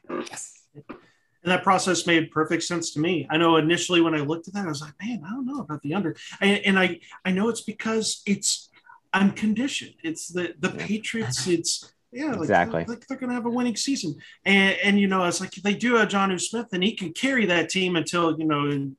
Yes. 0.10 0.53
And 0.76 1.51
that 1.51 1.64
process 1.64 2.08
made 2.08 2.32
perfect 2.32 2.64
sense 2.64 2.91
to 2.93 2.99
me. 2.99 3.28
I 3.30 3.38
know 3.38 3.58
initially 3.58 4.01
when 4.01 4.16
I 4.16 4.20
looked 4.20 4.47
at 4.47 4.56
that, 4.56 4.66
I 4.66 4.68
was 4.68 4.82
like, 4.82 4.93
man, 5.01 5.22
I 5.26 5.30
don't 5.30 5.45
know 5.45 5.60
about 5.60 5.82
the 5.84 5.93
under. 5.93 6.16
And, 6.41 6.60
and 6.66 6.80
I 6.80 6.99
I 7.24 7.32
know 7.32 7.49
it's 7.49 7.62
because 7.62 8.22
it's 8.26 8.70
I'm 9.14 9.32
conditioned. 9.32 9.95
It's 10.03 10.28
the 10.28 10.53
the 10.60 10.70
yeah. 10.70 10.86
Patriots. 10.86 11.47
It's 11.47 11.91
yeah, 12.12 12.32
like, 12.32 12.39
exactly. 12.39 12.86
Like 12.88 13.06
they're 13.08 13.18
going 13.18 13.30
to 13.30 13.36
have 13.36 13.45
a 13.45 13.49
winning 13.49 13.76
season, 13.76 14.16
and 14.45 14.78
and 14.84 14.99
you 14.99 15.08
know, 15.08 15.26
it's 15.26 15.41
like 15.41 15.51
they 15.51 15.74
do 15.74 15.97
a 15.97 16.06
Jonnu 16.06 16.39
Smith, 16.39 16.68
and 16.72 16.84
he 16.84 16.95
can 16.95 17.14
carry 17.14 17.45
that 17.47 17.70
team 17.70 17.95
until 17.95 18.38
you 18.39 18.45
know 18.45 18.91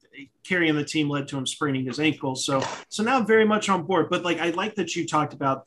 carrying 0.45 0.77
the 0.77 0.85
team 0.85 1.09
led 1.09 1.29
to 1.29 1.39
him 1.39 1.47
spraining 1.47 1.87
his 1.87 1.99
ankle. 1.99 2.37
So 2.37 2.63
so 2.89 3.03
now 3.03 3.17
I'm 3.19 3.27
very 3.27 3.47
much 3.47 3.69
on 3.69 3.85
board. 3.85 4.09
But 4.11 4.23
like 4.23 4.39
I 4.39 4.51
like 4.51 4.75
that 4.77 4.95
you 4.95 5.07
talked 5.07 5.33
about. 5.33 5.67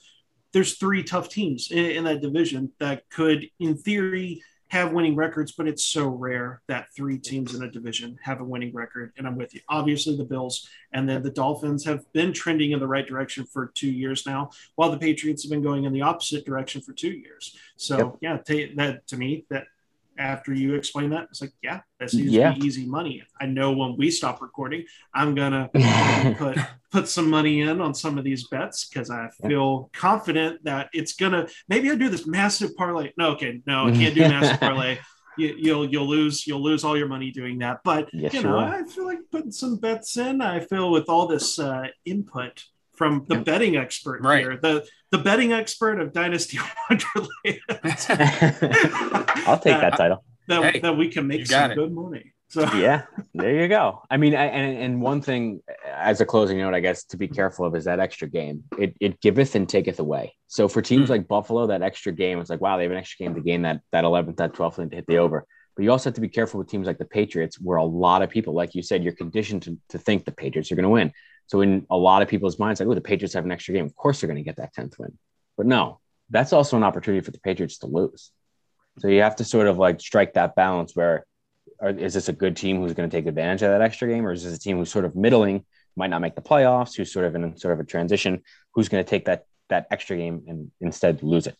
There's 0.51 0.77
three 0.77 1.03
tough 1.03 1.29
teams 1.29 1.69
in, 1.69 1.85
in 1.85 2.03
that 2.05 2.21
division 2.21 2.71
that 2.79 3.07
could, 3.11 3.47
in 3.59 3.77
theory, 3.77 4.41
have 4.69 4.93
winning 4.93 5.15
records, 5.15 5.51
but 5.51 5.67
it's 5.67 5.85
so 5.85 6.07
rare 6.07 6.61
that 6.67 6.87
three 6.95 7.17
teams 7.17 7.55
in 7.55 7.63
a 7.63 7.71
division 7.71 8.17
have 8.21 8.39
a 8.39 8.43
winning 8.43 8.73
record. 8.73 9.11
And 9.17 9.25
I'm 9.25 9.35
with 9.35 9.53
you. 9.53 9.61
Obviously, 9.67 10.15
the 10.15 10.23
Bills 10.23 10.69
and 10.93 11.09
then 11.09 11.23
the 11.23 11.31
Dolphins 11.31 11.85
have 11.85 12.11
been 12.13 12.33
trending 12.33 12.71
in 12.71 12.79
the 12.79 12.87
right 12.87 13.07
direction 13.07 13.45
for 13.45 13.71
two 13.73 13.89
years 13.89 14.25
now, 14.25 14.51
while 14.75 14.91
the 14.91 14.97
Patriots 14.97 15.43
have 15.43 15.49
been 15.49 15.63
going 15.63 15.85
in 15.85 15.93
the 15.93 16.03
opposite 16.03 16.45
direction 16.45 16.81
for 16.81 16.93
two 16.93 17.11
years. 17.11 17.57
So, 17.77 17.97
yep. 17.97 18.17
yeah, 18.21 18.37
t- 18.37 18.73
that 18.75 19.07
to 19.07 19.17
me, 19.17 19.45
that 19.49 19.67
after 20.19 20.53
you 20.53 20.75
explain 20.75 21.09
that, 21.11 21.27
it's 21.31 21.41
like, 21.41 21.53
yeah, 21.63 21.79
that 21.99 22.11
seems 22.11 22.31
yeah. 22.31 22.53
to 22.53 22.59
be 22.59 22.67
easy 22.67 22.85
money. 22.85 23.23
I 23.39 23.45
know 23.45 23.71
when 23.71 23.95
we 23.97 24.11
stop 24.11 24.41
recording, 24.41 24.85
I'm 25.13 25.33
gonna 25.33 25.69
put 26.37 26.57
put 26.91 27.07
some 27.07 27.29
money 27.29 27.61
in 27.61 27.79
on 27.79 27.93
some 27.95 28.17
of 28.17 28.23
these 28.23 28.47
bets 28.49 28.87
because 28.87 29.09
I 29.09 29.29
feel 29.47 29.89
yeah. 29.93 29.99
confident 29.99 30.63
that 30.65 30.89
it's 30.93 31.13
gonna. 31.13 31.47
Maybe 31.69 31.89
I 31.89 31.95
do 31.95 32.09
this 32.09 32.27
massive 32.27 32.75
parlay. 32.75 33.11
No, 33.17 33.29
okay, 33.31 33.61
no, 33.65 33.87
I 33.87 33.91
can't 33.91 34.13
do 34.13 34.21
massive 34.21 34.59
parlay. 34.59 34.99
You, 35.37 35.77
will 35.77 35.89
you'll 35.89 36.07
lose 36.07 36.45
you'll 36.45 36.61
lose 36.61 36.83
all 36.83 36.97
your 36.97 37.07
money 37.07 37.31
doing 37.31 37.59
that. 37.59 37.79
But 37.85 38.09
yes, 38.13 38.33
you 38.33 38.43
know, 38.43 38.59
I 38.59 38.83
feel 38.83 39.05
like 39.05 39.19
putting 39.31 39.51
some 39.51 39.77
bets 39.77 40.17
in. 40.17 40.41
I 40.41 40.59
feel 40.59 40.91
with 40.91 41.07
all 41.07 41.27
this 41.27 41.57
uh, 41.57 41.87
input 42.03 42.61
from 42.99 43.23
the 43.29 43.37
betting 43.37 43.77
expert 43.77 44.21
right. 44.21 44.41
here, 44.41 44.59
the 44.61 44.85
the 45.11 45.17
betting 45.17 45.53
expert 45.53 46.01
of 46.01 46.11
Dynasty 46.11 46.59
Wonderland. 46.89 47.61
I'll 49.49 49.59
take 49.59 49.79
that, 49.79 49.91
that 49.91 49.97
title. 49.97 50.23
That, 50.47 50.73
hey, 50.73 50.79
that 50.79 50.97
we 50.97 51.09
can 51.09 51.27
make 51.27 51.45
some 51.45 51.71
it. 51.71 51.75
good 51.75 51.91
money. 51.91 52.33
So 52.49 52.61
yeah, 52.73 53.03
there 53.33 53.61
you 53.61 53.67
go. 53.67 54.01
I 54.09 54.17
mean, 54.17 54.35
I, 54.35 54.45
and 54.45 54.77
and 54.83 55.01
one 55.01 55.21
thing 55.21 55.61
as 55.85 56.19
a 56.19 56.25
closing 56.25 56.57
note, 56.57 56.73
I 56.73 56.79
guess 56.79 57.03
to 57.05 57.17
be 57.17 57.27
careful 57.27 57.65
of 57.65 57.75
is 57.75 57.85
that 57.85 57.99
extra 57.99 58.27
game. 58.27 58.63
It 58.77 58.95
it 58.99 59.21
giveth 59.21 59.55
and 59.55 59.69
taketh 59.69 59.99
away. 59.99 60.35
So 60.47 60.67
for 60.67 60.81
teams 60.81 61.03
mm-hmm. 61.03 61.11
like 61.11 61.27
Buffalo, 61.27 61.67
that 61.67 61.83
extra 61.83 62.11
game, 62.11 62.39
it's 62.39 62.49
like 62.49 62.61
wow, 62.61 62.77
they 62.77 62.83
have 62.83 62.91
an 62.91 62.97
extra 62.97 63.25
game 63.25 63.35
to 63.35 63.41
gain 63.41 63.61
that 63.63 63.81
that 63.91 64.03
11th, 64.03 64.37
that 64.37 64.53
12th, 64.53 64.89
to 64.89 64.95
hit 64.95 65.05
the 65.07 65.17
over. 65.17 65.45
But 65.75 65.83
you 65.83 65.91
also 65.91 66.09
have 66.09 66.15
to 66.15 66.21
be 66.21 66.27
careful 66.27 66.57
with 66.57 66.67
teams 66.67 66.87
like 66.87 66.97
the 66.97 67.05
Patriots, 67.05 67.59
where 67.59 67.77
a 67.77 67.85
lot 67.85 68.21
of 68.21 68.29
people, 68.29 68.53
like 68.53 68.75
you 68.75 68.81
said, 68.81 69.03
you're 69.03 69.13
conditioned 69.13 69.61
to, 69.63 69.77
to 69.89 69.97
think 69.97 70.25
the 70.25 70.31
Patriots 70.31 70.71
are 70.71 70.75
going 70.75 70.83
to 70.83 70.89
win. 70.89 71.13
So 71.47 71.61
in 71.61 71.85
a 71.89 71.95
lot 71.95 72.21
of 72.21 72.27
people's 72.27 72.59
minds, 72.59 72.79
like, 72.79 72.89
oh, 72.89 72.93
the 72.93 73.01
Patriots 73.01 73.33
have 73.33 73.45
an 73.45 73.51
extra 73.51 73.73
game. 73.73 73.85
Of 73.85 73.95
course 73.95 74.19
they're 74.19 74.27
going 74.27 74.35
to 74.35 74.43
get 74.43 74.57
that 74.57 74.75
10th 74.75 74.99
win. 74.99 75.17
But 75.55 75.67
no, 75.67 75.99
that's 76.29 76.51
also 76.51 76.75
an 76.75 76.83
opportunity 76.83 77.23
for 77.23 77.31
the 77.31 77.39
Patriots 77.39 77.77
to 77.79 77.87
lose. 77.87 78.31
So 78.99 79.07
you 79.07 79.21
have 79.21 79.35
to 79.37 79.43
sort 79.43 79.67
of 79.67 79.77
like 79.77 79.99
strike 80.01 80.33
that 80.33 80.55
balance 80.55 80.95
where 80.95 81.25
or 81.81 81.89
is 81.91 82.13
this 82.13 82.27
a 82.27 82.33
good 82.33 82.57
team 82.57 82.77
who's 82.81 82.93
going 82.93 83.09
to 83.09 83.15
take 83.15 83.25
advantage 83.25 83.61
of 83.61 83.69
that 83.69 83.81
extra 83.81 84.07
game, 84.09 84.25
or 84.25 84.33
is 84.33 84.43
this 84.43 84.53
a 84.55 84.59
team 84.59 84.77
who's 84.77 84.91
sort 84.91 85.05
of 85.05 85.15
middling, 85.15 85.63
might 85.95 86.09
not 86.09 86.19
make 86.19 86.35
the 86.35 86.41
playoffs, 86.41 86.97
who's 86.97 87.11
sort 87.13 87.25
of 87.25 87.35
in 87.35 87.55
sort 87.57 87.73
of 87.73 87.79
a 87.79 87.83
transition, 87.85 88.41
who's 88.73 88.89
going 88.89 89.03
to 89.03 89.09
take 89.09 89.25
that 89.25 89.45
that 89.69 89.87
extra 89.91 90.17
game 90.17 90.43
and 90.47 90.71
instead 90.81 91.23
lose 91.23 91.47
it? 91.47 91.55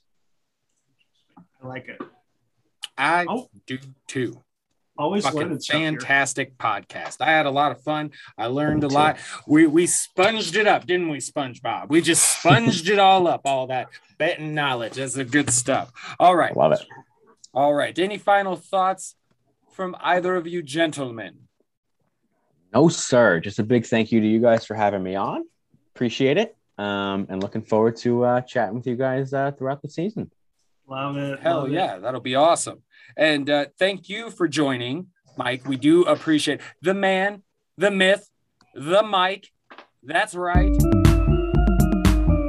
I 1.64 1.68
like 1.68 1.88
it. 1.88 2.02
I 2.98 3.26
Oh. 3.30 3.50
do 3.66 3.78
too. 4.08 4.44
Always 4.98 5.24
Fucking 5.24 5.40
learning 5.40 5.60
stuff 5.62 5.78
here. 5.78 5.92
fantastic 5.92 6.58
podcast. 6.58 7.22
I 7.22 7.28
had 7.32 7.46
a 7.46 7.52
lot 7.52 7.72
of 7.72 7.82
fun. 7.82 8.12
I 8.38 8.48
learned 8.48 8.84
a 8.84 8.90
lot. 8.90 9.18
We 9.48 9.66
we 9.68 9.88
sponged 9.88 10.54
it 10.58 10.68
up, 10.68 10.86
didn't 10.86 11.08
we, 11.08 11.20
SpongeBob? 11.20 11.88
We 11.88 12.02
just 12.02 12.40
sponged 12.40 12.90
it 12.90 13.00
all 13.00 13.26
up, 13.26 13.42
all 13.46 13.68
that 13.68 13.88
betting 14.18 14.54
knowledge. 14.54 14.96
That's 14.96 15.14
the 15.14 15.24
good 15.24 15.52
stuff. 15.52 15.94
All 16.20 16.36
right. 16.36 16.56
Love 16.58 16.74
it. 16.74 16.82
All 17.54 17.74
right. 17.74 17.98
Any 17.98 18.18
final 18.18 18.56
thoughts 18.56 19.16
from 19.74 19.96
either 20.02 20.36
of 20.36 20.48
you 20.48 20.62
gentlemen? 20.62 21.48
No, 22.74 22.90
sir. 22.90 23.40
Just 23.40 23.60
a 23.60 23.64
big 23.64 23.86
thank 23.86 24.12
you 24.12 24.22
to 24.22 24.28
you 24.28 24.40
guys 24.40 24.66
for 24.66 24.76
having 24.76 25.02
me 25.02 25.16
on. 25.16 25.44
Appreciate 25.96 26.38
it. 26.38 26.56
Um, 26.78 27.28
and 27.30 27.42
looking 27.42 27.62
forward 27.62 27.98
to 27.98 28.24
uh, 28.24 28.42
chatting 28.42 28.76
with 28.76 28.88
you 28.88 28.96
guys 28.96 29.34
uh, 29.34 29.52
throughout 29.52 29.82
the 29.82 29.90
season. 29.90 30.32
Love 30.88 31.18
it. 31.18 31.40
Hell 31.40 31.62
love 31.62 31.70
it. 31.70 31.74
yeah, 31.74 31.98
that'll 31.98 32.22
be 32.22 32.36
awesome. 32.36 32.84
And 33.18 33.50
uh, 33.50 33.66
thank 33.78 34.08
you 34.08 34.30
for 34.30 34.48
joining, 34.48 35.08
Mike. 35.38 35.68
We 35.68 35.76
do 35.76 36.04
appreciate 36.04 36.62
the 36.82 36.94
man, 36.94 37.44
the 37.78 37.92
myth, 37.92 38.30
the 38.74 39.04
Mike. 39.04 39.52
That's 40.04 40.36
right. 40.36 40.72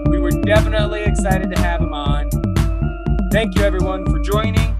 We 0.09 0.19
were 0.19 0.31
definitely 0.43 1.03
excited 1.03 1.51
to 1.55 1.61
have 1.61 1.81
him 1.81 1.93
on. 1.93 2.31
Thank 3.33 3.57
you, 3.57 3.63
everyone, 3.63 4.07
for 4.07 4.21
joining. 4.21 4.80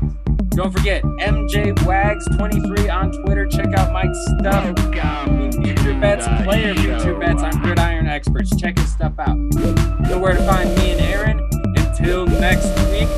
Don't 0.51 0.73
forget 0.73 1.03
MJ 1.03 1.75
Wags23 1.79 2.93
on 2.93 3.13
Twitter. 3.23 3.47
Check 3.47 3.73
out 3.77 3.93
Mike's 3.93 4.19
stuff. 4.39 4.65
Future 5.55 5.99
bets, 6.01 6.27
player 6.45 6.75
future 6.75 7.19
bets 7.19 7.43
on 7.43 7.53
Gridiron 7.63 8.07
Experts. 8.07 8.55
Check 8.61 8.79
his 8.79 8.91
stuff 8.93 9.13
out. 9.19 9.37
Know 9.37 10.19
where 10.19 10.33
to 10.33 10.45
find 10.45 10.75
me 10.77 10.93
and 10.93 11.01
Aaron. 11.01 11.49
Until 11.77 12.27
next 12.27 12.69
week, 12.91 13.09